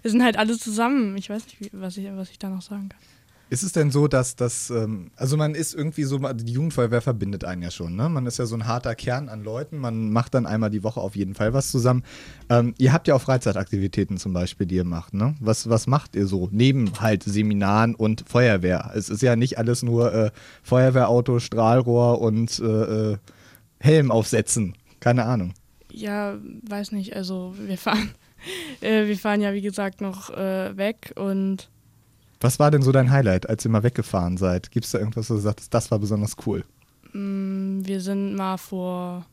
Wir 0.01 0.09
sind 0.09 0.23
halt 0.23 0.37
alle 0.37 0.57
zusammen. 0.57 1.17
Ich 1.17 1.29
weiß 1.29 1.45
nicht, 1.47 1.59
wie, 1.59 1.69
was, 1.73 1.97
ich, 1.97 2.07
was 2.13 2.29
ich 2.29 2.39
da 2.39 2.49
noch 2.49 2.61
sagen 2.61 2.87
kann. 2.87 2.99
Ist 3.47 3.61
es 3.61 3.73
denn 3.73 3.91
so, 3.91 4.07
dass 4.07 4.35
das, 4.35 4.71
ähm, 4.71 5.11
also 5.15 5.37
man 5.37 5.53
ist 5.53 5.75
irgendwie 5.75 6.03
so, 6.03 6.17
die 6.17 6.51
Jugendfeuerwehr 6.51 7.01
verbindet 7.01 7.45
einen 7.45 7.61
ja 7.61 7.69
schon, 7.69 7.95
ne? 7.95 8.09
Man 8.09 8.25
ist 8.25 8.39
ja 8.39 8.47
so 8.47 8.55
ein 8.55 8.65
harter 8.65 8.95
Kern 8.95 9.29
an 9.29 9.43
Leuten, 9.43 9.77
man 9.77 10.11
macht 10.11 10.33
dann 10.33 10.47
einmal 10.47 10.71
die 10.71 10.83
Woche 10.83 10.99
auf 10.99 11.15
jeden 11.15 11.35
Fall 11.35 11.53
was 11.53 11.69
zusammen. 11.69 12.03
Ähm, 12.49 12.73
ihr 12.79 12.91
habt 12.91 13.07
ja 13.07 13.13
auch 13.13 13.21
Freizeitaktivitäten 13.21 14.17
zum 14.17 14.33
Beispiel, 14.33 14.65
die 14.65 14.75
ihr 14.75 14.83
macht, 14.83 15.13
ne? 15.13 15.35
Was, 15.39 15.69
was 15.69 15.85
macht 15.85 16.15
ihr 16.15 16.25
so? 16.25 16.49
Neben 16.51 16.91
halt 16.99 17.21
Seminaren 17.21 17.93
und 17.93 18.23
Feuerwehr. 18.27 18.91
Es 18.95 19.09
ist 19.09 19.21
ja 19.21 19.35
nicht 19.35 19.59
alles 19.59 19.83
nur 19.83 20.11
äh, 20.11 20.31
Feuerwehrauto, 20.63 21.37
Strahlrohr 21.37 22.21
und 22.21 22.59
äh, 22.59 23.11
äh, 23.11 23.17
Helm 23.79 24.09
aufsetzen. 24.09 24.73
Keine 24.99 25.25
Ahnung. 25.25 25.53
Ja, 25.95 26.37
weiß 26.67 26.91
nicht. 26.91 27.15
Also 27.15 27.55
wir 27.57 27.77
fahren, 27.77 28.11
äh, 28.81 29.07
wir 29.07 29.17
fahren 29.17 29.41
ja 29.41 29.53
wie 29.53 29.61
gesagt 29.61 30.01
noch 30.01 30.29
äh, 30.29 30.75
weg 30.75 31.13
und 31.15 31.69
was 32.41 32.59
war 32.59 32.69
denn 32.69 32.81
so 32.81 32.91
dein 32.91 33.09
Highlight, 33.11 33.49
als 33.49 33.65
ihr 33.65 33.71
mal 33.71 33.83
weggefahren 33.83 34.37
seid? 34.37 34.69
Gibt 34.69 34.85
es 34.85 34.91
da 34.91 34.99
irgendwas, 34.99 35.29
wo 35.29 35.35
du 35.35 35.39
sagst, 35.39 35.73
das 35.73 35.89
war 35.89 35.99
besonders 35.99 36.35
cool? 36.45 36.63
Mm, 37.13 37.79
wir 37.85 38.01
sind 38.01 38.35
mal 38.35 38.57
vor, 38.57 39.25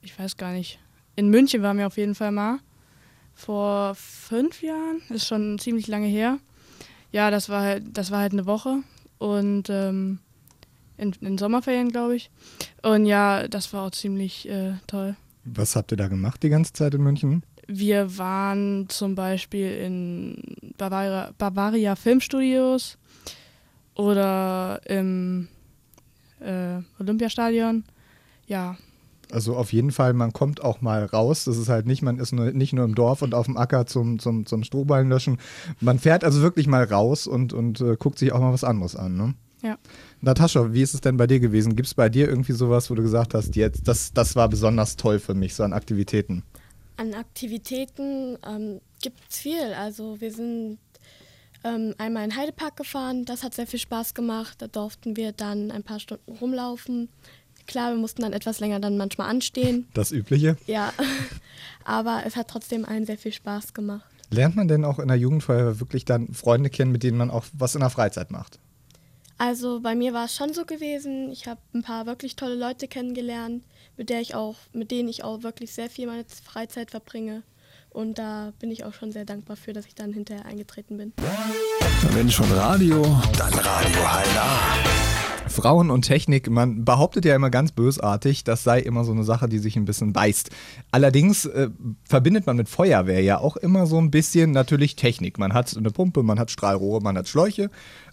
ich 0.00 0.16
weiß 0.16 0.36
gar 0.36 0.52
nicht, 0.52 0.78
in 1.16 1.28
München 1.28 1.60
waren 1.62 1.78
wir 1.78 1.86
auf 1.86 1.96
jeden 1.96 2.14
Fall 2.14 2.32
mal. 2.32 2.60
Vor 3.34 3.94
fünf 3.96 4.62
Jahren, 4.62 5.02
ist 5.10 5.26
schon 5.26 5.58
ziemlich 5.58 5.88
lange 5.88 6.06
her. 6.06 6.38
Ja, 7.10 7.30
das 7.30 7.48
war 7.48 7.62
halt, 7.62 7.84
das 7.92 8.10
war 8.10 8.20
halt 8.20 8.32
eine 8.32 8.46
Woche 8.46 8.78
und 9.18 9.68
ähm, 9.68 10.20
in, 10.96 11.12
in 11.20 11.36
Sommerferien, 11.36 11.90
glaube 11.90 12.16
ich. 12.16 12.30
Und 12.82 13.06
ja, 13.06 13.48
das 13.48 13.72
war 13.72 13.86
auch 13.86 13.90
ziemlich 13.90 14.48
äh, 14.48 14.74
toll. 14.86 15.16
Was 15.44 15.76
habt 15.76 15.90
ihr 15.92 15.96
da 15.96 16.08
gemacht 16.08 16.42
die 16.42 16.48
ganze 16.48 16.72
Zeit 16.72 16.94
in 16.94 17.02
München? 17.02 17.42
Wir 17.66 18.18
waren 18.18 18.88
zum 18.88 19.14
Beispiel 19.14 19.72
in 19.72 20.56
Bavaria, 20.78 21.30
Bavaria 21.38 21.96
Filmstudios 21.96 22.98
oder 23.94 24.80
im 24.86 25.48
äh, 26.40 26.78
Olympiastadion. 26.98 27.84
Ja. 28.46 28.76
Also 29.30 29.56
auf 29.56 29.72
jeden 29.72 29.92
Fall, 29.92 30.12
man 30.12 30.32
kommt 30.32 30.62
auch 30.62 30.80
mal 30.82 31.04
raus. 31.06 31.44
Das 31.44 31.56
ist 31.56 31.68
halt 31.68 31.86
nicht, 31.86 32.02
man 32.02 32.18
ist 32.18 32.32
nur, 32.32 32.52
nicht 32.52 32.72
nur 32.72 32.84
im 32.84 32.94
Dorf 32.94 33.22
und 33.22 33.34
auf 33.34 33.46
dem 33.46 33.56
Acker 33.56 33.86
zum, 33.86 34.18
zum, 34.18 34.44
zum 34.44 34.62
Strohballen 34.62 35.08
löschen. 35.08 35.38
Man 35.80 35.98
fährt 35.98 36.24
also 36.24 36.42
wirklich 36.42 36.66
mal 36.66 36.84
raus 36.84 37.26
und, 37.26 37.52
und 37.52 37.80
äh, 37.80 37.96
guckt 37.98 38.18
sich 38.18 38.32
auch 38.32 38.40
mal 38.40 38.52
was 38.52 38.64
anderes 38.64 38.94
an. 38.94 39.16
Ne? 39.16 39.34
Ja. 39.62 39.78
Natascha, 40.20 40.72
wie 40.72 40.82
ist 40.82 40.94
es 40.94 41.00
denn 41.00 41.16
bei 41.16 41.26
dir 41.26 41.40
gewesen? 41.40 41.76
Gibt 41.76 41.86
es 41.86 41.94
bei 41.94 42.08
dir 42.08 42.28
irgendwie 42.28 42.52
sowas, 42.52 42.90
wo 42.90 42.94
du 42.94 43.02
gesagt 43.02 43.34
hast, 43.34 43.54
jetzt, 43.54 43.86
das, 43.86 44.12
das 44.12 44.34
war 44.34 44.48
besonders 44.48 44.96
toll 44.96 45.18
für 45.20 45.34
mich, 45.34 45.54
so 45.54 45.62
an 45.62 45.72
Aktivitäten? 45.72 46.42
An 46.96 47.14
Aktivitäten 47.14 48.38
ähm, 48.46 48.80
gibt 49.00 49.20
es 49.30 49.38
viel. 49.38 49.72
Also 49.78 50.20
wir 50.20 50.32
sind 50.32 50.78
ähm, 51.64 51.94
einmal 51.98 52.24
in 52.24 52.36
Heidepark 52.36 52.76
gefahren, 52.76 53.24
das 53.24 53.44
hat 53.44 53.54
sehr 53.54 53.66
viel 53.66 53.78
Spaß 53.78 54.14
gemacht. 54.14 54.56
Da 54.60 54.66
durften 54.66 55.16
wir 55.16 55.32
dann 55.32 55.70
ein 55.70 55.84
paar 55.84 56.00
Stunden 56.00 56.32
rumlaufen. 56.32 57.08
Klar, 57.66 57.92
wir 57.92 57.98
mussten 57.98 58.22
dann 58.22 58.32
etwas 58.32 58.58
länger 58.58 58.80
dann 58.80 58.96
manchmal 58.96 59.30
anstehen. 59.30 59.86
Das 59.94 60.10
Übliche? 60.10 60.56
Ja, 60.66 60.92
aber 61.84 62.22
es 62.26 62.34
hat 62.34 62.48
trotzdem 62.48 62.84
allen 62.84 63.06
sehr 63.06 63.18
viel 63.18 63.32
Spaß 63.32 63.74
gemacht. 63.74 64.04
Lernt 64.30 64.56
man 64.56 64.66
denn 64.66 64.84
auch 64.84 64.98
in 64.98 65.08
der 65.08 65.16
Jugendfeuerwehr 65.16 65.78
wirklich 65.78 66.04
dann 66.04 66.32
Freunde 66.32 66.70
kennen, 66.70 66.90
mit 66.90 67.02
denen 67.02 67.18
man 67.18 67.30
auch 67.30 67.44
was 67.52 67.74
in 67.74 67.80
der 67.80 67.90
Freizeit 67.90 68.30
macht? 68.30 68.58
Also 69.44 69.80
bei 69.80 69.96
mir 69.96 70.14
war 70.14 70.26
es 70.26 70.36
schon 70.36 70.52
so 70.54 70.64
gewesen. 70.64 71.28
Ich 71.32 71.48
habe 71.48 71.60
ein 71.74 71.82
paar 71.82 72.06
wirklich 72.06 72.36
tolle 72.36 72.54
Leute 72.54 72.86
kennengelernt, 72.86 73.64
mit 73.96 74.08
der 74.08 74.20
ich 74.20 74.36
auch, 74.36 74.54
mit 74.72 74.92
denen 74.92 75.08
ich 75.08 75.24
auch 75.24 75.42
wirklich 75.42 75.72
sehr 75.72 75.90
viel 75.90 76.06
meine 76.06 76.24
Freizeit 76.44 76.92
verbringe. 76.92 77.42
Und 77.90 78.20
da 78.20 78.52
bin 78.60 78.70
ich 78.70 78.84
auch 78.84 78.94
schon 78.94 79.10
sehr 79.10 79.24
dankbar 79.24 79.56
für, 79.56 79.72
dass 79.72 79.86
ich 79.86 79.96
dann 79.96 80.12
hinterher 80.12 80.46
eingetreten 80.46 80.96
bin. 80.96 81.12
Wenn 82.12 82.30
schon 82.30 82.52
Radio, 82.52 83.02
dann 83.36 83.52
Radio 83.52 84.00
HLA. 84.00 85.48
Frauen 85.48 85.90
und 85.90 86.02
Technik, 86.02 86.48
man 86.48 86.84
behauptet 86.84 87.24
ja 87.24 87.34
immer 87.34 87.50
ganz 87.50 87.72
bösartig, 87.72 88.44
das 88.44 88.62
sei 88.62 88.78
immer 88.78 89.02
so 89.02 89.10
eine 89.10 89.24
Sache, 89.24 89.48
die 89.48 89.58
sich 89.58 89.74
ein 89.74 89.84
bisschen 89.84 90.12
beißt. 90.12 90.50
Allerdings 90.92 91.46
äh, 91.46 91.68
verbindet 92.04 92.46
man 92.46 92.56
mit 92.56 92.68
Feuerwehr 92.68 93.22
ja 93.22 93.38
auch 93.38 93.56
immer 93.56 93.86
so 93.86 93.98
ein 93.98 94.12
bisschen 94.12 94.52
natürlich 94.52 94.94
Technik. 94.94 95.38
Man 95.38 95.52
hat 95.52 95.76
eine 95.76 95.90
Pumpe, 95.90 96.22
man 96.22 96.38
hat 96.38 96.52
Strahlrohre, 96.52 97.02
man 97.02 97.18
hat 97.18 97.26
Schläuche. 97.26 97.70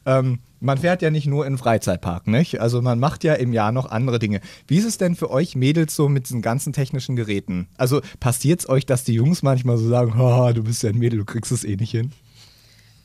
Ähm, 0.07 0.39
man 0.59 0.77
fährt 0.77 1.01
ja 1.01 1.09
nicht 1.09 1.27
nur 1.27 1.45
in 1.45 1.57
Freizeitpark, 1.57 2.27
nicht? 2.27 2.59
Also 2.59 2.81
man 2.81 2.99
macht 2.99 3.23
ja 3.23 3.33
im 3.33 3.53
Jahr 3.53 3.71
noch 3.71 3.89
andere 3.89 4.19
Dinge. 4.19 4.41
Wie 4.67 4.77
ist 4.77 4.85
es 4.85 4.97
denn 4.97 5.15
für 5.15 5.29
euch 5.29 5.55
Mädels 5.55 5.95
so 5.95 6.09
mit 6.09 6.25
diesen 6.25 6.41
ganzen 6.41 6.73
technischen 6.73 7.15
Geräten? 7.15 7.67
Also 7.77 8.01
passiert 8.19 8.61
es 8.61 8.69
euch, 8.69 8.85
dass 8.85 9.03
die 9.03 9.13
Jungs 9.13 9.43
manchmal 9.43 9.77
so 9.77 9.87
sagen, 9.87 10.13
du 10.53 10.63
bist 10.63 10.83
ja 10.83 10.89
ein 10.89 10.97
Mädel, 10.97 11.19
du 11.19 11.25
kriegst 11.25 11.51
es 11.51 11.63
eh 11.63 11.75
nicht 11.75 11.91
hin? 11.91 12.11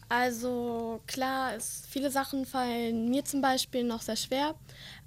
Also 0.08 1.00
klar, 1.06 1.54
es, 1.56 1.82
viele 1.88 2.10
Sachen 2.10 2.44
fallen 2.44 3.08
mir 3.08 3.24
zum 3.24 3.40
Beispiel 3.40 3.84
noch 3.84 4.02
sehr 4.02 4.16
schwer, 4.16 4.54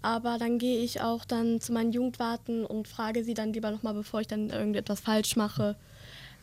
aber 0.01 0.37
dann 0.37 0.57
gehe 0.57 0.83
ich 0.83 1.01
auch 1.01 1.23
dann 1.23 1.61
zu 1.61 1.71
meinen 1.71 1.91
Jugendwarten 1.91 2.65
und 2.65 2.87
frage 2.87 3.23
sie 3.23 3.33
dann 3.33 3.53
lieber 3.53 3.71
nochmal, 3.71 3.93
bevor 3.93 4.21
ich 4.21 4.27
dann 4.27 4.49
irgendetwas 4.49 4.99
falsch 4.99 5.35
mache. 5.35 5.75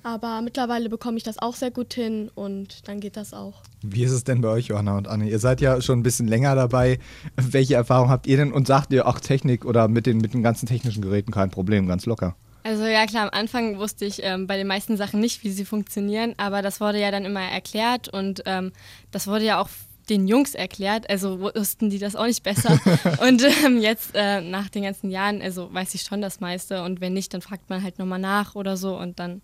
Aber 0.05 0.43
mittlerweile 0.43 0.91
bekomme 0.91 1.17
ich 1.17 1.23
das 1.23 1.39
auch 1.39 1.55
sehr 1.55 1.71
gut 1.71 1.95
hin 1.95 2.31
und 2.35 2.87
dann 2.87 3.01
geht 3.01 3.17
das 3.17 3.33
auch. 3.33 3.63
Wie 3.83 4.05
ist 4.05 4.13
es 4.13 4.23
denn 4.23 4.43
bei 4.43 4.49
euch, 4.49 4.67
Johanna 4.67 4.99
und 4.99 5.09
Anne? 5.09 5.31
Ihr 5.31 5.39
seid 5.39 5.63
ja 5.63 5.81
schon 5.81 6.01
ein 6.01 6.03
bisschen 6.03 6.29
länger 6.29 6.55
dabei. 6.55 6.99
Welche 7.37 7.75
Erfahrung 7.75 8.11
habt 8.11 8.27
ihr 8.27 8.37
denn 8.37 8.53
und 8.53 8.67
sagt 8.67 8.93
ihr 8.93 9.09
auch 9.09 9.19
Technik 9.19 9.65
oder 9.65 9.89
mit 9.89 10.05
den, 10.05 10.19
mit 10.19 10.35
den 10.35 10.43
ganzen 10.43 10.67
technischen 10.67 11.01
Geräten 11.01 11.33
kein 11.33 11.51
Problem, 11.51 11.89
ganz 11.89 12.05
locker? 12.05 12.37
Also 12.65 12.85
ja 12.85 13.07
klar, 13.07 13.25
am 13.25 13.31
Anfang 13.39 13.79
wusste 13.79 14.05
ich 14.05 14.23
ähm, 14.23 14.47
bei 14.47 14.59
den 14.59 14.67
meisten 14.67 14.99
Sachen 14.99 15.21
nicht, 15.21 15.43
wie 15.43 15.51
sie 15.51 15.65
funktionieren, 15.65 16.35
aber 16.37 16.61
das 16.61 16.83
wurde 16.83 17.01
ja 17.01 17.11
dann 17.11 17.25
immer 17.25 17.41
erklärt 17.41 18.09
und 18.09 18.43
ähm, 18.45 18.73
das 19.11 19.27
wurde 19.27 19.45
ja 19.47 19.59
auch 19.59 19.71
den 20.11 20.29
Jungs 20.29 20.55
erklärt, 20.55 21.09
also 21.09 21.41
wussten 21.41 21.89
die 21.89 21.99
das 21.99 22.15
auch 22.15 22.27
nicht 22.27 22.43
besser. 22.43 22.79
und 23.27 23.43
ähm, 23.65 23.81
jetzt 23.81 24.11
äh, 24.15 24.43
nach 24.43 24.69
den 24.69 24.83
ganzen 24.83 25.11
Jahren, 25.11 25.41
also 25.41 25.73
weiß 25.73 25.95
ich 25.95 26.03
schon 26.03 26.21
das 26.21 26.41
meiste 26.41 26.83
und 26.83 27.01
wenn 27.01 27.15
nicht, 27.15 27.33
dann 27.33 27.41
fragt 27.41 27.71
man 27.71 27.83
halt 27.83 27.99
nochmal 27.99 28.19
nach 28.19 28.55
oder 28.55 28.77
so 28.77 28.99
und 28.99 29.19
dann 29.19 29.41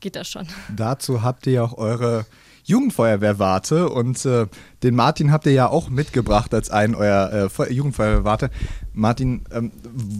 geht 0.00 0.16
das 0.16 0.28
schon. 0.28 0.46
Dazu 0.74 1.22
habt 1.22 1.46
ihr 1.46 1.52
ja 1.54 1.64
auch 1.64 1.76
eure 1.76 2.26
Jugendfeuerwehrwarte 2.64 3.88
und 3.88 4.24
äh, 4.26 4.46
den 4.82 4.94
Martin 4.94 5.32
habt 5.32 5.46
ihr 5.46 5.52
ja 5.52 5.68
auch 5.68 5.88
mitgebracht 5.88 6.52
als 6.52 6.68
einen 6.68 6.94
eurer 6.94 7.50
äh, 7.58 7.72
Jugendfeuerwehrwarte. 7.72 8.50
Martin, 8.92 9.44
ähm, 9.50 9.72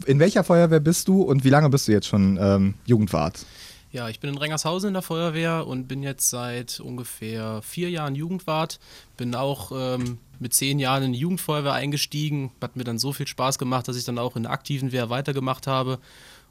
in 0.06 0.18
welcher 0.18 0.44
Feuerwehr 0.44 0.80
bist 0.80 1.08
du 1.08 1.22
und 1.22 1.44
wie 1.44 1.50
lange 1.50 1.68
bist 1.68 1.88
du 1.88 1.92
jetzt 1.92 2.06
schon 2.06 2.38
ähm, 2.40 2.74
Jugendwart? 2.86 3.44
Ja, 3.90 4.08
ich 4.08 4.20
bin 4.20 4.30
in 4.30 4.38
Rengershausen 4.38 4.88
in 4.88 4.94
der 4.94 5.02
Feuerwehr 5.02 5.66
und 5.66 5.88
bin 5.88 6.02
jetzt 6.02 6.30
seit 6.30 6.80
ungefähr 6.80 7.60
vier 7.62 7.90
Jahren 7.90 8.14
Jugendwart. 8.14 8.80
Bin 9.16 9.34
auch 9.34 9.72
ähm, 9.74 10.18
mit 10.38 10.54
zehn 10.54 10.78
Jahren 10.78 11.02
in 11.04 11.12
die 11.12 11.18
Jugendfeuerwehr 11.18 11.72
eingestiegen. 11.72 12.50
Hat 12.62 12.76
mir 12.76 12.84
dann 12.84 12.98
so 12.98 13.12
viel 13.12 13.26
Spaß 13.26 13.58
gemacht, 13.58 13.88
dass 13.88 13.96
ich 13.96 14.04
dann 14.04 14.18
auch 14.18 14.36
in 14.36 14.44
der 14.44 14.52
aktiven 14.52 14.92
Wehr 14.92 15.10
weitergemacht 15.10 15.66
habe. 15.66 15.98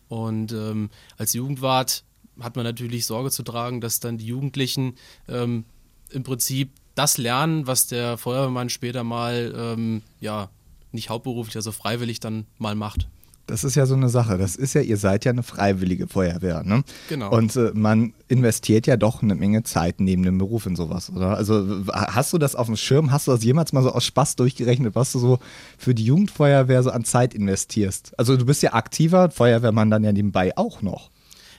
Und 0.09 0.51
ähm, 0.51 0.89
als 1.17 1.33
Jugendwart 1.33 2.03
hat 2.41 2.55
man 2.55 2.65
natürlich 2.65 3.05
Sorge 3.05 3.31
zu 3.31 3.43
tragen, 3.43 3.81
dass 3.81 3.99
dann 3.99 4.17
die 4.17 4.27
Jugendlichen 4.27 4.95
ähm, 5.27 5.65
im 6.11 6.23
Prinzip 6.23 6.71
das 6.95 7.17
lernen, 7.17 7.67
was 7.67 7.87
der 7.87 8.17
Feuerwehrmann 8.17 8.69
später 8.69 9.03
mal 9.03 9.53
ähm, 9.55 10.01
ja, 10.19 10.49
nicht 10.91 11.09
hauptberuflich, 11.09 11.55
also 11.55 11.71
freiwillig 11.71 12.19
dann 12.19 12.45
mal 12.57 12.75
macht. 12.75 13.07
Das 13.47 13.63
ist 13.63 13.75
ja 13.75 13.85
so 13.85 13.95
eine 13.95 14.09
Sache. 14.09 14.37
Das 14.37 14.57
ist 14.57 14.73
ja, 14.73 14.81
ihr 14.81 14.97
seid 14.97 15.23
ja 15.23 15.31
eine 15.31 15.41
freiwillige 15.41 16.07
Feuerwehr, 16.07 16.63
ne? 16.63 16.83
Genau. 17.07 17.31
Und 17.31 17.55
äh, 17.55 17.71
man 17.73 18.13
investiert 18.27 18.87
ja 18.87 18.97
doch 18.97 19.23
eine 19.23 19.35
Menge 19.35 19.63
Zeit 19.63 20.01
neben 20.01 20.23
dem 20.23 20.37
Beruf 20.37 20.65
in 20.65 20.75
sowas, 20.75 21.09
oder? 21.09 21.37
Also 21.37 21.85
hast 21.93 22.33
du 22.33 22.37
das 22.37 22.55
auf 22.55 22.67
dem 22.67 22.75
Schirm? 22.75 23.09
Hast 23.11 23.27
du 23.27 23.31
das 23.31 23.45
jemals 23.45 23.71
mal 23.71 23.83
so 23.83 23.93
aus 23.93 24.03
Spaß 24.03 24.35
durchgerechnet, 24.35 24.95
was 24.95 25.13
du 25.13 25.19
so 25.19 25.39
für 25.77 25.95
die 25.95 26.03
Jugendfeuerwehr 26.03 26.83
so 26.83 26.91
an 26.91 27.05
Zeit 27.05 27.33
investierst? 27.33 28.19
Also 28.19 28.35
du 28.35 28.45
bist 28.45 28.63
ja 28.63 28.73
aktiver 28.73 29.29
Feuerwehrmann 29.29 29.89
dann 29.89 30.03
ja 30.03 30.11
nebenbei 30.11 30.57
auch 30.57 30.81
noch. 30.81 31.09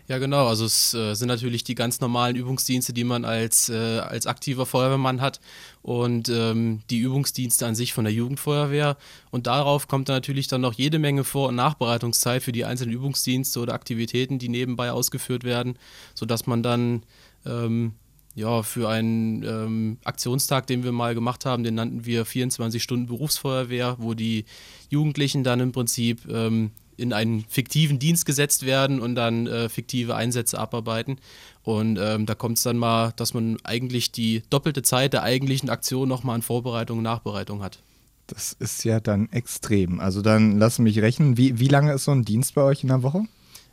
Ja, 0.09 0.16
genau. 0.16 0.47
Also 0.49 0.64
es 0.64 0.94
äh, 0.94 1.12
sind 1.12 1.29
natürlich 1.29 1.64
die 1.64 1.75
ganz 1.75 2.01
normalen 2.01 2.35
Übungsdienste, 2.35 2.94
die 2.94 3.05
man 3.05 3.27
als, 3.27 3.68
äh, 3.68 3.99
als 3.99 4.27
aktiver 4.27 4.64
Feuerwehrmann 4.64 5.21
hat 5.21 5.38
und 5.83 6.31
ähm, 6.31 6.81
die 6.88 7.01
Übungsdienste 7.01 7.66
an 7.66 7.75
sich 7.75 7.92
von 7.92 8.05
der 8.05 8.14
Jugendfeuerwehr. 8.14 8.97
Und 9.31 9.47
darauf 9.47 9.87
kommt 9.87 10.09
dann 10.09 10.16
natürlich 10.16 10.49
dann 10.49 10.62
noch 10.62 10.73
jede 10.73 10.99
Menge 10.99 11.25
Vor- 11.25 11.49
und 11.49 11.57
Nachbereitungszeit 11.57 12.42
für 12.42 12.53
die 12.53 12.64
einzelnen 12.64 12.94
Übungsdienste 12.94 13.61
oder 13.61 13.75
Aktivitäten, 13.75 14.38
die 14.38 14.49
nebenbei 14.49 14.92
ausgeführt 14.92 15.44
werden, 15.44 15.79
sodass 16.14 16.47
man 16.47 16.62
dann 16.62 17.03
ähm, 17.44 17.92
ja, 18.35 18.62
für 18.62 18.88
einen 18.88 19.42
ähm, 19.42 19.99
Aktionstag, 20.05 20.66
den 20.68 20.85
wir 20.85 20.92
mal 20.92 21.14
gemacht 21.14 21.44
haben, 21.44 21.64
den 21.64 21.75
nannten 21.75 22.07
wir 22.07 22.25
24 22.25 22.83
Stunden 22.83 23.09
Berufsfeuerwehr, 23.09 23.97
wo 23.99 24.14
die 24.14 24.47
Jugendlichen 24.88 25.44
dann 25.44 25.61
im 25.61 25.73
Prinzip 25.73 26.27
ähm, 26.31 26.71
in 26.99 27.13
einen 27.13 27.45
fiktiven 27.49 27.99
Dienst 27.99 28.27
gesetzt 28.27 28.67
werden 28.67 29.01
und 29.01 29.15
dann 29.15 29.47
äh, 29.47 29.69
fiktive 29.69 30.15
Einsätze 30.15 30.59
abarbeiten. 30.59 31.19
Und 31.63 31.99
ähm, 32.01 32.27
da 32.27 32.35
kommt 32.35 32.59
es 32.59 32.65
dann 32.65 32.77
mal, 32.77 33.13
dass 33.17 33.35
man 33.35 33.59
eigentlich 33.65 34.13
die 34.13 34.43
doppelte 34.51 34.83
Zeit 34.83 35.13
der 35.13 35.23
eigentlichen 35.23 35.71
Aktion 35.71 36.09
nochmal 36.09 36.37
an 36.37 36.43
Vorbereitung 36.43 36.99
und 36.99 37.05
Nachbereitung 37.05 37.63
hat. 37.63 37.79
Das 38.27 38.53
ist 38.53 38.85
ja 38.85 39.01
dann 39.01 39.31
extrem. 39.33 40.01
Also 40.01 40.21
dann 40.21 40.59
lass 40.59 40.79
mich 40.79 41.01
rechnen. 41.01 41.37
Wie, 41.37 41.59
wie 41.59 41.69
lange 41.69 41.93
ist 41.93 42.05
so 42.05 42.11
ein 42.11 42.25
Dienst 42.25 42.55
bei 42.55 42.63
euch 42.63 42.83
in 42.83 42.89
der 42.89 43.03
Woche? 43.03 43.25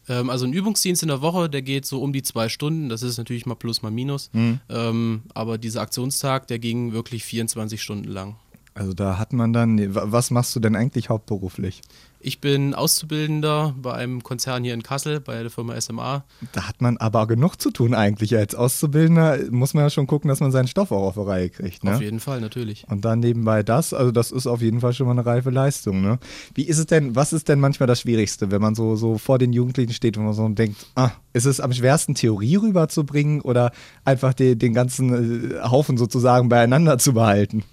Ähm, 0.07 0.29
also 0.29 0.45
ein 0.45 0.53
Übungsdienst 0.53 1.03
in 1.03 1.09
der 1.09 1.21
Woche, 1.21 1.49
der 1.49 1.61
geht 1.61 1.85
so 1.85 2.01
um 2.01 2.13
die 2.13 2.23
zwei 2.23 2.47
Stunden. 2.49 2.89
Das 2.89 3.01
ist 3.01 3.17
natürlich 3.17 3.45
mal 3.45 3.55
plus, 3.55 3.81
mal 3.81 3.91
minus. 3.91 4.29
Ähm, 4.69 5.23
aber 5.33 5.57
dieser 5.57 5.81
Aktionstag, 5.81 6.47
der 6.47 6.59
ging 6.59 6.93
wirklich 6.93 7.23
24 7.23 7.81
Stunden 7.81 8.09
lang. 8.09 8.35
Also 8.73 8.93
da 8.93 9.17
hat 9.17 9.31
man 9.31 9.53
dann, 9.53 9.79
was 9.95 10.31
machst 10.31 10.53
du 10.55 10.59
denn 10.59 10.75
eigentlich 10.75 11.09
hauptberuflich? 11.09 11.81
Ich 12.25 12.41
bin 12.41 12.73
Auszubildender 12.73 13.75
bei 13.79 13.93
einem 13.93 14.23
Konzern 14.23 14.63
hier 14.63 14.73
in 14.73 14.81
Kassel, 14.81 15.19
bei 15.19 15.43
der 15.43 15.51
Firma 15.51 15.79
SMA. 15.79 16.23
Da 16.53 16.67
hat 16.67 16.81
man 16.81 16.97
aber 16.97 17.27
genug 17.27 17.61
zu 17.61 17.69
tun 17.69 17.93
eigentlich. 17.93 18.35
Als 18.35 18.55
Auszubildender 18.55 19.37
muss 19.51 19.75
man 19.75 19.83
ja 19.83 19.91
schon 19.91 20.07
gucken, 20.07 20.29
dass 20.29 20.39
man 20.39 20.51
seinen 20.51 20.67
Stoff 20.67 20.91
auch 20.91 21.03
auf 21.09 21.13
die 21.13 21.19
Reihe 21.19 21.49
kriegt. 21.51 21.83
Ne? 21.83 21.93
Auf 21.93 22.01
jeden 22.01 22.19
Fall, 22.19 22.41
natürlich. 22.41 22.83
Und 22.89 23.05
dann 23.05 23.19
nebenbei 23.19 23.61
das, 23.61 23.93
also 23.93 24.11
das 24.11 24.31
ist 24.31 24.47
auf 24.47 24.63
jeden 24.63 24.81
Fall 24.81 24.93
schon 24.93 25.05
mal 25.05 25.11
eine 25.11 25.23
reife 25.23 25.51
Leistung. 25.51 26.01
Ne? 26.01 26.17
Wie 26.55 26.63
ist 26.63 26.79
es 26.79 26.87
denn, 26.87 27.15
was 27.15 27.31
ist 27.31 27.47
denn 27.47 27.59
manchmal 27.59 27.85
das 27.85 28.01
Schwierigste, 28.01 28.49
wenn 28.49 28.59
man 28.59 28.73
so, 28.73 28.95
so 28.95 29.19
vor 29.19 29.37
den 29.37 29.53
Jugendlichen 29.53 29.93
steht 29.93 30.17
und 30.17 30.25
man 30.25 30.33
so 30.33 30.49
denkt, 30.49 30.83
ah, 30.95 31.11
ist 31.33 31.45
es 31.45 31.59
am 31.59 31.73
schwersten, 31.73 32.15
Theorie 32.15 32.55
rüberzubringen 32.55 33.41
oder 33.41 33.71
einfach 34.03 34.33
den, 34.33 34.57
den 34.57 34.73
ganzen 34.73 35.51
äh, 35.51 35.61
Haufen 35.61 35.95
sozusagen 35.95 36.49
beieinander 36.49 36.97
zu 36.97 37.13
behalten? 37.13 37.63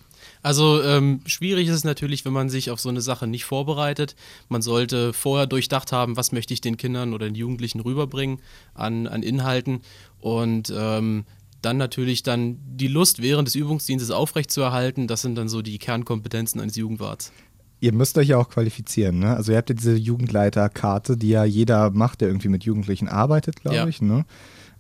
Also 0.43 0.83
ähm, 0.83 1.21
schwierig 1.27 1.69
ist 1.69 1.75
es 1.75 1.85
natürlich, 1.85 2.25
wenn 2.25 2.33
man 2.33 2.49
sich 2.51 2.71
auf 2.71 2.81
so 2.81 2.89
eine 2.89 3.01
Sache 3.01 3.27
nicht 3.27 3.45
vorbereitet. 3.45 4.17
Man 4.49 4.61
sollte 4.63 5.13
vorher 5.13 5.47
durchdacht 5.47 5.93
haben, 5.93 6.17
was 6.17 6.33
möchte 6.33 6.53
ich 6.53 6.61
den 6.61 6.77
Kindern 6.77 7.15
oder 7.15 7.27
den 7.27 7.35
Jugendlichen 7.37 7.81
rüberbringen 7.81 8.41
an, 8.75 9.07
an 9.07 9.23
Inhalten 9.23 9.81
und 10.21 10.73
ähm, 10.77 11.25
dann 11.63 11.77
natürlich 11.77 12.25
dann 12.25 12.59
die 12.67 12.89
Lust 12.89 13.23
während 13.23 13.47
des 13.47 13.55
Übungsdienstes 13.55 14.11
aufrechtzuerhalten. 14.11 15.07
Das 15.07 15.23
sind 15.23 15.37
dann 15.37 15.49
so 15.49 15.63
die 15.63 15.79
Kernkompetenzen 15.79 16.61
eines 16.61 16.75
Jugendwarts. 16.75 17.33
Ihr 17.81 17.93
müsst 17.93 18.19
euch 18.19 18.29
ja 18.29 18.39
auch 18.39 18.49
qualifizieren, 18.49 19.21
ne? 19.21 19.37
Also 19.37 19.53
ihr 19.53 19.59
habt 19.59 19.69
ja 19.69 19.75
diese 19.75 19.95
Jugendleiterkarte, 19.97 21.17
die 21.17 21.31
ja 21.31 21.45
jeder 21.45 21.91
macht, 21.91 22.21
der 22.21 22.29
irgendwie 22.29 22.49
mit 22.49 22.65
Jugendlichen 22.65 23.09
arbeitet, 23.09 23.61
glaube 23.61 23.77
Ja. 23.77 23.87
ich, 23.87 24.03
ne? 24.03 24.25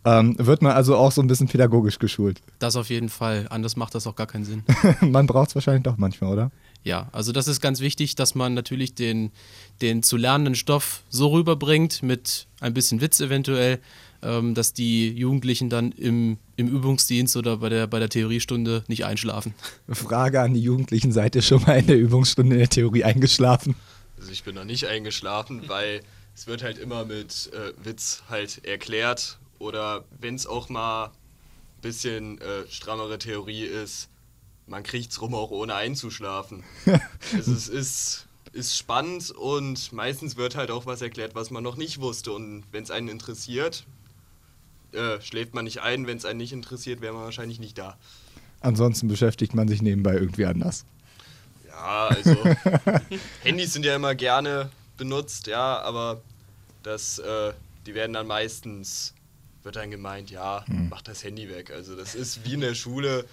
Ähm, 0.05 0.35
wird 0.38 0.62
man 0.62 0.73
also 0.73 0.97
auch 0.97 1.12
so 1.12 1.21
ein 1.21 1.29
bisschen 1.29 1.49
pädagogisch 1.49 1.99
geschult. 1.99 2.43
Das 2.59 2.75
auf 2.77 2.91
jeden 2.91 3.09
Fall. 3.09 3.47
Anders 3.51 3.77
macht 3.77 3.95
das 3.95 4.07
auch 4.07 4.17
gar 4.17 4.27
keinen 4.27 4.45
Sinn. 4.45 4.65
man 5.01 5.27
braucht 5.27 5.51
es 5.51 5.55
wahrscheinlich 5.55 5.85
doch 5.85 5.97
manchmal, 5.97 6.33
oder? 6.33 6.51
Ja, 6.85 7.09
also 7.12 7.31
das 7.31 7.47
ist 7.47 7.61
ganz 7.61 7.81
wichtig, 7.81 8.17
dass 8.17 8.35
man 8.35 8.55
natürlich 8.55 8.95
den, 8.95 9.31
den 9.81 10.03
zu 10.03 10.17
lernenden 10.17 10.57
Stoff 10.57 11.03
so 11.09 11.29
rüberbringt, 11.29 12.03
mit 12.03 12.49
ein 12.61 12.75
bisschen 12.75 13.01
Witz 13.01 13.21
eventuell, 13.21 13.79
ähm, 14.23 14.55
dass 14.55 14.73
die 14.73 15.11
Jugendlichen 15.11 15.71
dann 15.71 15.93
im, 15.93 16.38
im 16.57 16.69
Übungsdienst 16.69 17.37
oder 17.37 17.59
bei 17.59 17.69
der, 17.69 17.87
bei 17.87 18.01
der 18.01 18.09
Theoriestunde 18.09 18.83
nicht 18.88 19.05
einschlafen. 19.05 19.55
Frage 19.88 20.41
an 20.41 20.55
die 20.55 20.61
Jugendlichen, 20.61 21.12
seid 21.12 21.37
ihr 21.37 21.43
schon 21.43 21.62
mal 21.62 21.79
in 21.79 21.87
der 21.87 21.99
Übungsstunde 21.99 22.57
in 22.57 22.61
der 22.61 22.69
Theorie 22.69 23.05
eingeschlafen? 23.05 23.77
Also 24.19 24.33
ich 24.33 24.43
bin 24.43 24.57
noch 24.57 24.65
nicht 24.65 24.87
eingeschlafen, 24.87 25.69
weil 25.69 26.01
es 26.35 26.47
wird 26.47 26.62
halt 26.62 26.79
immer 26.79 27.05
mit 27.05 27.51
äh, 27.53 27.85
Witz 27.85 28.23
halt 28.29 28.65
erklärt. 28.65 29.38
Oder 29.62 30.05
wenn 30.18 30.35
es 30.35 30.44
auch 30.44 30.68
mal 30.68 31.07
ein 31.07 31.11
bisschen 31.83 32.40
äh, 32.40 32.66
strammere 32.68 33.16
Theorie 33.18 33.62
ist, 33.62 34.09
man 34.66 34.83
kriegt's 34.83 35.20
rum 35.20 35.35
auch 35.35 35.53
ohne 35.53 35.77
einzuschlafen. 35.77 36.64
also 37.33 37.53
es 37.53 37.68
ist, 37.68 38.27
ist 38.53 38.77
spannend 38.77 39.31
und 39.31 39.92
meistens 39.92 40.37
wird 40.37 40.57
halt 40.57 40.72
auch 40.72 40.85
was 40.85 41.01
erklärt, 41.01 41.37
was 41.37 41.51
man 41.51 41.62
noch 41.62 41.77
nicht 41.77 42.01
wusste. 42.01 42.33
Und 42.33 42.64
wenn 42.72 42.83
es 42.83 42.90
einen 42.90 43.07
interessiert, 43.07 43.87
äh, 44.90 45.20
schläft 45.20 45.55
man 45.55 45.64
nicht 45.64 45.81
ein. 45.81 46.09
Wenn 46.09 46.16
es 46.16 46.25
einen 46.25 46.38
nicht 46.38 46.53
interessiert, 46.53 47.01
wäre 47.01 47.12
man 47.12 47.22
wahrscheinlich 47.22 47.61
nicht 47.61 47.79
da. 47.79 47.96
Ansonsten 48.62 49.07
beschäftigt 49.07 49.55
man 49.55 49.68
sich 49.68 49.81
nebenbei 49.81 50.14
irgendwie 50.14 50.44
anders. 50.44 50.85
Ja, 51.68 52.09
also 52.09 52.37
Handys 53.44 53.72
sind 53.72 53.85
ja 53.85 53.94
immer 53.94 54.16
gerne 54.16 54.70
benutzt, 54.96 55.46
ja, 55.46 55.81
aber 55.83 56.20
das, 56.83 57.20
äh, 57.20 57.53
die 57.87 57.94
werden 57.94 58.12
dann 58.12 58.27
meistens, 58.27 59.14
wird 59.64 59.77
dann 59.77 59.90
gemeint, 59.90 60.31
ja, 60.31 60.64
mach 60.90 61.03
das 61.03 61.25
Handy 61.25 61.48
weg. 61.48 61.70
Also 61.75 61.96
das 61.96 62.14
ist 62.14 62.44
wie 62.44 62.55
in 62.55 62.61
der 62.61 62.75
Schule, 62.75 63.25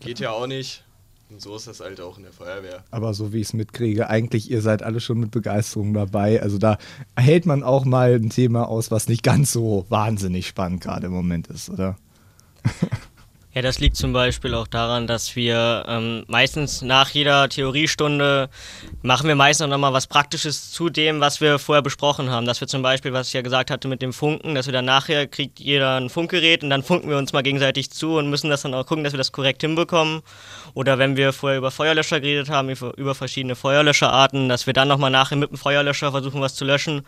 geht 0.00 0.20
ja 0.20 0.30
auch 0.30 0.46
nicht. 0.46 0.82
Und 1.28 1.42
so 1.42 1.56
ist 1.56 1.66
das 1.66 1.80
halt 1.80 2.00
auch 2.00 2.18
in 2.18 2.22
der 2.22 2.32
Feuerwehr. 2.32 2.84
Aber 2.92 3.12
so 3.12 3.32
wie 3.32 3.40
ich 3.40 3.48
es 3.48 3.52
mitkriege, 3.52 4.08
eigentlich, 4.08 4.48
ihr 4.50 4.62
seid 4.62 4.84
alle 4.84 5.00
schon 5.00 5.18
mit 5.18 5.32
Begeisterung 5.32 5.92
dabei. 5.92 6.40
Also 6.40 6.58
da 6.58 6.78
hält 7.16 7.46
man 7.46 7.64
auch 7.64 7.84
mal 7.84 8.14
ein 8.14 8.30
Thema 8.30 8.68
aus, 8.68 8.92
was 8.92 9.08
nicht 9.08 9.24
ganz 9.24 9.50
so 9.50 9.86
wahnsinnig 9.88 10.46
spannend 10.46 10.82
gerade 10.82 11.06
im 11.06 11.12
Moment 11.12 11.48
ist, 11.48 11.68
oder? 11.68 11.96
Ja, 13.56 13.62
das 13.62 13.78
liegt 13.78 13.96
zum 13.96 14.12
Beispiel 14.12 14.52
auch 14.52 14.66
daran, 14.66 15.06
dass 15.06 15.34
wir 15.34 15.86
ähm, 15.88 16.24
meistens 16.26 16.82
nach 16.82 17.08
jeder 17.08 17.48
Theoriestunde 17.48 18.50
machen 19.00 19.28
wir 19.28 19.34
meistens 19.34 19.64
auch 19.64 19.70
nochmal 19.70 19.94
was 19.94 20.06
Praktisches 20.06 20.72
zu 20.72 20.90
dem, 20.90 21.20
was 21.20 21.40
wir 21.40 21.58
vorher 21.58 21.80
besprochen 21.80 22.28
haben. 22.28 22.44
Dass 22.44 22.60
wir 22.60 22.68
zum 22.68 22.82
Beispiel, 22.82 23.14
was 23.14 23.28
ich 23.28 23.32
ja 23.32 23.40
gesagt 23.40 23.70
hatte 23.70 23.88
mit 23.88 24.02
dem 24.02 24.12
Funken, 24.12 24.54
dass 24.54 24.66
wir 24.66 24.74
dann 24.74 24.84
nachher 24.84 25.26
kriegt 25.26 25.58
jeder 25.58 25.96
ein 25.96 26.10
Funkgerät 26.10 26.62
und 26.64 26.68
dann 26.68 26.82
funken 26.82 27.08
wir 27.08 27.16
uns 27.16 27.32
mal 27.32 27.42
gegenseitig 27.42 27.90
zu 27.90 28.18
und 28.18 28.28
müssen 28.28 28.50
das 28.50 28.60
dann 28.60 28.74
auch 28.74 28.84
gucken, 28.84 29.04
dass 29.04 29.14
wir 29.14 29.18
das 29.18 29.32
korrekt 29.32 29.62
hinbekommen. 29.62 30.20
Oder 30.74 30.98
wenn 30.98 31.16
wir 31.16 31.32
vorher 31.32 31.56
über 31.56 31.70
Feuerlöscher 31.70 32.20
geredet 32.20 32.50
haben, 32.50 32.68
über 32.68 33.14
verschiedene 33.14 33.56
Feuerlöscherarten, 33.56 34.50
dass 34.50 34.66
wir 34.66 34.74
dann 34.74 34.88
nochmal 34.88 35.10
nachher 35.10 35.36
mit 35.36 35.48
dem 35.48 35.56
Feuerlöscher 35.56 36.10
versuchen, 36.10 36.42
was 36.42 36.56
zu 36.56 36.66
löschen 36.66 37.06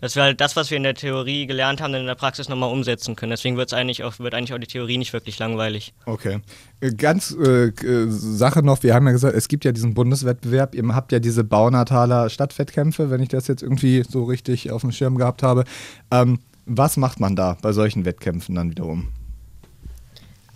dass 0.00 0.16
wir 0.16 0.22
halt 0.22 0.40
das, 0.40 0.56
was 0.56 0.70
wir 0.70 0.76
in 0.76 0.82
der 0.82 0.94
Theorie 0.94 1.46
gelernt 1.46 1.80
haben, 1.80 1.92
dann 1.92 2.02
in 2.02 2.06
der 2.06 2.14
Praxis 2.14 2.48
nochmal 2.48 2.72
umsetzen 2.72 3.16
können. 3.16 3.30
Deswegen 3.30 3.56
wird's 3.56 3.72
eigentlich 3.72 4.02
auch, 4.04 4.18
wird 4.18 4.34
eigentlich 4.34 4.52
auch 4.54 4.58
die 4.58 4.66
Theorie 4.66 4.98
nicht 4.98 5.12
wirklich 5.12 5.38
langweilig. 5.38 5.92
Okay. 6.06 6.40
Äh, 6.80 6.92
Ganz 6.92 7.30
äh, 7.32 7.68
äh, 7.68 8.06
Sache 8.08 8.62
noch, 8.62 8.82
wir 8.82 8.94
haben 8.94 9.06
ja 9.06 9.12
gesagt, 9.12 9.36
es 9.36 9.48
gibt 9.48 9.64
ja 9.64 9.72
diesen 9.72 9.94
Bundeswettbewerb, 9.94 10.74
ihr 10.74 10.86
habt 10.94 11.12
ja 11.12 11.18
diese 11.18 11.44
Baunataler 11.44 12.30
Stadtwettkämpfe, 12.30 13.10
wenn 13.10 13.22
ich 13.22 13.28
das 13.28 13.46
jetzt 13.46 13.62
irgendwie 13.62 14.04
so 14.08 14.24
richtig 14.24 14.70
auf 14.70 14.80
dem 14.82 14.92
Schirm 14.92 15.16
gehabt 15.16 15.42
habe. 15.42 15.64
Ähm, 16.10 16.40
was 16.66 16.96
macht 16.96 17.20
man 17.20 17.36
da 17.36 17.56
bei 17.62 17.72
solchen 17.72 18.04
Wettkämpfen 18.04 18.54
dann 18.54 18.70
wiederum? 18.70 19.08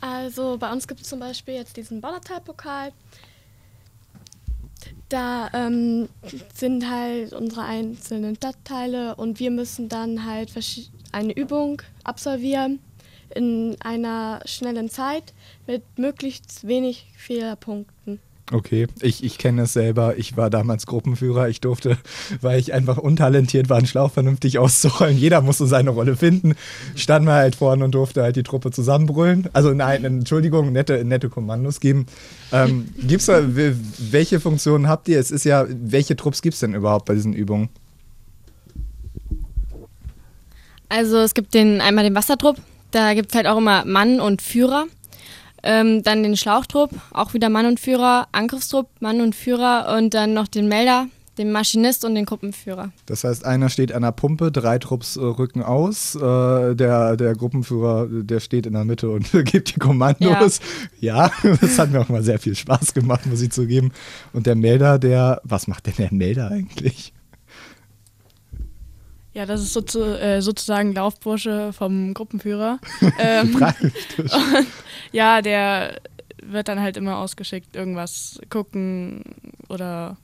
Also 0.00 0.59
bei 0.59 0.70
uns 0.70 0.87
gibt 0.87 1.00
es 1.00 1.09
zum 1.09 1.20
Beispiel 1.20 1.54
jetzt 1.54 1.76
diesen 1.76 2.00
Bonnertal-Pokal. 2.00 2.92
Da 5.08 5.50
ähm, 5.52 6.08
sind 6.54 6.90
halt 6.90 7.32
unsere 7.32 7.62
einzelnen 7.62 8.36
Stadtteile 8.36 9.14
und 9.14 9.38
wir 9.38 9.50
müssen 9.50 9.88
dann 9.88 10.24
halt 10.24 10.50
eine 11.12 11.32
Übung 11.32 11.82
absolvieren 12.02 12.80
in 13.34 13.76
einer 13.80 14.40
schnellen 14.44 14.88
Zeit 14.88 15.34
mit 15.66 15.82
möglichst 15.98 16.66
wenig 16.66 17.06
Fehlerpunkten. 17.16 18.20
Okay, 18.52 18.88
ich, 19.00 19.24
ich 19.24 19.38
kenne 19.38 19.62
es 19.62 19.72
selber. 19.72 20.18
Ich 20.18 20.37
war 20.37 20.50
damals 20.50 20.85
Gruppenführer. 20.85 21.48
Ich 21.48 21.62
durfte, 21.62 21.96
weil 22.42 22.61
ich 22.61 22.74
einfach 22.74 22.98
untalentiert 22.98 23.70
war, 23.70 23.78
einen 23.78 23.87
Schlauch 23.87 24.12
vernünftig 24.12 24.59
auszurollen. 24.59 25.16
Jeder 25.16 25.40
musste 25.40 25.66
seine 25.66 25.90
Rolle 25.90 26.14
finden. 26.14 26.54
Stand 26.94 27.24
mal 27.24 27.37
halt 27.37 27.57
vorne 27.57 27.85
und 27.85 27.94
durfte 27.94 28.22
halt 28.22 28.37
die 28.37 28.42
Truppe 28.42 28.70
zusammenbrüllen. 28.70 29.48
Also 29.54 29.72
nein, 29.72 30.04
Entschuldigung, 30.04 30.72
nette, 30.72 31.04
nette 31.04 31.30
Kommandos 31.30 31.80
geben. 31.80 32.04
Ähm, 32.52 32.88
gibt's 32.98 33.26
da, 33.26 33.42
welche 33.44 34.40
Funktionen 34.40 34.88
habt 34.88 35.09
ihr? 35.09 35.18
Es 35.18 35.30
ist 35.30 35.44
ja, 35.44 35.64
welche 35.68 36.14
Trupps 36.14 36.42
gibt 36.42 36.54
es 36.54 36.61
denn 36.61 36.74
überhaupt 36.74 37.07
bei 37.07 37.14
diesen 37.14 37.33
Übungen? 37.33 37.70
Also 40.90 41.18
es 41.18 41.33
gibt 41.33 41.54
den 41.54 41.80
einmal 41.80 42.04
den 42.04 42.14
Wassertrupp, 42.14 42.59
da 42.90 43.14
gibt 43.14 43.30
es 43.30 43.35
halt 43.35 43.46
auch 43.46 43.57
immer 43.57 43.85
Mann 43.85 44.20
und 44.20 44.42
Führer. 44.42 44.85
Ähm, 45.66 46.03
dann 46.03 46.22
den 46.22 46.37
Schlauchtrupp, 46.37 46.90
auch 47.11 47.33
wieder 47.33 47.48
Mann 47.48 47.64
und 47.64 47.81
Führer, 47.81 48.29
Angriffstrupp, 48.33 48.88
Mann 49.00 49.22
und 49.22 49.35
Führer 49.35 49.96
und 49.96 50.12
dann 50.12 50.35
noch 50.35 50.46
den 50.46 50.68
Melder, 50.68 51.07
den 51.38 51.53
Maschinist 51.53 52.05
und 52.05 52.14
den 52.14 52.27
Gruppenführer. 52.27 52.92
Das 53.07 53.24
heißt, 53.24 53.46
einer 53.46 53.70
steht 53.70 53.92
an 53.92 54.03
der 54.03 54.12
Pumpe, 54.12 54.53
drei 54.53 54.79
Trupps 54.79 55.16
äh, 55.16 55.20
rücken 55.20 55.62
aus, 55.62 56.14
äh, 56.16 56.74
der, 56.74 57.16
der 57.16 57.35
Gruppenführer, 57.35 58.07
der 58.11 58.40
steht 58.40 58.66
in 58.66 58.74
der 58.74 58.85
Mitte 58.85 59.09
und 59.09 59.33
gibt 59.44 59.74
die 59.74 59.79
Kommandos. 59.79 60.61
Ja. 61.00 61.31
ja, 61.42 61.57
das 61.61 61.79
hat 61.79 61.90
mir 61.90 62.00
auch 62.00 62.11
mal 62.11 62.22
sehr 62.22 62.38
viel 62.38 62.55
Spaß 62.55 62.92
gemacht, 62.92 63.24
muss 63.24 63.40
ich 63.40 63.50
zugeben. 63.50 63.92
Und 64.35 64.46
der 64.46 64.57
Melder, 64.57 64.98
der, 64.98 65.40
was 65.44 65.66
macht 65.66 65.87
denn 65.87 65.94
der 65.96 66.12
Melder 66.12 66.50
eigentlich? 66.50 67.13
Ja, 69.34 69.46
das 69.46 69.62
ist 69.62 69.72
so 69.72 70.04
äh, 70.04 70.40
sozusagen 70.40 70.94
Laufbursche 70.94 71.72
vom 71.72 72.14
Gruppenführer. 72.14 72.78
ähm, 73.18 73.54
und, 73.56 74.26
ja, 75.12 75.42
der 75.42 76.00
wird 76.40 76.68
dann 76.68 76.80
halt 76.80 76.96
immer 76.96 77.18
ausgeschickt, 77.18 77.74
irgendwas 77.74 78.40
gucken 78.48 79.24
oder 79.68 80.16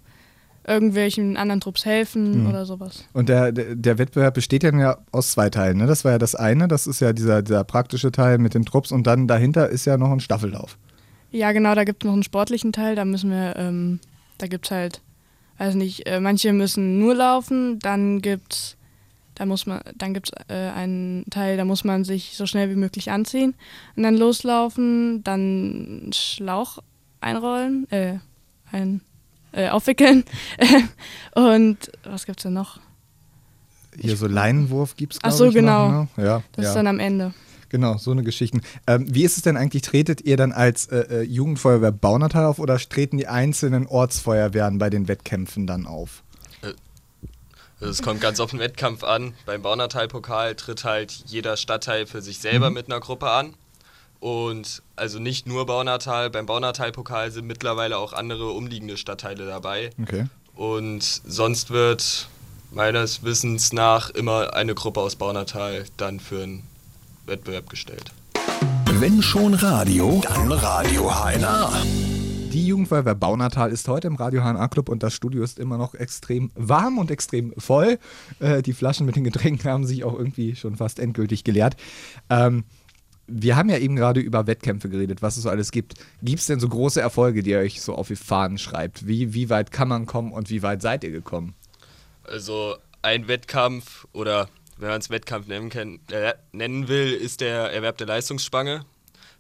irgendwelchen 0.67 1.37
anderen 1.37 1.61
Trupps 1.61 1.85
helfen 1.85 2.43
mhm. 2.43 2.49
oder 2.49 2.65
sowas. 2.67 3.05
Und 3.13 3.29
der, 3.29 3.51
der, 3.51 3.75
der, 3.75 3.99
Wettbewerb 3.99 4.35
besteht 4.35 4.63
ja 4.63 4.99
aus 5.11 5.33
zwei 5.33 5.51
Teilen. 5.51 5.79
Ne? 5.79 5.87
Das 5.87 6.05
war 6.05 6.13
ja 6.13 6.19
das 6.19 6.37
eine, 6.37 6.69
das 6.69 6.87
ist 6.87 7.01
ja 7.01 7.13
dieser, 7.13 7.43
dieser 7.43 7.65
praktische 7.65 8.13
Teil 8.13 8.39
mit 8.39 8.55
den 8.55 8.65
Trupps 8.65 8.93
und 8.93 9.07
dann 9.07 9.27
dahinter 9.27 9.69
ist 9.69 9.87
ja 9.87 9.97
noch 9.97 10.13
ein 10.13 10.21
Staffellauf. 10.21 10.79
Ja, 11.33 11.51
genau, 11.53 11.75
da 11.75 11.85
gibt 11.85 12.05
es 12.05 12.07
noch 12.07 12.13
einen 12.13 12.23
sportlichen 12.23 12.73
Teil, 12.73 12.95
da 12.95 13.05
müssen 13.05 13.31
wir, 13.31 13.57
ähm, 13.57 14.01
da 14.39 14.47
gibt 14.47 14.67
es 14.67 14.71
halt, 14.71 15.01
weiß 15.59 15.75
nicht, 15.75 16.07
äh, 16.07 16.21
manche 16.21 16.53
müssen 16.53 16.99
nur 16.99 17.15
laufen, 17.15 17.79
dann 17.79 18.21
gibt 18.21 18.53
es 18.53 18.77
da 19.41 19.47
muss 19.47 19.65
man, 19.65 19.81
dann 19.97 20.13
gibt 20.13 20.29
es 20.29 20.55
äh, 20.55 20.69
einen 20.69 21.25
Teil, 21.31 21.57
da 21.57 21.65
muss 21.65 21.83
man 21.83 22.05
sich 22.05 22.37
so 22.37 22.45
schnell 22.45 22.69
wie 22.69 22.75
möglich 22.75 23.11
anziehen 23.11 23.55
und 23.97 24.03
dann 24.03 24.15
loslaufen, 24.15 25.25
dann 25.25 26.11
Schlauch 26.13 26.81
einrollen, 27.23 27.91
äh, 27.91 28.19
ein, 28.71 29.01
äh, 29.53 29.71
aufwickeln. 29.71 30.25
und 31.35 31.79
was 32.05 32.27
gibt 32.27 32.41
es 32.41 32.43
denn 32.43 32.53
noch? 32.53 32.81
Hier 33.99 34.15
so 34.19 34.27
Leinenwurf 34.27 34.95
gibt 34.97 35.15
es, 35.15 35.21
Ach 35.23 35.33
so, 35.33 35.47
ich, 35.47 35.55
genau. 35.55 35.91
Noch, 35.91 36.17
ne? 36.19 36.25
ja, 36.25 36.43
das 36.53 36.65
ja. 36.65 36.71
ist 36.73 36.77
dann 36.77 36.87
am 36.87 36.99
Ende. 36.99 37.33
Genau, 37.71 37.97
so 37.97 38.11
eine 38.11 38.23
Geschichte. 38.23 38.61
Ähm, 38.87 39.07
wie 39.09 39.25
ist 39.25 39.39
es 39.39 39.43
denn 39.43 39.57
eigentlich? 39.57 39.85
Tretet 39.85 40.21
ihr 40.21 40.37
dann 40.37 40.53
als 40.53 40.89
äh, 40.89 40.99
äh 40.99 41.23
Jugendfeuerwehr 41.23 41.93
Baunatal 41.93 42.45
auf 42.45 42.59
oder 42.59 42.77
treten 42.77 43.17
die 43.17 43.27
einzelnen 43.27 43.87
Ortsfeuerwehren 43.87 44.77
bei 44.77 44.91
den 44.91 45.09
Wettkämpfen 45.09 45.67
dann 45.67 45.87
auf? 45.87 46.25
Also 47.81 47.93
es 47.93 48.03
kommt 48.03 48.21
ganz 48.21 48.41
auf 48.41 48.51
den 48.51 48.59
Wettkampf 48.59 49.05
an. 49.05 49.35
Beim 49.47 49.63
Baunatal-Pokal 49.63 50.55
tritt 50.55 50.85
halt 50.85 51.13
jeder 51.27 51.57
Stadtteil 51.57 52.07
für 52.07 52.21
sich 52.21 52.39
selber 52.39 52.69
mhm. 52.69 52.75
mit 52.75 52.87
einer 52.87 53.01
Gruppe 53.01 53.31
an. 53.31 53.55
Und 54.21 54.83
also 54.97 55.19
nicht 55.19 55.47
nur 55.47 55.65
Baunatal, 55.65 56.29
beim 56.29 56.45
Baunatal-Pokal 56.45 57.31
sind 57.31 57.47
mittlerweile 57.47 57.97
auch 57.97 58.13
andere 58.13 58.51
umliegende 58.51 58.99
Stadtteile 58.99 59.47
dabei. 59.47 59.91
Okay. 60.03 60.27
Und 60.55 61.03
sonst 61.03 61.71
wird 61.71 62.29
meines 62.71 63.23
Wissens 63.25 63.73
nach 63.73 64.11
immer 64.11 64.53
eine 64.55 64.75
Gruppe 64.75 65.01
aus 65.01 65.17
Baunatal 65.17 65.87
dann 65.97 66.21
für 66.21 66.43
einen 66.43 66.65
Wettbewerb 67.25 67.71
gestellt. 67.71 68.13
Wenn 68.85 69.23
schon 69.23 69.55
Radio, 69.55 70.21
dann 70.23 70.53
Radio 70.53 71.11
HNA. 71.11 71.83
Die 72.53 72.67
Jugendfeuerwehr 72.67 73.15
Baunatal 73.15 73.71
ist 73.71 73.87
heute 73.87 74.09
im 74.09 74.17
Radio 74.17 74.43
HNA 74.43 74.67
Club 74.67 74.89
und 74.89 75.05
das 75.05 75.15
Studio 75.15 75.45
ist 75.45 75.61
immer 75.61 75.79
noch 75.79 75.95
extrem 75.95 76.51
warm 76.57 76.99
und 76.99 77.13
extrem 77.13 77.55
voll. 77.57 78.01
Äh, 78.41 78.63
die 78.63 78.73
Flaschen 78.73 79.07
mit 79.07 79.15
den 79.15 79.23
Getränken 79.23 79.71
haben 79.71 79.87
sich 79.87 80.03
auch 80.03 80.19
irgendwie 80.19 80.57
schon 80.57 80.75
fast 80.75 80.99
endgültig 80.99 81.45
geleert. 81.45 81.77
Ähm, 82.29 82.65
wir 83.29 83.55
haben 83.55 83.71
ja 83.71 83.79
eben 83.79 83.95
gerade 83.95 84.19
über 84.19 84.49
Wettkämpfe 84.49 84.89
geredet, 84.89 85.23
was 85.23 85.37
es 85.37 85.45
so 85.45 85.49
alles 85.49 85.71
gibt. 85.71 85.95
Gibt 86.23 86.41
es 86.41 86.47
denn 86.47 86.59
so 86.59 86.69
große 86.69 87.01
Erfolge, 87.01 87.45
die 87.45 87.51
ihr 87.51 87.61
euch 87.61 87.81
so 87.81 87.95
auf 87.95 88.09
die 88.09 88.17
Fahnen 88.17 88.59
schreibt? 88.59 89.07
Wie, 89.07 89.33
wie 89.33 89.49
weit 89.49 89.71
kann 89.71 89.87
man 89.87 90.07
kommen 90.07 90.33
und 90.33 90.51
wie 90.51 90.65
weit 90.65 90.83
seid 90.83 91.05
ihr 91.05 91.13
gekommen? 91.13 91.55
Also 92.25 92.75
ein 93.03 93.29
Wettkampf 93.29 94.09
oder 94.13 94.49
wenn 94.77 94.89
man 94.89 95.01
es 95.01 95.09
Wettkampf 95.09 95.47
nennen, 95.47 95.69
kann, 95.71 96.01
äh, 96.11 96.35
nennen 96.51 96.89
will, 96.89 97.13
ist 97.13 97.43
der 97.43 97.73
Erwerb 97.73 97.99
der 97.99 98.09
Leistungsspange. 98.09 98.85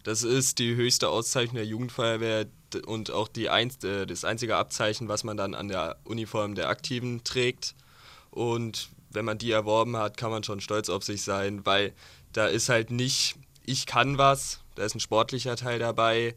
Das 0.05 0.23
ist 0.23 0.61
die 0.61 0.77
höchste 0.77 1.09
Auszeichnung 1.09 1.57
der 1.57 1.67
Jugendfeuerwehr, 1.67 2.47
und 2.77 3.11
auch 3.11 3.29
die 3.29 3.49
ein, 3.49 3.71
äh, 3.83 4.07
das 4.07 4.25
einzige 4.25 4.57
Abzeichen, 4.57 5.09
was 5.09 5.25
man 5.25 5.37
dann 5.37 5.55
an 5.55 5.69
der 5.69 5.97
Uniform 6.05 6.55
der 6.55 6.69
Aktiven 6.69 7.25
trägt. 7.25 7.75
Und 8.31 8.89
wenn 9.11 9.25
man 9.25 9.39
die 9.39 9.51
erworben 9.51 9.97
hat, 9.97 10.17
kann 10.17 10.31
man 10.31 10.45
schon 10.45 10.61
stolz 10.61 10.89
auf 10.89 11.05
sich 11.05 11.23
sein, 11.23 11.65
weil 11.67 11.93
da 12.33 12.47
ist 12.47 12.69
halt 12.69 12.91
nicht, 12.91 13.37
ich 13.65 13.87
kann 13.87 14.19
was, 14.19 14.61
da 14.77 14.85
ist 14.85 14.95
ein 14.95 15.01
sportlicher 15.01 15.57
Teil 15.57 15.79
dabei 15.79 16.35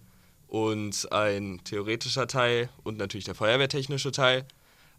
und 0.47 1.11
ein 1.11 1.61
theoretischer 1.63 2.27
Teil 2.27 2.69
und 2.83 2.97
natürlich 2.97 3.25
der 3.25 3.35
feuerwehrtechnische 3.35 4.11
Teil. 4.11 4.45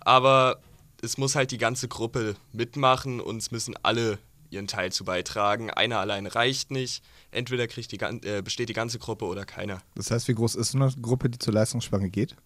Aber 0.01 0.61
es 1.03 1.19
muss 1.19 1.35
halt 1.35 1.51
die 1.51 1.59
ganze 1.59 1.89
Gruppe 1.89 2.37
mitmachen 2.53 3.21
und 3.21 3.39
es 3.39 3.51
müssen 3.51 3.75
alle 3.83 4.19
ihren 4.55 4.67
Teil 4.67 4.93
zu 4.93 5.05
beitragen. 5.05 5.71
Einer 5.71 5.99
allein 5.99 6.27
reicht 6.27 6.71
nicht. 6.71 7.03
Entweder 7.31 7.67
kriegt 7.67 7.93
die, 7.93 7.99
äh, 8.01 8.43
besteht 8.43 8.69
die 8.69 8.75
ganze 8.75 8.99
Gruppe 8.99 9.25
oder 9.27 9.45
keiner. 9.45 9.83
Das 9.95 10.11
heißt, 10.11 10.29
wie 10.29 10.35
groß 10.35 10.55
ist 10.55 10.73
so 10.73 10.79
eine 10.79 10.93
Gruppe, 11.03 11.29
die 11.29 11.39
zur 11.39 11.53
Leistungsspange 11.53 12.11
geht? 12.11 12.37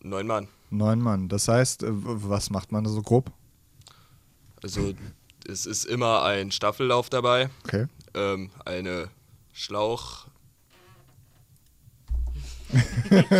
Neun 0.00 0.26
Mann. 0.26 0.48
Neun 0.70 1.00
Mann. 1.00 1.28
Das 1.28 1.48
heißt, 1.48 1.82
äh, 1.82 1.88
was 1.90 2.50
macht 2.50 2.70
man 2.72 2.84
da 2.84 2.90
so 2.90 3.02
grob? 3.02 3.32
Also 4.62 4.94
es 5.48 5.66
ist 5.66 5.84
immer 5.84 6.22
ein 6.22 6.50
Staffellauf 6.50 7.08
dabei. 7.08 7.50
Okay. 7.64 7.86
Ähm, 8.14 8.50
eine 8.64 9.08
Schlauch. 9.52 10.26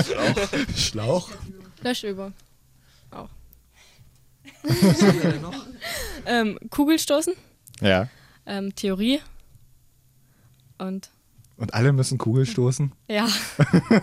Schlauch. 0.04 0.48
Schlauch. 0.76 1.30
Löschübung. 1.82 2.32
Auch. 3.10 3.28
Was 4.62 5.02
haben 5.02 5.22
wir 5.22 5.32
denn 5.32 5.42
noch? 5.42 5.66
ähm, 6.26 6.58
Kugelstoßen. 6.70 7.34
Ja. 7.80 8.08
Ähm, 8.46 8.74
Theorie. 8.74 9.20
Und. 10.78 11.10
Und 11.58 11.72
alle 11.72 11.92
müssen 11.92 12.18
Kugel 12.18 12.44
stoßen? 12.44 12.92
Ja. 13.08 13.26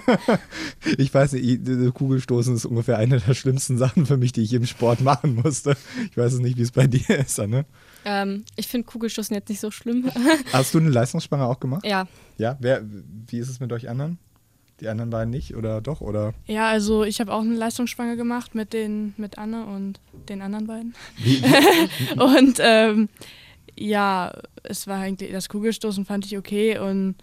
ich 0.97 1.13
weiß 1.13 1.33
nicht, 1.33 1.93
Kugelstoßen 1.93 2.55
ist 2.55 2.65
ungefähr 2.65 2.97
eine 2.97 3.19
der 3.19 3.35
schlimmsten 3.35 3.77
Sachen 3.77 4.07
für 4.07 4.17
mich, 4.17 4.31
die 4.31 4.41
ich 4.41 4.53
im 4.53 4.65
Sport 4.65 5.01
machen 5.01 5.35
musste. 5.35 5.77
Ich 6.09 6.17
weiß 6.17 6.33
es 6.33 6.39
nicht, 6.39 6.57
wie 6.57 6.63
es 6.63 6.71
bei 6.71 6.87
dir 6.87 7.19
ist, 7.19 7.39
Anne. 7.39 7.65
Ähm, 8.05 8.43
ich 8.55 8.67
finde 8.67 8.87
Kugelstoßen 8.87 9.35
jetzt 9.35 9.49
nicht 9.49 9.59
so 9.59 9.69
schlimm. 9.69 10.09
Hast 10.51 10.73
du 10.73 10.79
eine 10.79 10.89
Leistungsspanne 10.89 11.45
auch 11.45 11.59
gemacht? 11.59 11.85
Ja. 11.85 12.07
Ja, 12.39 12.57
wer, 12.59 12.83
wie 13.27 13.37
ist 13.37 13.49
es 13.49 13.59
mit 13.59 13.71
euch 13.71 13.87
anderen? 13.87 14.17
Die 14.79 14.87
anderen 14.87 15.11
beiden 15.11 15.29
nicht 15.29 15.55
oder 15.55 15.79
doch? 15.79 16.01
Oder? 16.01 16.33
Ja, 16.47 16.69
also 16.69 17.03
ich 17.03 17.21
habe 17.21 17.31
auch 17.31 17.41
eine 17.41 17.53
Leistungsspange 17.53 18.17
gemacht 18.17 18.55
mit, 18.55 18.73
den, 18.73 19.13
mit 19.17 19.37
Anne 19.37 19.67
und 19.67 19.99
den 20.27 20.41
anderen 20.41 20.65
beiden. 20.65 20.95
Wie? 21.17 21.43
und 22.19 22.57
ähm, 22.59 23.09
ja, 23.77 24.33
es 24.63 24.87
war 24.87 24.99
eigentlich, 24.99 25.31
das 25.31 25.49
Kugelstoßen 25.49 26.05
fand 26.05 26.25
ich 26.25 26.37
okay 26.37 26.77
und 26.77 27.15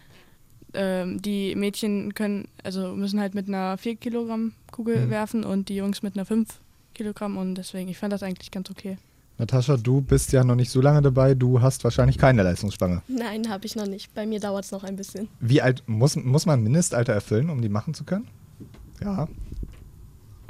ähm, 0.74 1.20
die 1.20 1.54
Mädchen 1.54 2.14
können, 2.14 2.48
also 2.62 2.94
müssen 2.94 3.20
halt 3.20 3.34
mit 3.34 3.48
einer 3.48 3.76
4 3.76 3.96
Kilogramm 3.96 4.52
Kugel 4.70 5.06
mhm. 5.06 5.10
werfen 5.10 5.44
und 5.44 5.68
die 5.68 5.76
Jungs 5.76 6.02
mit 6.02 6.16
einer 6.16 6.24
5 6.24 6.48
Kilogramm 6.94 7.36
und 7.36 7.54
deswegen, 7.56 7.88
ich 7.88 7.98
fand 7.98 8.12
das 8.12 8.22
eigentlich 8.22 8.50
ganz 8.50 8.70
okay. 8.70 8.98
Natascha, 9.38 9.78
du 9.78 10.02
bist 10.02 10.32
ja 10.32 10.44
noch 10.44 10.54
nicht 10.54 10.70
so 10.70 10.82
lange 10.82 11.00
dabei, 11.00 11.34
du 11.34 11.62
hast 11.62 11.82
wahrscheinlich 11.82 12.18
keine 12.18 12.42
Leistungsspange. 12.42 13.02
Nein, 13.08 13.48
habe 13.48 13.64
ich 13.64 13.74
noch 13.74 13.86
nicht. 13.86 14.12
Bei 14.14 14.26
mir 14.26 14.38
dauert 14.38 14.66
es 14.66 14.70
noch 14.70 14.84
ein 14.84 14.96
bisschen. 14.96 15.28
Wie 15.40 15.62
alt 15.62 15.82
muss, 15.86 16.14
muss 16.14 16.44
man 16.44 16.62
Mindestalter 16.62 17.14
erfüllen, 17.14 17.48
um 17.48 17.62
die 17.62 17.70
machen 17.70 17.94
zu 17.94 18.04
können? 18.04 18.28
Ja. 19.02 19.28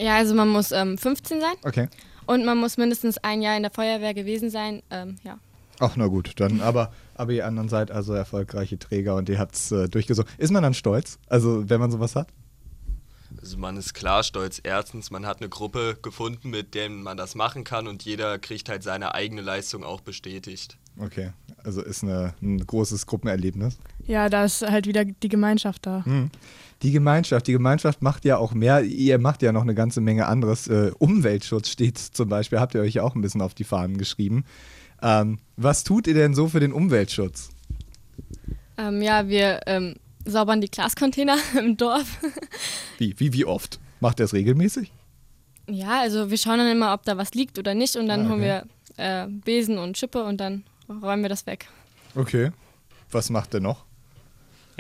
Ja, 0.01 0.17
also 0.17 0.35
man 0.35 0.49
muss 0.49 0.73
ähm, 0.73 0.99
15 0.99 1.41
sein. 1.41 1.55
Okay. 1.63 1.89
Und 2.27 2.45
man 2.45 2.59
muss 2.59 2.79
mindestens 2.79 3.19
ein 3.19 3.43
Jahr 3.43 3.57
in 3.57 3.63
der 3.63 3.71
Feuerwehr 3.71 4.13
gewesen 4.13 4.51
sein. 4.51 4.83
Ähm, 4.91 5.17
ja. 5.23 5.39
Ach, 5.81 5.97
na 5.97 6.07
gut, 6.07 6.35
dann 6.37 6.61
aber, 6.61 6.93
aber 7.15 7.33
ihr 7.33 7.47
anderen 7.47 7.69
seid 7.69 7.91
also 7.91 8.13
erfolgreiche 8.13 8.79
Träger 8.79 9.17
und 9.17 9.29
ihr 9.29 9.39
habt 9.39 9.55
es 9.55 9.73
äh, 9.73 9.89
durchgesucht. 9.89 10.29
Ist 10.37 10.53
man 10.53 10.63
dann 10.63 10.75
stolz? 10.75 11.19
Also, 11.27 11.69
wenn 11.69 11.81
man 11.81 11.91
sowas 11.91 12.15
hat? 12.15 12.29
Also 13.41 13.57
man 13.59 13.77
ist 13.77 13.95
klar 13.95 14.23
stolz. 14.23 14.61
Erstens, 14.63 15.11
man 15.11 15.25
hat 15.25 15.41
eine 15.41 15.49
Gruppe 15.49 15.97
gefunden, 16.03 16.51
mit 16.51 16.75
der 16.75 16.91
man 16.91 17.17
das 17.17 17.35
machen 17.35 17.65
kann 17.65 17.87
und 17.87 18.03
jeder 18.03 18.39
kriegt 18.39 18.69
halt 18.69 18.83
seine 18.83 19.15
eigene 19.15 19.41
Leistung 19.41 19.85
auch 19.85 20.01
bestätigt. 20.01 20.77
Okay, 20.99 21.31
also 21.63 21.81
ist 21.81 22.03
eine, 22.03 22.35
ein 22.43 22.59
großes 22.67 23.07
Gruppenerlebnis. 23.07 23.79
Ja, 24.07 24.29
da 24.29 24.45
ist 24.45 24.63
halt 24.63 24.87
wieder 24.87 25.05
die 25.05 25.29
Gemeinschaft 25.29 25.87
da. 25.87 26.05
Hm. 26.05 26.31
Die 26.83 26.93
Gemeinschaft, 26.93 27.47
die 27.47 27.53
Gemeinschaft 27.53 28.03
macht 28.03 28.25
ja 28.25 28.39
auch 28.39 28.53
mehr, 28.53 28.83
ihr 28.83 29.19
macht 29.19 29.43
ja 29.43 29.53
noch 29.53 29.63
eine 29.63 29.75
ganze 29.75 30.01
Menge 30.01 30.27
anderes. 30.27 30.67
Äh, 30.67 30.93
Umweltschutz 30.99 31.69
steht 31.69 31.99
zum 31.99 32.29
Beispiel, 32.29 32.59
habt 32.59 32.75
ihr 32.75 32.81
euch 32.81 33.01
auch 33.01 33.15
ein 33.15 33.21
bisschen 33.21 33.43
auf 33.43 33.55
die 33.55 33.65
Fahnen 33.65 33.99
geschrieben. 33.99 34.45
Ähm, 35.03 35.39
was 35.57 35.85
tut 35.85 36.07
ihr 36.07 36.15
denn 36.15 36.35
so 36.35 36.49
für 36.49 36.61
den 36.61 36.73
Umweltschutz? 36.73 37.51
Ähm, 38.77 39.03
ja, 39.03 39.29
wir 39.29 39.61
ähm, 39.67 39.97
saubern 40.25 40.61
die 40.61 40.71
Glascontainer 40.71 41.39
im 41.59 41.77
Dorf. 41.77 42.19
wie, 42.99 43.15
wie, 43.19 43.33
wie 43.33 43.45
oft? 43.45 43.79
Macht 44.01 44.21
ihr 44.21 44.25
das 44.25 44.33
regelmäßig? 44.33 44.93
Ja, 45.69 46.01
also 46.01 46.31
wir 46.31 46.39
schauen 46.39 46.59
dann 46.59 46.71
immer, 46.71 46.95
ob 46.95 47.05
da 47.05 47.17
was 47.17 47.35
liegt 47.35 47.59
oder 47.59 47.75
nicht 47.75 47.97
und 47.97 48.09
dann 48.09 48.21
ah, 48.21 48.25
okay. 48.25 48.33
holen 48.33 48.43
wir 48.43 48.65
äh, 48.97 49.27
Besen 49.29 49.79
und 49.79 49.99
Schippe 49.99 50.25
und 50.25 50.39
dann 50.39 50.65
räumen 50.89 51.23
wir 51.23 51.29
das 51.29 51.47
weg. 51.47 51.69
Okay. 52.15 52.51
Was 53.11 53.31
macht 53.31 53.55
ihr 53.55 53.61
noch? 53.61 53.85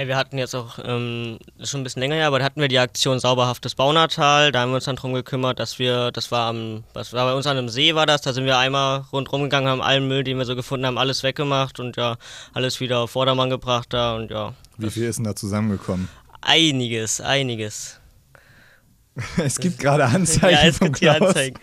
Ja, 0.00 0.08
wir 0.08 0.16
hatten 0.16 0.38
jetzt 0.38 0.54
auch 0.54 0.78
ähm, 0.82 1.38
schon 1.62 1.82
ein 1.82 1.84
bisschen 1.84 2.00
länger 2.00 2.14
her, 2.14 2.26
aber 2.28 2.38
da 2.38 2.46
hatten 2.46 2.62
wir 2.62 2.68
die 2.68 2.78
Aktion 2.78 3.20
Sauberhaftes 3.20 3.74
Baunatal. 3.74 4.50
Da 4.50 4.60
haben 4.62 4.70
wir 4.70 4.76
uns 4.76 4.86
dann 4.86 4.96
darum 4.96 5.12
gekümmert, 5.12 5.58
dass 5.58 5.78
wir, 5.78 6.10
das 6.10 6.32
war 6.32 6.48
am, 6.48 6.84
was 6.94 7.12
war 7.12 7.26
bei 7.26 7.34
uns 7.34 7.46
an 7.46 7.58
einem 7.58 7.68
See 7.68 7.94
war 7.94 8.06
das, 8.06 8.22
da 8.22 8.32
sind 8.32 8.46
wir 8.46 8.56
einmal 8.56 9.04
rundherum 9.12 9.42
gegangen, 9.42 9.68
haben 9.68 9.82
allen 9.82 10.08
Müll, 10.08 10.24
den 10.24 10.38
wir 10.38 10.46
so 10.46 10.56
gefunden 10.56 10.86
haben, 10.86 10.96
alles 10.96 11.22
weggemacht 11.22 11.80
und 11.80 11.98
ja, 11.98 12.16
alles 12.54 12.80
wieder 12.80 13.00
auf 13.00 13.10
Vordermann 13.10 13.50
gebracht 13.50 13.88
da 13.92 14.16
und 14.16 14.30
ja. 14.30 14.54
Wie 14.78 14.88
viel 14.88 15.04
ist 15.04 15.16
denn 15.16 15.26
da 15.26 15.36
zusammengekommen? 15.36 16.08
Einiges, 16.40 17.20
einiges. 17.20 17.99
Es 19.36 19.58
gibt 19.58 19.78
gerade 19.78 20.04
Anzeigen. 20.04 20.56
Ja, 20.56 20.68
es 20.68 20.78
von 20.78 20.88
gibt 20.88 20.98
hier 20.98 21.14
Klaus. 21.14 21.28
Anzeigen. 21.28 21.56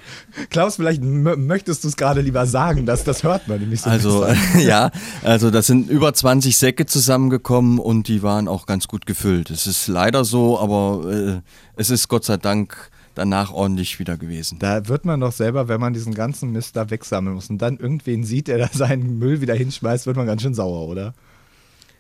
Klaus, 0.50 0.76
vielleicht 0.76 1.04
möchtest 1.04 1.84
du 1.84 1.88
es 1.88 1.98
gerade 1.98 2.22
lieber 2.22 2.46
sagen, 2.46 2.86
das, 2.86 3.04
das 3.04 3.24
hört 3.24 3.48
man 3.48 3.60
nämlich 3.60 3.82
so. 3.82 3.90
Also 3.90 4.22
besser. 4.22 4.60
ja, 4.60 4.92
also 5.24 5.52
das 5.52 5.68
sind 5.68 5.90
über 5.90 6.14
20 6.14 6.58
Säcke 6.58 6.86
zusammengekommen 6.86 7.80
und 7.80 8.08
die 8.08 8.24
waren 8.24 8.48
auch 8.48 8.66
ganz 8.66 8.88
gut 8.88 9.06
gefüllt. 9.06 9.50
Es 9.50 9.68
ist 9.68 9.88
leider 9.88 10.26
so, 10.26 10.60
aber 10.60 11.12
äh, 11.12 11.42
es 11.76 11.90
ist 11.90 12.08
Gott 12.08 12.26
sei 12.26 12.38
Dank 12.38 12.92
danach 13.18 13.52
ordentlich 13.52 14.00
wieder 14.00 14.18
gewesen. 14.18 14.60
Da 14.60 14.88
wird 14.88 15.06
man 15.06 15.20
doch 15.20 15.32
selber, 15.32 15.68
wenn 15.68 15.80
man 15.80 15.94
diesen 15.94 16.14
ganzen 16.14 16.52
Mist 16.52 16.76
da 16.76 16.90
wegsammeln 16.90 17.36
muss 17.36 17.50
und 17.50 17.58
dann 17.60 17.78
irgendwen 17.78 18.24
sieht, 18.24 18.48
der 18.48 18.58
da 18.58 18.70
seinen 18.72 19.18
Müll 19.18 19.42
wieder 19.42 19.56
hinschmeißt, 19.56 20.06
wird 20.06 20.18
man 20.18 20.28
ganz 20.28 20.42
schön 20.42 20.54
sauer, 20.54 20.88
oder? 20.88 21.14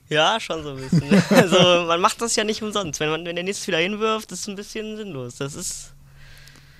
Ja, 0.09 0.39
schon 0.39 0.63
so 0.63 0.69
ein 0.71 0.77
bisschen. 0.77 1.03
also 1.29 1.57
man 1.87 1.99
macht 2.01 2.21
das 2.21 2.35
ja 2.35 2.43
nicht 2.43 2.61
umsonst. 2.63 2.99
Wenn 2.99 3.09
man 3.09 3.25
wenn 3.25 3.35
der 3.35 3.43
nichts 3.43 3.67
wieder 3.67 3.77
hinwirft, 3.79 4.31
ist 4.31 4.41
es 4.41 4.47
ein 4.47 4.55
bisschen 4.55 4.95
sinnlos. 4.97 5.35
Das 5.35 5.55
ist. 5.55 5.93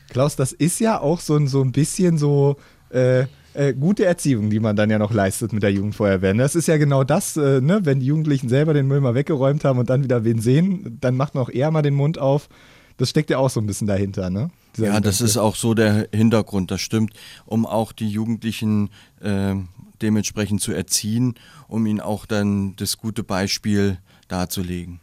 Klaus, 0.09 0.35
das 0.37 0.53
ist 0.53 0.79
ja 0.79 0.99
auch 1.01 1.19
so, 1.19 1.35
ein- 1.35 1.47
so 1.47 1.61
ein 1.61 1.71
bisschen 1.73 2.17
so 2.17 2.55
äh, 2.89 3.25
äh, 3.53 3.73
gute 3.73 4.05
Erziehung, 4.05 4.49
die 4.49 4.59
man 4.61 4.75
dann 4.77 4.89
ja 4.89 4.97
noch 4.99 5.11
leistet 5.11 5.51
mit 5.51 5.63
der 5.63 5.71
Jugendfeuerwehr. 5.73 6.33
ne? 6.33 6.43
Das 6.43 6.55
ist 6.55 6.67
ja 6.67 6.77
genau 6.77 7.03
das, 7.03 7.35
äh, 7.35 7.59
ne? 7.59 7.81
wenn 7.83 7.99
die 7.99 8.05
Jugendlichen 8.05 8.47
selber 8.47 8.73
den 8.73 8.87
Müll 8.87 9.01
mal 9.01 9.15
weggeräumt 9.15 9.65
haben 9.65 9.79
und 9.79 9.89
dann 9.89 10.03
wieder 10.03 10.23
wen 10.23 10.39
sehen, 10.39 10.97
dann 11.01 11.17
macht 11.17 11.35
man 11.35 11.43
auch 11.43 11.49
eher 11.49 11.71
mal 11.71 11.81
den 11.81 11.95
Mund 11.95 12.17
auf. 12.19 12.47
Das 12.95 13.09
steckt 13.09 13.29
ja 13.29 13.37
auch 13.39 13.49
so 13.49 13.59
ein 13.59 13.65
bisschen 13.67 13.85
dahinter, 13.87 14.29
ne? 14.29 14.49
Dieser 14.77 14.87
Ja, 14.87 14.99
das 15.01 15.21
ist 15.21 15.37
auch 15.37 15.55
so 15.55 15.73
der 15.73 16.07
Hintergrund, 16.13 16.71
das 16.71 16.81
stimmt, 16.81 17.13
um 17.45 17.65
auch 17.65 17.91
die 17.91 18.09
Jugendlichen 18.09 18.89
äh, 19.21 19.55
dementsprechend 20.01 20.61
zu 20.61 20.71
erziehen, 20.71 21.35
um 21.67 21.85
ihnen 21.85 21.99
auch 21.99 22.25
dann 22.25 22.75
das 22.75 22.97
gute 22.97 23.23
Beispiel 23.23 23.97
darzulegen. 24.27 24.99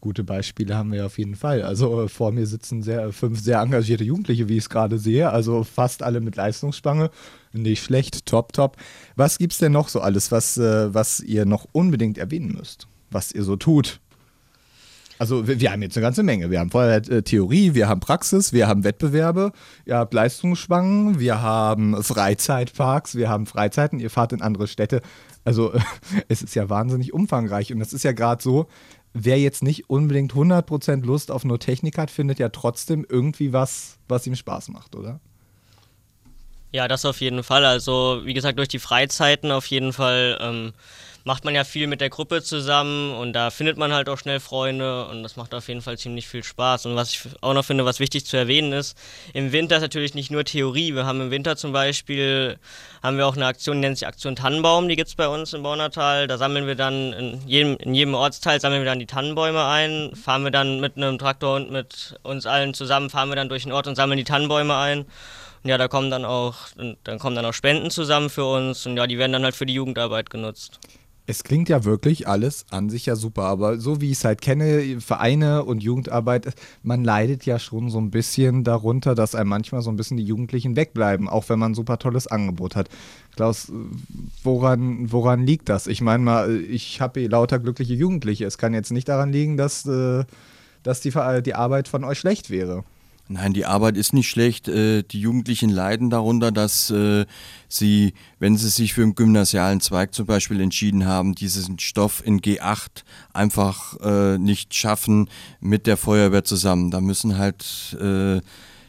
Gute 0.00 0.24
Beispiele 0.24 0.76
haben 0.76 0.92
wir 0.92 1.04
auf 1.04 1.18
jeden 1.18 1.34
Fall. 1.34 1.62
Also 1.62 2.04
äh, 2.04 2.08
vor 2.08 2.32
mir 2.32 2.46
sitzen 2.46 2.82
sehr, 2.82 3.12
fünf 3.12 3.40
sehr 3.40 3.60
engagierte 3.60 4.04
Jugendliche, 4.04 4.48
wie 4.48 4.56
ich 4.56 4.64
es 4.64 4.70
gerade 4.70 4.98
sehe. 4.98 5.30
Also 5.30 5.64
fast 5.64 6.02
alle 6.02 6.20
mit 6.20 6.36
Leistungsspange. 6.36 7.10
Nicht 7.52 7.82
schlecht, 7.82 8.24
top, 8.24 8.52
top. 8.52 8.76
Was 9.16 9.36
gibt's 9.36 9.58
denn 9.58 9.72
noch 9.72 9.88
so 9.88 10.00
alles, 10.00 10.30
was, 10.30 10.56
äh, 10.56 10.94
was 10.94 11.20
ihr 11.20 11.44
noch 11.44 11.66
unbedingt 11.72 12.18
erwähnen 12.18 12.54
müsst? 12.56 12.86
Was 13.10 13.32
ihr 13.32 13.42
so 13.42 13.56
tut? 13.56 14.00
Also 15.20 15.46
wir, 15.46 15.60
wir 15.60 15.70
haben 15.70 15.82
jetzt 15.82 15.98
eine 15.98 16.02
ganze 16.02 16.22
Menge. 16.22 16.50
Wir 16.50 16.60
haben 16.60 16.70
vorher 16.70 16.96
äh, 16.96 17.22
Theorie, 17.22 17.74
wir 17.74 17.90
haben 17.90 18.00
Praxis, 18.00 18.54
wir 18.54 18.66
haben 18.66 18.84
Wettbewerbe, 18.84 19.52
ihr 19.84 19.98
habt 19.98 20.14
Leistungsspangen, 20.14 21.20
wir 21.20 21.42
haben 21.42 22.02
Freizeitparks, 22.02 23.16
wir 23.16 23.28
haben 23.28 23.44
Freizeiten, 23.44 24.00
ihr 24.00 24.08
fahrt 24.08 24.32
in 24.32 24.40
andere 24.40 24.66
Städte. 24.66 25.02
Also 25.44 25.74
es 26.28 26.40
ist 26.40 26.54
ja 26.54 26.70
wahnsinnig 26.70 27.12
umfangreich 27.12 27.70
und 27.70 27.80
das 27.80 27.92
ist 27.92 28.02
ja 28.02 28.12
gerade 28.12 28.42
so, 28.42 28.66
wer 29.12 29.38
jetzt 29.38 29.62
nicht 29.62 29.90
unbedingt 29.90 30.32
100% 30.32 31.04
Lust 31.04 31.30
auf 31.30 31.44
nur 31.44 31.58
Technik 31.58 31.98
hat, 31.98 32.10
findet 32.10 32.38
ja 32.38 32.48
trotzdem 32.48 33.04
irgendwie 33.06 33.52
was, 33.52 33.98
was 34.08 34.26
ihm 34.26 34.36
Spaß 34.36 34.70
macht, 34.70 34.96
oder? 34.96 35.20
Ja, 36.72 36.88
das 36.88 37.04
auf 37.04 37.20
jeden 37.20 37.42
Fall. 37.42 37.66
Also, 37.66 38.22
wie 38.24 38.32
gesagt, 38.32 38.58
durch 38.58 38.68
die 38.68 38.78
Freizeiten 38.78 39.50
auf 39.50 39.66
jeden 39.66 39.92
Fall 39.92 40.38
ähm, 40.40 40.72
macht 41.24 41.44
man 41.44 41.54
ja 41.54 41.64
viel 41.64 41.86
mit 41.86 42.00
der 42.00 42.08
Gruppe 42.08 42.42
zusammen 42.42 43.14
und 43.14 43.34
da 43.34 43.50
findet 43.50 43.76
man 43.76 43.92
halt 43.92 44.08
auch 44.08 44.18
schnell 44.18 44.40
Freunde 44.40 45.06
und 45.06 45.22
das 45.22 45.36
macht 45.36 45.54
auf 45.54 45.68
jeden 45.68 45.82
Fall 45.82 45.98
ziemlich 45.98 46.26
viel 46.26 46.42
Spaß. 46.42 46.86
Und 46.86 46.96
was 46.96 47.10
ich 47.10 47.20
auch 47.40 47.52
noch 47.52 47.64
finde, 47.64 47.84
was 47.84 48.00
wichtig 48.00 48.24
zu 48.24 48.36
erwähnen 48.36 48.72
ist, 48.72 48.96
im 49.34 49.52
Winter 49.52 49.76
ist 49.76 49.82
natürlich 49.82 50.14
nicht 50.14 50.30
nur 50.30 50.44
Theorie. 50.44 50.94
Wir 50.94 51.04
haben 51.04 51.20
im 51.20 51.30
Winter 51.30 51.56
zum 51.56 51.72
Beispiel, 51.72 52.58
haben 53.02 53.18
wir 53.18 53.26
auch 53.26 53.36
eine 53.36 53.46
Aktion, 53.46 53.76
die 53.76 53.80
nennt 53.80 53.98
sich 53.98 54.06
Aktion 54.06 54.36
Tannenbaum, 54.36 54.88
die 54.88 54.96
gibt 54.96 55.08
es 55.08 55.14
bei 55.14 55.28
uns 55.28 55.52
im 55.52 55.62
Baunatal. 55.62 56.26
Da 56.26 56.38
sammeln 56.38 56.66
wir 56.66 56.74
dann 56.74 57.12
in 57.12 57.46
jedem, 57.46 57.76
in 57.76 57.94
jedem 57.94 58.14
Ortsteil 58.14 58.60
sammeln 58.60 58.80
wir 58.80 58.86
dann 58.86 58.98
die 58.98 59.06
Tannenbäume 59.06 59.66
ein, 59.66 60.16
fahren 60.16 60.44
wir 60.44 60.50
dann 60.50 60.80
mit 60.80 60.96
einem 60.96 61.18
Traktor 61.18 61.56
und 61.56 61.70
mit 61.70 62.18
uns 62.22 62.46
allen 62.46 62.72
zusammen, 62.72 63.10
fahren 63.10 63.28
wir 63.28 63.36
dann 63.36 63.48
durch 63.48 63.64
den 63.64 63.72
Ort 63.72 63.86
und 63.86 63.96
sammeln 63.96 64.16
die 64.16 64.24
Tannenbäume 64.24 64.76
ein. 64.76 65.00
Und 65.62 65.68
ja, 65.68 65.76
da 65.76 65.88
kommen 65.88 66.10
dann 66.10 66.24
auch, 66.24 66.56
dann 67.04 67.18
kommen 67.18 67.36
dann 67.36 67.44
auch 67.44 67.52
Spenden 67.52 67.90
zusammen 67.90 68.30
für 68.30 68.46
uns 68.46 68.86
und 68.86 68.96
ja, 68.96 69.06
die 69.06 69.18
werden 69.18 69.32
dann 69.32 69.44
halt 69.44 69.54
für 69.54 69.66
die 69.66 69.74
Jugendarbeit 69.74 70.30
genutzt. 70.30 70.80
Es 71.26 71.44
klingt 71.44 71.68
ja 71.68 71.84
wirklich 71.84 72.26
alles 72.26 72.66
an 72.70 72.90
sich 72.90 73.06
ja 73.06 73.14
super, 73.14 73.44
aber 73.44 73.78
so 73.78 74.00
wie 74.00 74.10
ich 74.10 74.18
es 74.18 74.24
halt 74.24 74.40
kenne, 74.40 75.00
Vereine 75.00 75.64
und 75.64 75.82
Jugendarbeit, 75.82 76.54
man 76.82 77.04
leidet 77.04 77.46
ja 77.46 77.58
schon 77.58 77.88
so 77.88 77.98
ein 77.98 78.10
bisschen 78.10 78.64
darunter, 78.64 79.14
dass 79.14 79.34
einem 79.34 79.50
manchmal 79.50 79.82
so 79.82 79.90
ein 79.90 79.96
bisschen 79.96 80.16
die 80.16 80.24
Jugendlichen 80.24 80.74
wegbleiben, 80.74 81.28
auch 81.28 81.48
wenn 81.48 81.58
man 81.58 81.72
ein 81.72 81.76
super 81.76 81.98
tolles 81.98 82.26
Angebot 82.26 82.74
hat. 82.74 82.88
Klaus, 83.36 83.70
woran, 84.42 85.12
woran 85.12 85.46
liegt 85.46 85.68
das? 85.68 85.86
Ich 85.86 86.00
meine 86.00 86.22
mal, 86.22 86.60
ich 86.62 87.00
habe 87.00 87.24
lauter 87.26 87.58
glückliche 87.60 87.94
Jugendliche. 87.94 88.44
Es 88.44 88.58
kann 88.58 88.74
jetzt 88.74 88.90
nicht 88.90 89.08
daran 89.08 89.32
liegen, 89.32 89.56
dass, 89.56 89.86
äh, 89.86 90.24
dass 90.82 91.00
die, 91.00 91.12
die 91.44 91.54
Arbeit 91.54 91.86
von 91.86 92.02
euch 92.02 92.18
schlecht 92.18 92.50
wäre. 92.50 92.84
Nein, 93.32 93.52
die 93.52 93.64
Arbeit 93.64 93.96
ist 93.96 94.12
nicht 94.12 94.28
schlecht. 94.28 94.66
Äh, 94.66 95.04
Die 95.04 95.20
Jugendlichen 95.20 95.70
leiden 95.70 96.10
darunter, 96.10 96.50
dass 96.50 96.90
äh, 96.90 97.26
sie, 97.68 98.12
wenn 98.40 98.56
sie 98.56 98.68
sich 98.68 98.92
für 98.92 99.02
einen 99.02 99.14
gymnasialen 99.14 99.80
Zweig 99.80 100.12
zum 100.14 100.26
Beispiel 100.26 100.60
entschieden 100.60 101.06
haben, 101.06 101.36
diesen 101.36 101.78
Stoff 101.78 102.26
in 102.26 102.40
G8 102.40 103.04
einfach 103.32 103.96
äh, 104.00 104.36
nicht 104.36 104.74
schaffen 104.74 105.30
mit 105.60 105.86
der 105.86 105.96
Feuerwehr 105.96 106.42
zusammen. 106.42 106.90
Da 106.90 107.00
müssen 107.00 107.38
halt 107.38 107.96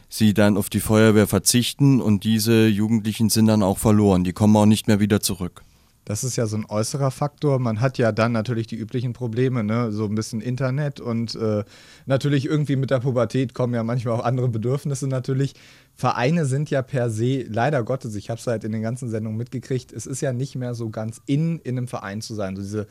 sie 0.08 0.34
dann 0.34 0.56
auf 0.56 0.68
die 0.68 0.80
Feuerwehr 0.80 1.26
verzichten 1.26 2.00
und 2.00 2.24
diese 2.24 2.66
Jugendlichen 2.66 3.30
sind 3.30 3.46
dann 3.46 3.62
auch 3.62 3.78
verloren. 3.78 4.24
Die 4.24 4.32
kommen 4.32 4.56
auch 4.56 4.66
nicht 4.66 4.88
mehr 4.88 5.00
wieder 5.00 5.20
zurück. 5.20 5.62
Das 6.04 6.24
ist 6.24 6.36
ja 6.36 6.46
so 6.46 6.56
ein 6.56 6.64
äußerer 6.68 7.12
Faktor. 7.12 7.58
Man 7.60 7.80
hat 7.80 7.96
ja 7.96 8.10
dann 8.10 8.32
natürlich 8.32 8.66
die 8.66 8.76
üblichen 8.76 9.12
Probleme, 9.12 9.62
ne? 9.62 9.92
so 9.92 10.04
ein 10.04 10.14
bisschen 10.14 10.40
Internet 10.40 10.98
und 10.98 11.34
äh, 11.36 11.64
natürlich 12.06 12.46
irgendwie 12.46 12.76
mit 12.76 12.90
der 12.90 12.98
Pubertät 12.98 13.54
kommen 13.54 13.74
ja 13.74 13.84
manchmal 13.84 14.14
auch 14.14 14.24
andere 14.24 14.48
Bedürfnisse 14.48 15.06
natürlich. 15.06 15.54
Vereine 15.94 16.44
sind 16.46 16.70
ja 16.70 16.82
per 16.82 17.08
se, 17.08 17.44
leider 17.48 17.84
Gottes, 17.84 18.16
ich 18.16 18.30
habe 18.30 18.40
es 18.40 18.46
halt 18.46 18.64
in 18.64 18.72
den 18.72 18.82
ganzen 18.82 19.10
Sendungen 19.10 19.38
mitgekriegt, 19.38 19.92
es 19.92 20.06
ist 20.06 20.20
ja 20.20 20.32
nicht 20.32 20.56
mehr 20.56 20.74
so 20.74 20.90
ganz 20.90 21.22
in, 21.26 21.60
in 21.60 21.78
einem 21.78 21.88
Verein 21.88 22.20
zu 22.20 22.34
sein. 22.34 22.56
So 22.56 22.62
diese, 22.62 22.86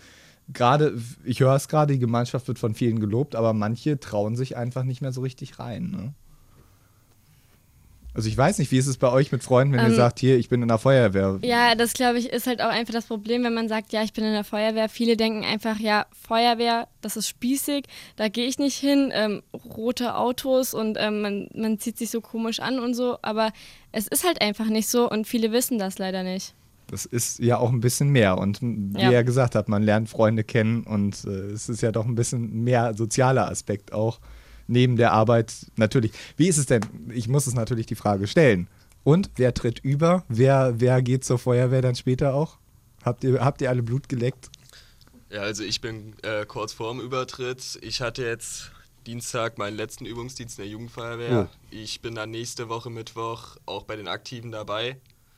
gerade, 0.54 0.98
ich 1.26 1.42
höre 1.42 1.56
es 1.56 1.68
gerade, 1.68 1.94
die 1.94 2.00
Gemeinschaft 2.00 2.48
wird 2.48 2.60
von 2.60 2.76
vielen 2.76 3.00
gelobt, 3.00 3.36
aber 3.36 3.54
manche 3.54 4.00
trauen 4.00 4.38
sich 4.38 4.56
einfach 4.56 4.84
nicht 4.84 5.02
mehr 5.02 5.12
so 5.12 5.22
richtig 5.22 5.60
rein. 5.60 5.92
Ne? 5.92 6.14
Also 8.14 8.28
ich 8.28 8.38
weiß 8.38 8.58
nicht, 8.60 8.72
wie 8.72 8.78
ist 8.78 8.88
es 8.88 8.98
bei 8.98 9.10
euch 9.10 9.32
mit 9.32 9.42
Freunden, 9.42 9.74
wenn 9.74 9.82
ihr 9.82 9.88
Ähm, 9.88 9.96
sagt, 9.96 10.20
hier, 10.20 10.38
ich 10.38 10.50
bin 10.50 10.62
in 10.62 10.68
der 10.68 10.78
Feuerwehr. 10.78 11.40
Ja, 11.44 11.76
das 11.76 11.94
glaube 11.94 12.20
ich 12.20 12.30
ist 12.30 12.46
halt 12.46 12.62
auch 12.62 12.70
einfach 12.70 12.94
das 12.94 13.06
Problem, 13.06 13.44
wenn 13.46 13.54
man 13.54 13.70
sagt, 13.70 13.94
ja, 13.94 14.04
ich 14.04 14.12
bin 14.12 14.26
in 14.26 14.34
der 14.34 14.44
Feuerwehr. 14.44 14.90
Viele 14.90 15.16
denken 15.16 15.46
einfach, 15.46 15.80
ja, 15.80 16.06
Feuerwehr, 16.28 16.90
das 17.00 17.16
ist 17.16 17.30
spießig, 17.30 17.86
da 18.18 18.28
gehe 18.28 18.48
ich 18.48 18.60
nicht 18.60 18.78
hin. 18.78 19.12
Ähm, 19.14 19.44
rote 19.78 20.16
Autos 20.16 20.74
und 20.74 20.98
ähm, 21.00 21.22
man, 21.22 21.48
man 21.56 21.80
zieht 21.80 21.98
sich 21.98 22.10
so 22.10 22.20
komisch 22.20 22.60
an 22.60 22.80
und 22.80 22.96
so, 22.96 23.18
aber 23.22 23.52
es 23.94 24.08
ist 24.08 24.26
halt 24.26 24.42
einfach 24.42 24.66
nicht 24.68 24.90
so 24.90 25.10
und 25.10 25.26
viele 25.26 25.54
wissen 25.54 25.80
das 25.80 25.98
leider 25.98 26.24
nicht. 26.24 26.54
Das 26.88 27.06
ist 27.06 27.40
ja 27.40 27.58
auch 27.60 27.72
ein 27.72 27.80
bisschen 27.80 28.10
mehr. 28.10 28.38
Und 28.38 28.60
wie 28.62 29.02
Ja. 29.02 29.12
er 29.12 29.24
gesagt 29.24 29.56
hat, 29.56 29.70
man 29.70 29.84
lernt 29.84 30.10
Freunde 30.10 30.44
kennen 30.44 30.84
und 30.84 31.24
äh, 31.24 31.30
es 31.30 31.70
ist 31.70 31.82
ja 31.82 31.94
doch 31.94 32.06
ein 32.06 32.16
bisschen 32.16 32.66
mehr 32.66 32.94
sozialer 32.94 33.50
Aspekt 33.50 33.94
auch 33.94 34.20
neben 34.68 34.96
der 34.96 35.12
Arbeit. 35.12 35.54
Natürlich. 35.76 36.12
Wie 36.38 36.48
ist 36.48 36.58
es 36.58 36.66
denn? 36.66 36.82
Ich 37.14 37.28
muss 37.28 37.48
es 37.48 37.54
natürlich 37.54 37.86
die 37.86 37.96
Frage 37.96 38.28
stellen. 38.28 38.68
Und 39.04 39.32
wer 39.36 39.54
tritt 39.54 39.80
über? 39.80 40.24
Wer, 40.28 40.80
wer 40.80 41.02
geht 41.02 41.24
zur 41.26 41.40
Feuerwehr 41.40 41.82
dann 41.82 41.96
später 41.96 42.34
auch? 42.34 42.58
Habt 43.04 43.24
ihr, 43.24 43.44
habt 43.44 43.62
ihr 43.62 43.70
alle 43.70 43.82
Blut 43.82 44.10
geleckt? 44.10 44.50
Ja, 45.30 45.42
also 45.42 45.64
ich 45.64 45.82
bin 45.82 46.16
äh, 46.24 46.46
kurz 46.46 46.74
vorm 46.74 47.00
Übertritt. 47.00 47.80
Ich 47.82 48.02
hatte 48.02 48.24
jetzt 48.24 48.72
Dienstag 49.08 49.58
meinen 49.58 49.76
letzten 49.76 50.06
Übungsdienst 50.06 50.60
in 50.60 50.66
der 50.66 50.72
Jugendfeuerwehr. 50.72 51.50
Ich 51.72 52.02
bin 52.02 52.16
dann 52.16 52.30
nächste 52.30 52.70
Woche 52.70 52.90
Mittwoch 52.90 53.58
auch 53.66 53.84
bei 53.84 53.96
den 53.96 54.08
Aktiven 54.08 54.52
dabei. 54.52 54.98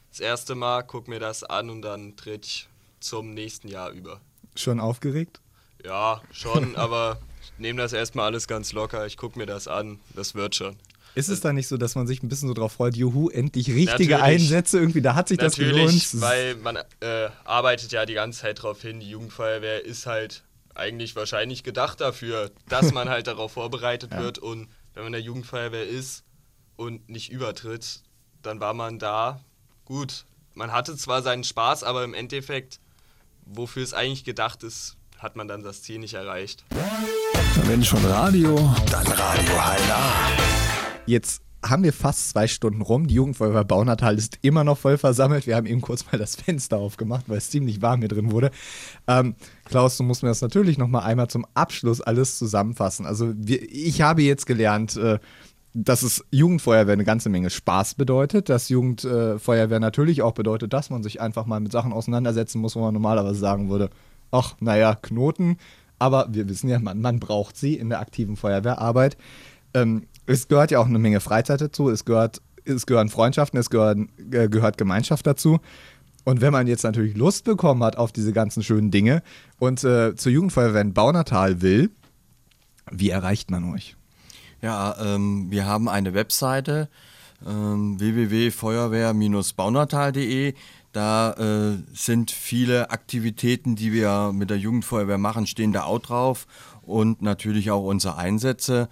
Das 0.09 0.19
erste 0.19 0.55
Mal, 0.55 0.83
guck 0.83 1.07
mir 1.07 1.19
das 1.19 1.43
an 1.43 1.69
und 1.69 1.81
dann 1.81 2.15
tritt 2.15 2.45
ich 2.45 2.67
zum 2.99 3.33
nächsten 3.33 3.67
Jahr 3.67 3.91
über. 3.91 4.19
Schon 4.55 4.79
aufgeregt? 4.79 5.39
Ja, 5.85 6.21
schon, 6.31 6.75
aber 6.75 7.19
ich 7.43 7.59
nehme 7.59 7.81
das 7.81 7.93
erstmal 7.93 8.25
alles 8.25 8.47
ganz 8.47 8.73
locker. 8.73 9.05
Ich 9.05 9.17
gucke 9.17 9.37
mir 9.37 9.45
das 9.45 9.67
an. 9.67 9.99
Das 10.15 10.35
wird 10.35 10.55
schon. 10.55 10.75
Ist 11.15 11.29
es 11.29 11.41
da 11.41 11.53
nicht 11.53 11.67
so, 11.67 11.77
dass 11.77 11.93
man 11.95 12.07
sich 12.07 12.23
ein 12.23 12.27
bisschen 12.27 12.47
so 12.47 12.55
drauf 12.55 12.73
freut, 12.73 12.95
juhu, 12.95 13.29
endlich 13.29 13.67
richtige 13.69 14.13
Natürlich. 14.15 14.41
Einsätze 14.41 14.79
irgendwie, 14.79 15.01
da 15.01 15.13
hat 15.13 15.27
sich 15.27 15.37
das 15.37 15.57
Natürlich, 15.57 16.11
gelohnt. 16.11 16.21
weil 16.21 16.55
man 16.55 16.77
äh, 17.01 17.29
arbeitet 17.43 17.91
ja 17.91 18.05
die 18.07 18.15
ganze 18.15 18.41
Zeit 18.41 18.59
darauf 18.59 18.81
hin. 18.81 18.99
Die 18.99 19.09
Jugendfeuerwehr 19.09 19.85
ist 19.85 20.07
halt 20.07 20.43
eigentlich 20.73 21.15
wahrscheinlich 21.15 21.63
gedacht 21.63 22.01
dafür, 22.01 22.49
dass 22.67 22.93
man 22.93 23.09
halt 23.09 23.27
darauf 23.27 23.51
vorbereitet 23.53 24.11
wird. 24.17 24.39
Und 24.39 24.69
wenn 24.95 25.03
man 25.03 25.07
in 25.07 25.11
der 25.13 25.21
Jugendfeuerwehr 25.21 25.87
ist 25.87 26.23
und 26.77 27.07
nicht 27.09 27.31
übertritt, 27.31 28.01
dann 28.41 28.59
war 28.59 28.73
man 28.73 28.97
da 28.97 29.39
gut. 29.85 30.25
Man 30.55 30.71
hatte 30.71 30.97
zwar 30.97 31.21
seinen 31.21 31.43
Spaß, 31.43 31.83
aber 31.83 32.03
im 32.03 32.15
Endeffekt, 32.15 32.79
wofür 33.45 33.83
es 33.83 33.93
eigentlich 33.93 34.23
gedacht 34.23 34.63
ist, 34.63 34.97
hat 35.19 35.35
man 35.35 35.47
dann 35.47 35.61
das 35.61 35.83
Ziel 35.83 35.99
nicht 35.99 36.15
erreicht. 36.15 36.63
Wenn 37.61 37.83
schon 37.83 38.03
Radio, 38.05 38.55
dann 38.91 39.05
Radio 39.05 39.53
HLA. 39.53 40.11
Jetzt 41.05 41.41
haben 41.63 41.83
wir 41.83 41.93
fast 41.93 42.29
zwei 42.29 42.47
Stunden 42.47 42.81
rum. 42.81 43.07
Die 43.07 43.15
Jugendfeuerwehr 43.15 43.63
Baunatal 43.63 44.17
ist 44.17 44.39
immer 44.41 44.63
noch 44.63 44.77
voll 44.77 44.97
versammelt. 44.97 45.47
Wir 45.47 45.55
haben 45.55 45.67
eben 45.67 45.81
kurz 45.81 46.11
mal 46.11 46.17
das 46.17 46.35
Fenster 46.43 46.77
aufgemacht, 46.77 47.25
weil 47.27 47.37
es 47.37 47.49
ziemlich 47.49 47.81
warm 47.81 47.99
hier 47.99 48.09
drin 48.09 48.31
wurde. 48.31 48.51
Ähm, 49.07 49.35
Klaus, 49.65 49.97
du 49.97 50.03
musst 50.03 50.23
mir 50.23 50.29
das 50.29 50.41
natürlich 50.41 50.77
noch 50.77 50.87
mal 50.87 51.03
einmal 51.03 51.29
zum 51.29 51.45
Abschluss 51.53 52.01
alles 52.01 52.37
zusammenfassen. 52.37 53.05
Also 53.05 53.31
wir, 53.35 53.61
ich 53.71 54.01
habe 54.01 54.23
jetzt 54.23 54.45
gelernt, 54.45 54.97
äh, 54.97 55.19
dass 55.73 56.03
es 56.03 56.25
Jugendfeuerwehr 56.31 56.93
eine 56.93 57.05
ganze 57.05 57.29
Menge 57.29 57.49
Spaß 57.49 57.95
bedeutet, 57.95 58.49
dass 58.49 58.69
Jugendfeuerwehr 58.69 59.79
natürlich 59.79 60.21
auch 60.21 60.33
bedeutet, 60.33 60.73
dass 60.73 60.89
man 60.89 61.01
sich 61.01 61.21
einfach 61.21 61.45
mal 61.45 61.59
mit 61.59 61.71
Sachen 61.71 61.93
auseinandersetzen 61.93 62.59
muss, 62.59 62.75
wo 62.75 62.81
man 62.81 62.93
normalerweise 62.93 63.39
sagen 63.39 63.69
würde, 63.69 63.89
ach, 64.31 64.55
naja, 64.59 64.95
Knoten. 64.95 65.57
Aber 66.03 66.27
wir 66.31 66.49
wissen 66.49 66.67
ja, 66.67 66.79
man, 66.79 66.99
man 66.99 67.21
braucht 67.21 67.55
sie 67.55 67.75
in 67.75 67.87
der 67.87 68.01
aktiven 68.01 68.35
Feuerwehrarbeit. 68.35 69.15
Ähm, 69.73 70.07
es 70.25 70.49
gehört 70.49 70.71
ja 70.71 70.79
auch 70.79 70.85
eine 70.85 70.99
Menge 70.99 71.21
Freizeit 71.21 71.61
dazu, 71.61 71.89
es, 71.89 72.03
gehört, 72.03 72.41
es 72.65 72.85
gehören 72.85 73.07
Freundschaften, 73.07 73.57
es 73.57 73.69
gehört, 73.69 73.99
äh, 74.31 74.49
gehört 74.49 74.77
Gemeinschaft 74.77 75.25
dazu. 75.25 75.61
Und 76.25 76.41
wenn 76.41 76.51
man 76.51 76.67
jetzt 76.67 76.83
natürlich 76.83 77.15
Lust 77.15 77.45
bekommen 77.45 77.81
hat 77.85 77.95
auf 77.95 78.11
diese 78.11 78.33
ganzen 78.33 78.63
schönen 78.63 78.91
Dinge 78.91 79.23
und 79.59 79.81
äh, 79.85 80.13
zur 80.17 80.33
Jugendfeuerwehr 80.33 80.81
in 80.81 80.93
Baunatal 80.93 81.61
will, 81.61 81.89
wie 82.91 83.09
erreicht 83.09 83.49
man 83.49 83.73
euch? 83.73 83.95
Ja, 84.61 84.97
ähm, 84.99 85.51
wir 85.51 85.65
haben 85.65 85.87
eine 85.87 86.13
Webseite 86.13 86.89
ähm, 87.47 87.97
www.feuerwehr-baunatal.de. 87.97 90.53
Da 90.93 91.33
äh, 91.33 91.77
sind 91.93 92.29
viele 92.29 92.91
Aktivitäten, 92.91 93.75
die 93.75 93.91
wir 93.91 94.31
mit 94.31 94.51
der 94.51 94.59
Jugendfeuerwehr 94.59 95.17
machen, 95.17 95.47
stehen 95.47 95.73
da 95.73 95.83
auch 95.83 95.99
drauf 95.99 96.45
und 96.83 97.21
natürlich 97.21 97.71
auch 97.71 97.83
unsere 97.83 98.15
Einsätze. 98.15 98.89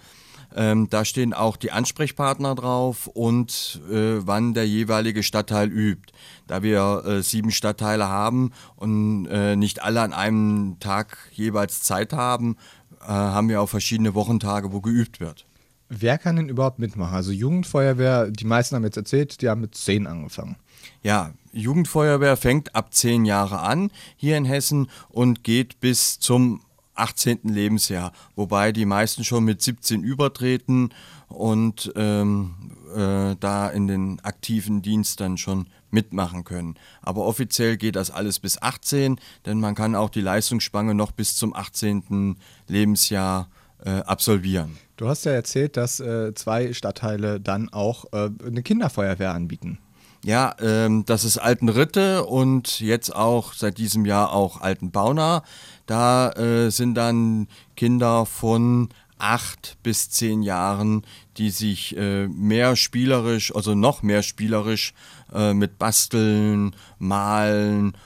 Ähm, 0.54 0.90
da 0.90 1.04
stehen 1.04 1.32
auch 1.32 1.56
die 1.56 1.70
Ansprechpartner 1.70 2.56
drauf 2.56 3.06
und 3.06 3.80
äh, 3.88 4.26
wann 4.26 4.52
der 4.52 4.66
jeweilige 4.66 5.22
Stadtteil 5.22 5.70
übt. 5.70 6.12
Da 6.48 6.62
wir 6.64 7.04
äh, 7.06 7.22
sieben 7.22 7.52
Stadtteile 7.52 8.08
haben 8.08 8.50
und 8.76 9.26
äh, 9.26 9.54
nicht 9.54 9.82
alle 9.82 10.02
an 10.02 10.12
einem 10.12 10.76
Tag 10.80 11.16
jeweils 11.32 11.82
Zeit 11.82 12.12
haben, 12.12 12.56
äh, 13.00 13.06
haben 13.06 13.48
wir 13.48 13.62
auch 13.62 13.68
verschiedene 13.68 14.14
Wochentage, 14.14 14.72
wo 14.72 14.80
geübt 14.80 15.20
wird. 15.20 15.46
Wer 15.88 16.18
kann 16.18 16.36
denn 16.36 16.48
überhaupt 16.48 16.78
mitmachen? 16.78 17.14
Also 17.14 17.32
Jugendfeuerwehr, 17.32 18.30
die 18.30 18.44
meisten 18.44 18.74
haben 18.74 18.84
jetzt 18.84 18.96
erzählt, 18.96 19.40
die 19.40 19.48
haben 19.48 19.60
mit 19.60 19.74
zehn 19.74 20.06
angefangen. 20.06 20.56
Ja, 21.02 21.32
Jugendfeuerwehr 21.52 22.36
fängt 22.36 22.74
ab 22.74 22.94
zehn 22.94 23.24
Jahre 23.24 23.60
an 23.60 23.90
hier 24.16 24.36
in 24.36 24.44
Hessen 24.44 24.88
und 25.10 25.44
geht 25.44 25.80
bis 25.80 26.18
zum 26.18 26.62
18. 26.94 27.40
Lebensjahr, 27.44 28.12
wobei 28.36 28.72
die 28.72 28.84
meisten 28.84 29.24
schon 29.24 29.44
mit 29.44 29.62
17 29.62 30.02
übertreten 30.02 30.90
und 31.28 31.92
ähm, 31.96 32.54
äh, 32.94 33.36
da 33.40 33.68
in 33.68 33.86
den 33.86 34.20
aktiven 34.20 34.82
Dienst 34.82 35.20
dann 35.20 35.38
schon 35.38 35.68
mitmachen 35.90 36.44
können. 36.44 36.76
Aber 37.00 37.26
offiziell 37.26 37.76
geht 37.76 37.96
das 37.96 38.10
alles 38.10 38.38
bis 38.38 38.60
18, 38.60 39.18
denn 39.46 39.60
man 39.60 39.74
kann 39.74 39.94
auch 39.94 40.10
die 40.10 40.20
Leistungsspanne 40.20 40.94
noch 40.94 41.12
bis 41.12 41.36
zum 41.36 41.54
18. 41.54 42.36
Lebensjahr 42.68 43.48
äh, 43.84 43.90
absolvieren. 43.90 44.78
Du 44.96 45.08
hast 45.08 45.24
ja 45.24 45.32
erzählt, 45.32 45.76
dass 45.76 46.00
äh, 46.00 46.34
zwei 46.34 46.72
Stadtteile 46.72 47.40
dann 47.40 47.68
auch 47.70 48.06
äh, 48.12 48.30
eine 48.46 48.62
Kinderfeuerwehr 48.62 49.34
anbieten. 49.34 49.78
Ja, 50.24 50.54
ähm, 50.60 51.04
das 51.04 51.24
ist 51.24 51.38
Altenritte 51.38 52.24
und 52.24 52.78
jetzt 52.78 53.14
auch 53.14 53.54
seit 53.54 53.78
diesem 53.78 54.04
Jahr 54.06 54.32
auch 54.32 54.60
Altenbauna. 54.60 55.42
Da 55.86 56.30
äh, 56.32 56.70
sind 56.70 56.94
dann 56.94 57.48
Kinder 57.74 58.24
von 58.24 58.90
acht 59.18 59.78
bis 59.82 60.10
zehn 60.10 60.42
Jahren, 60.42 61.02
die 61.38 61.50
sich 61.50 61.96
äh, 61.96 62.28
mehr 62.28 62.76
spielerisch, 62.76 63.54
also 63.54 63.74
noch 63.74 64.02
mehr 64.02 64.22
spielerisch 64.22 64.94
äh, 65.34 65.54
mit 65.54 65.78
Basteln, 65.78 66.76
Malen 66.98 67.96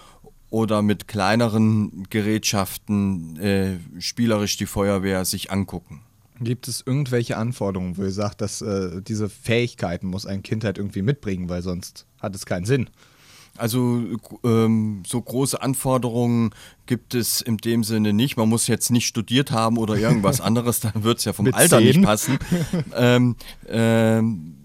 oder 0.48 0.80
mit 0.80 1.08
kleineren 1.08 2.06
Gerätschaften 2.08 3.36
äh, 3.38 3.78
spielerisch 4.00 4.56
die 4.56 4.66
Feuerwehr 4.66 5.26
sich 5.26 5.50
angucken. 5.50 6.05
Gibt 6.40 6.68
es 6.68 6.82
irgendwelche 6.84 7.36
Anforderungen, 7.36 7.96
wo 7.96 8.02
ihr 8.02 8.10
sagt, 8.10 8.40
dass 8.40 8.60
äh, 8.60 9.00
diese 9.02 9.28
Fähigkeiten 9.28 10.06
muss 10.06 10.26
ein 10.26 10.42
Kind 10.42 10.64
halt 10.64 10.78
irgendwie 10.78 11.02
mitbringen, 11.02 11.48
weil 11.48 11.62
sonst 11.62 12.06
hat 12.20 12.34
es 12.34 12.46
keinen 12.46 12.66
Sinn? 12.66 12.90
Also 13.58 14.02
ähm, 14.44 15.02
so 15.06 15.20
große 15.20 15.60
Anforderungen 15.60 16.50
gibt 16.86 17.14
es 17.14 17.40
in 17.40 17.56
dem 17.56 17.84
Sinne 17.84 18.12
nicht. 18.12 18.36
Man 18.36 18.48
muss 18.48 18.66
jetzt 18.66 18.90
nicht 18.90 19.06
studiert 19.06 19.50
haben 19.50 19.78
oder 19.78 19.96
irgendwas 19.96 20.40
anderes, 20.42 20.80
dann 20.80 21.04
wird 21.04 21.18
es 21.18 21.24
ja 21.24 21.32
vom 21.32 21.46
Alter 21.52 21.78
10. 21.78 21.86
nicht 21.86 22.02
passen. 22.02 22.38
ähm, 22.94 23.36
ähm, 23.68 24.55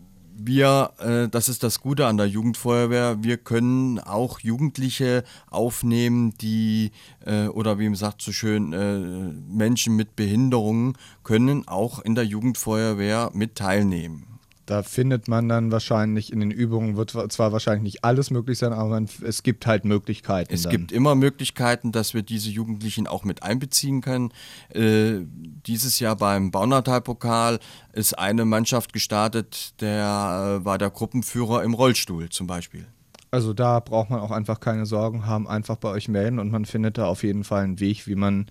wir, 0.46 0.92
äh, 1.00 1.30
das 1.30 1.50
ist 1.50 1.64
das 1.64 1.82
Gute 1.82 2.08
an 2.08 2.18
der 2.18 2.28
Jugendfeuerwehr, 2.28 3.24
wir 3.24 3.38
können 3.38 4.00
auch 4.00 4.39
Jugendliche 4.39 5.24
aufnehmen, 5.50 6.34
die, 6.39 6.92
äh, 7.26 7.48
oder 7.48 7.80
wie 7.80 7.89
man 7.89 7.96
sagt 7.96 8.22
so 8.22 8.32
schön, 8.32 8.74
äh, 8.74 9.00
Menschen 9.00 9.96
mit 9.96 10.16
Behinderungen 10.16 10.98
können 11.24 11.68
auch 11.68 12.00
in 12.00 12.16
der 12.16 12.26
Jugendfeuerwehr 12.26 13.32
mit 13.34 13.56
teilnehmen. 13.56 14.31
Da 14.72 14.84
findet 14.84 15.28
man 15.28 15.50
dann 15.50 15.70
wahrscheinlich 15.70 16.32
in 16.32 16.40
den 16.40 16.50
Übungen, 16.50 16.96
wird 16.96 17.12
zwar 17.12 17.52
wahrscheinlich 17.52 17.84
nicht 17.84 18.06
alles 18.06 18.32
möglich 18.32 18.58
sein, 18.58 18.72
aber 18.72 18.88
man, 18.88 19.10
es 19.22 19.44
gibt 19.44 19.68
halt 19.68 19.84
Möglichkeiten. 19.84 20.54
Es 20.54 20.62
dann. 20.62 20.72
gibt 20.72 20.94
immer 20.94 21.14
Möglichkeiten, 21.14 21.92
dass 21.92 22.14
wir 22.14 22.22
diese 22.24 22.50
Jugendlichen 22.50 23.06
auch 23.06 23.26
mit 23.26 23.44
einbeziehen 23.44 24.00
können. 24.00 24.32
Äh, 24.70 25.26
dieses 25.66 26.00
Jahr 26.00 26.16
beim 26.16 26.52
Baunatal-Pokal 26.52 27.60
ist 27.92 28.18
eine 28.18 28.46
Mannschaft 28.46 28.94
gestartet, 28.94 29.74
der 29.82 30.62
äh, 30.62 30.64
war 30.64 30.78
der 30.78 30.90
Gruppenführer 30.90 31.64
im 31.64 31.74
Rollstuhl 31.74 32.30
zum 32.30 32.48
Beispiel. 32.48 32.88
Also 33.30 33.54
da 33.54 33.82
braucht 33.82 34.10
man 34.10 34.22
auch 34.22 34.32
einfach 34.32 34.62
keine 34.62 34.86
Sorgen 34.86 35.26
haben, 35.26 35.50
einfach 35.50 35.76
bei 35.76 35.90
euch 35.90 36.08
melden 36.08 36.40
und 36.40 36.50
man 36.50 36.64
findet 36.64 36.98
da 36.98 37.08
auf 37.08 37.24
jeden 37.24 37.44
Fall 37.44 37.66
einen 37.66 37.82
Weg, 37.82 38.08
wie 38.08 38.16
man 38.16 38.46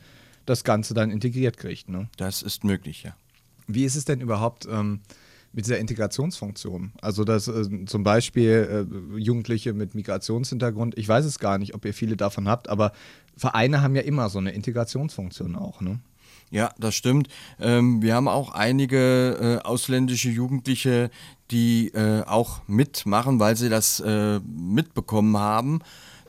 das 0.45 0.65
Ganze 0.65 0.93
dann 0.93 1.11
integriert 1.11 1.57
kriegt. 1.57 1.89
Ne? 1.89 2.11
Das 2.19 2.43
ist 2.43 2.63
möglich, 2.63 3.05
ja. 3.05 3.17
Wie 3.69 3.87
ist 3.87 3.97
es 3.97 4.05
denn 4.05 4.21
überhaupt? 4.21 4.69
Ähm, 4.71 5.01
mit 5.53 5.65
dieser 5.67 5.79
Integrationsfunktion. 5.79 6.93
Also 7.01 7.25
dass 7.25 7.49
äh, 7.49 7.85
zum 7.87 8.05
Beispiel 8.05 8.87
äh, 9.15 9.19
Jugendliche 9.19 9.73
mit 9.73 9.95
Migrationshintergrund, 9.95 10.97
ich 10.97 11.09
weiß 11.09 11.25
es 11.25 11.39
gar 11.39 11.59
nicht, 11.59 11.75
ob 11.75 11.85
ihr 11.85 11.95
viele 11.95 12.17
davon 12.17 12.49
habt, 12.49 12.69
aber 12.69 12.93
Vereine 13.37 13.83
haben 13.83 13.97
ja 13.97 14.03
immer 14.03 14.29
so 14.29 14.39
eine 14.39 14.53
Integrationsfunktion 14.53 15.57
auch, 15.57 15.81
ne? 15.81 16.01
Ja, 16.53 16.71
das 16.79 16.97
stimmt. 16.97 17.29
Ähm, 17.61 18.03
wir 18.03 18.17
haben 18.17 18.27
auch 18.27 18.53
einige 18.53 19.61
äh, 19.63 19.65
ausländische 19.65 20.31
Jugendliche, 20.31 21.11
die 21.53 21.89
äh, 21.95 22.25
auch 22.25 22.63
mitmachen, 22.67 23.39
weil 23.39 23.57
sie 23.57 23.69
das 23.69 24.01
äh, 24.01 24.41
mitbekommen 24.41 25.37
haben 25.37 25.81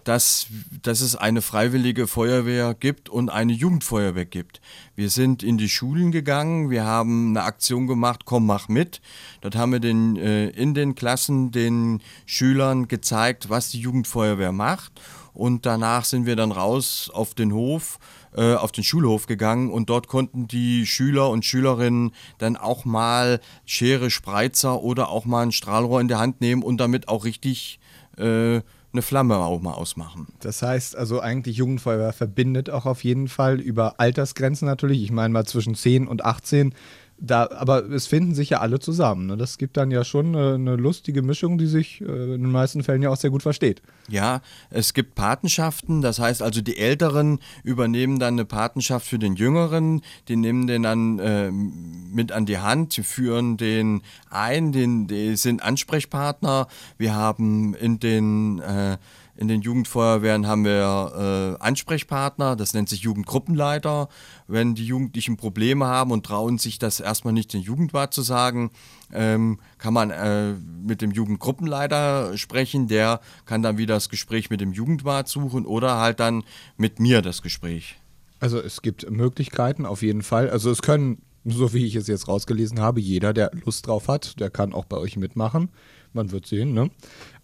dass, 0.04 0.47
dass 0.82 1.02
es 1.02 1.16
eine 1.16 1.41
freiwillige 1.41 2.08
Feuerwehr 2.08 2.74
gibt 2.74 3.10
und 3.10 3.30
eine 3.30 3.54
Jugendfeuerwehr 3.54 4.26
gibt. 4.26 4.62
Wir 4.95 5.10
sind 5.10 5.43
in 5.43 5.58
die 5.58 5.70
Schulen 5.70 6.12
gegangen, 6.12 6.70
wir 6.70 6.86
haben 6.86 7.30
eine 7.30 7.43
Aktion 7.43 7.88
gemacht, 7.88 8.26
komm, 8.26 8.45
mach 8.45 8.68
mit. 8.68 9.02
Dort 9.41 9.56
haben 9.56 9.72
wir 9.72 9.80
den, 9.80 10.16
äh, 10.16 10.49
in 10.49 10.74
den 10.74 10.95
Klassen 10.95 11.52
den 11.52 12.02
Schülern 12.26 12.88
gezeigt, 12.88 13.49
was 13.49 13.70
die 13.70 13.80
Jugendfeuerwehr 13.80 14.52
macht. 14.52 14.99
Und 15.34 15.66
danach 15.66 16.06
sind 16.06 16.26
wir 16.26 16.36
dann 16.36 16.52
raus 16.52 17.10
auf 17.14 17.34
den 17.34 17.54
Hof, 17.54 17.99
äh, 18.36 18.54
auf 18.54 18.72
den 18.72 18.84
Schulhof 18.84 19.28
gegangen 19.28 19.72
und 19.72 19.89
dort 19.89 20.08
konnten 20.08 20.47
die 20.47 20.86
Schüler 20.86 21.30
und 21.30 21.45
Schülerinnen 21.45 22.12
dann 22.38 22.58
auch 22.58 22.86
mal 22.86 23.39
Schere, 23.66 24.10
Spreizer 24.10 24.82
oder 24.82 25.10
auch 25.10 25.26
mal 25.26 25.43
ein 25.43 25.52
Strahlrohr 25.52 26.02
in 26.02 26.08
der 26.10 26.20
Hand 26.20 26.41
nehmen 26.41 26.64
und 26.64 26.78
damit 26.78 27.08
auch 27.08 27.24
richtig 27.24 27.80
äh, 28.18 28.62
eine 28.94 29.02
Flamme 29.02 29.38
auch 29.38 29.62
mal 29.62 29.74
ausmachen. 29.74 30.28
Das 30.42 30.62
heißt 30.62 30.96
also 30.96 31.20
eigentlich 31.22 31.58
Jugendfeuerwehr 31.58 32.14
verbindet 32.14 32.70
auch 32.70 32.86
auf 32.86 33.04
jeden 33.04 33.28
Fall 33.28 33.60
über 33.60 34.00
Altersgrenzen 34.00 34.66
natürlich. 34.66 35.04
Ich 35.04 35.12
meine 35.12 35.34
mal 35.34 35.46
zwischen 35.46 35.76
10 35.76 36.08
und 36.08 36.26
18 36.26 36.74
da, 37.22 37.47
aber 37.51 37.89
es 37.91 38.07
finden 38.07 38.34
sich 38.34 38.49
ja 38.49 38.59
alle 38.59 38.80
zusammen. 38.80 39.28
Ne? 39.28 39.38
Das 39.38 39.59
gibt 39.59 39.78
dann 39.78 39.91
ja 39.91 40.03
schon 40.03 40.36
eine, 40.36 40.55
eine 40.55 40.76
lustige 40.76 41.22
Mischung, 41.22 41.59
die 41.59 41.67
sich 41.67 42.01
äh, 42.01 42.05
in 42.05 42.41
den 42.41 42.51
meisten 42.51 42.84
Fällen 42.84 43.03
ja 43.03 43.09
auch 43.09 43.17
sehr 43.17 43.30
gut 43.30 43.43
versteht. 43.43 43.82
Ja, 44.09 44.41
es 44.72 44.95
gibt 44.95 45.13
Patenschaften, 45.13 46.01
das 46.01 46.19
heißt 46.19 46.41
also 46.41 46.61
die 46.61 46.78
Älteren 46.78 47.39
übernehmen 47.63 48.19
dann 48.19 48.34
eine 48.34 48.45
Patenschaft 48.45 49.07
für 49.07 49.19
den 49.19 49.36
Jüngeren, 49.36 50.01
die 50.28 50.36
nehmen 50.36 50.65
den 50.65 50.82
dann 50.84 51.19
äh, 51.19 51.51
mit 51.51 52.32
an 52.32 52.47
die 52.47 52.57
Hand, 52.57 52.97
die 52.97 53.03
führen 53.03 53.55
den 53.55 54.01
ein, 54.30 54.72
den, 54.72 55.07
die 55.07 55.36
sind 55.36 55.61
Ansprechpartner. 55.61 56.67
Wir 56.97 57.13
haben 57.13 57.76
in 57.76 57.99
den 57.99 58.59
äh, 58.59 58.97
in 59.42 59.48
den 59.48 59.62
Jugendfeuerwehren 59.62 60.46
haben 60.46 60.64
wir 60.66 61.58
äh, 61.60 61.64
Ansprechpartner, 61.64 62.56
das 62.56 62.76
nennt 62.76 62.89
sich 62.89 63.02
Jugendgruppenleiter. 63.02 64.08
Wenn 64.48 64.76
die 64.76 64.86
Jugendlichen 64.86 65.36
Probleme 65.36 65.88
haben 65.88 66.12
und 66.12 66.24
trauen 66.28 66.60
sich 66.60 66.78
das 66.78 67.00
erstmal 67.00 67.34
nicht 67.34 67.52
den 67.52 67.62
Jugendwart 67.62 68.14
zu 68.14 68.22
sagen, 68.22 68.70
ähm, 69.12 69.60
kann 69.80 69.96
man 69.96 70.12
äh, 70.12 70.54
mit 70.86 71.02
dem 71.02 71.10
Jugendgruppenleiter 71.10 72.38
sprechen. 72.38 72.88
Der 72.88 73.20
kann 73.46 73.64
dann 73.64 73.80
wieder 73.80 73.96
das 73.96 74.10
Gespräch 74.10 74.52
mit 74.52 74.62
dem 74.62 74.74
Jugendwart 74.74 75.28
suchen 75.28 75.66
oder 75.66 75.98
halt 75.98 76.20
dann 76.20 76.44
mit 76.78 77.00
mir 77.00 77.24
das 77.24 77.42
Gespräch. 77.42 77.98
Also 78.39 78.60
es 78.60 78.84
gibt 78.84 79.10
Möglichkeiten 79.10 79.88
auf 79.88 80.04
jeden 80.04 80.22
Fall. 80.22 80.52
Also 80.52 80.70
es 80.70 80.84
können, 80.84 81.20
so 81.46 81.74
wie 81.74 81.88
ich 81.88 81.96
es 81.96 82.06
jetzt 82.06 82.28
rausgelesen 82.28 82.80
habe, 82.80 83.02
jeder, 83.02 83.34
der 83.34 83.50
Lust 83.66 83.88
drauf 83.88 84.08
hat, 84.08 84.39
der 84.39 84.52
kann 84.52 84.72
auch 84.72 84.86
bei 84.86 84.98
euch 84.98 85.18
mitmachen. 85.18 85.70
Man 86.14 86.32
wird 86.32 86.46
sehen, 86.46 86.74
ne? 86.74 86.92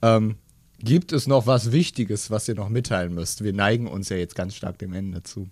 Ähm, 0.04 0.36
gibt 0.80 1.12
es 1.12 1.28
noch 1.28 1.48
was 1.48 1.72
Wichtiges, 1.72 2.32
was 2.32 2.48
ihr 2.48 2.56
noch 2.56 2.70
mitteilen 2.70 3.14
müsst? 3.14 3.44
Wir 3.44 3.54
neigen 3.54 3.88
uns 3.88 4.10
ja 4.10 4.18
jetzt 4.18 4.36
ganz 4.36 4.56
stark 4.56 4.78
dem 4.80 4.94
Ende 4.94 5.24
zu. 5.24 5.50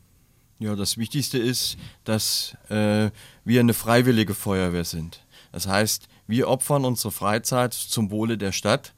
Ja, 0.59 0.75
das 0.75 0.97
Wichtigste 0.97 1.37
ist, 1.37 1.77
dass 2.05 2.55
äh, 2.69 3.09
wir 3.43 3.59
eine 3.59 3.73
freiwillige 3.73 4.33
Feuerwehr 4.33 4.85
sind. 4.85 5.21
Das 5.51 5.67
heißt, 5.67 6.07
wir 6.27 6.47
opfern 6.47 6.85
unsere 6.85 7.11
Freizeit 7.11 7.73
zum 7.73 8.09
Wohle 8.09 8.37
der 8.37 8.51
Stadt. 8.51 8.93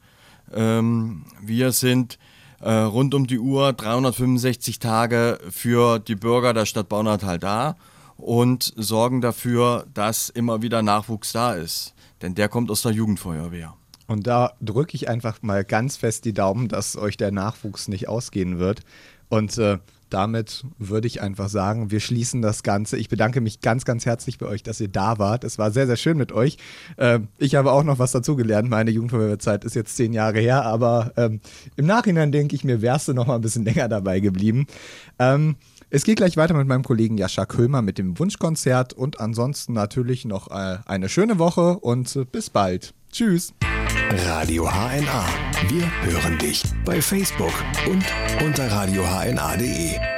Ähm, 0.52 1.24
wir 1.42 1.72
sind 1.72 2.18
äh, 2.60 2.70
rund 2.70 3.14
um 3.14 3.26
die 3.26 3.38
Uhr 3.38 3.72
365 3.72 4.78
Tage 4.78 5.38
für 5.50 5.98
die 5.98 6.14
Bürger 6.14 6.54
der 6.54 6.66
Stadt 6.66 6.88
Baunatal 6.88 7.38
da 7.38 7.76
und 8.16 8.72
sorgen 8.76 9.20
dafür, 9.20 9.86
dass 9.94 10.28
immer 10.28 10.62
wieder 10.62 10.82
Nachwuchs 10.82 11.32
da 11.32 11.54
ist. 11.54 11.94
Denn 12.22 12.34
der 12.34 12.48
kommt 12.48 12.70
aus 12.70 12.82
der 12.82 12.92
Jugendfeuerwehr. 12.92 13.77
Und 14.08 14.26
da 14.26 14.54
drücke 14.60 14.94
ich 14.94 15.08
einfach 15.08 15.42
mal 15.42 15.64
ganz 15.64 15.96
fest 15.96 16.24
die 16.24 16.32
Daumen, 16.32 16.66
dass 16.68 16.96
euch 16.96 17.16
der 17.16 17.30
Nachwuchs 17.30 17.88
nicht 17.88 18.08
ausgehen 18.08 18.58
wird. 18.58 18.80
Und 19.28 19.58
äh, 19.58 19.78
damit 20.10 20.64
würde 20.78 21.06
ich 21.06 21.20
einfach 21.20 21.50
sagen, 21.50 21.90
wir 21.90 22.00
schließen 22.00 22.40
das 22.40 22.62
Ganze. 22.62 22.96
Ich 22.96 23.10
bedanke 23.10 23.42
mich 23.42 23.60
ganz, 23.60 23.84
ganz 23.84 24.06
herzlich 24.06 24.38
bei 24.38 24.46
euch, 24.46 24.62
dass 24.62 24.80
ihr 24.80 24.88
da 24.88 25.18
wart. 25.18 25.44
Es 25.44 25.58
war 25.58 25.70
sehr, 25.70 25.86
sehr 25.86 25.96
schön 25.96 26.16
mit 26.16 26.32
euch. 26.32 26.56
Ähm, 26.96 27.28
ich 27.36 27.54
habe 27.54 27.70
auch 27.70 27.84
noch 27.84 27.98
was 27.98 28.12
dazugelernt. 28.12 28.70
Meine 28.70 28.90
Jugendfeuerwehrzeit 28.90 29.64
ist 29.64 29.74
jetzt 29.74 29.96
zehn 29.96 30.14
Jahre 30.14 30.40
her, 30.40 30.64
aber 30.64 31.12
ähm, 31.16 31.40
im 31.76 31.84
Nachhinein 31.84 32.32
denke 32.32 32.56
ich 32.56 32.64
mir, 32.64 32.80
wärst 32.80 33.08
du 33.08 33.12
noch 33.12 33.26
mal 33.26 33.34
ein 33.34 33.42
bisschen 33.42 33.64
länger 33.66 33.88
dabei 33.88 34.20
geblieben. 34.20 34.66
Ähm, 35.18 35.56
es 35.90 36.04
geht 36.04 36.16
gleich 36.16 36.36
weiter 36.36 36.54
mit 36.54 36.66
meinem 36.66 36.82
Kollegen 36.82 37.18
Jascha 37.18 37.44
Kömer 37.44 37.82
mit 37.82 37.98
dem 37.98 38.18
Wunschkonzert 38.18 38.94
und 38.94 39.20
ansonsten 39.20 39.74
natürlich 39.74 40.24
noch 40.24 40.50
äh, 40.50 40.78
eine 40.86 41.10
schöne 41.10 41.38
Woche 41.38 41.78
und 41.78 42.14
äh, 42.16 42.24
bis 42.24 42.48
bald. 42.50 42.94
Tschüss. 43.12 43.52
Radio 44.26 44.68
HNA. 44.68 45.24
Wir 45.68 45.90
hören 46.02 46.38
dich 46.38 46.62
bei 46.84 47.00
Facebook 47.00 47.52
und 47.88 48.04
unter 48.44 48.70
radiohna.de. 48.70 50.17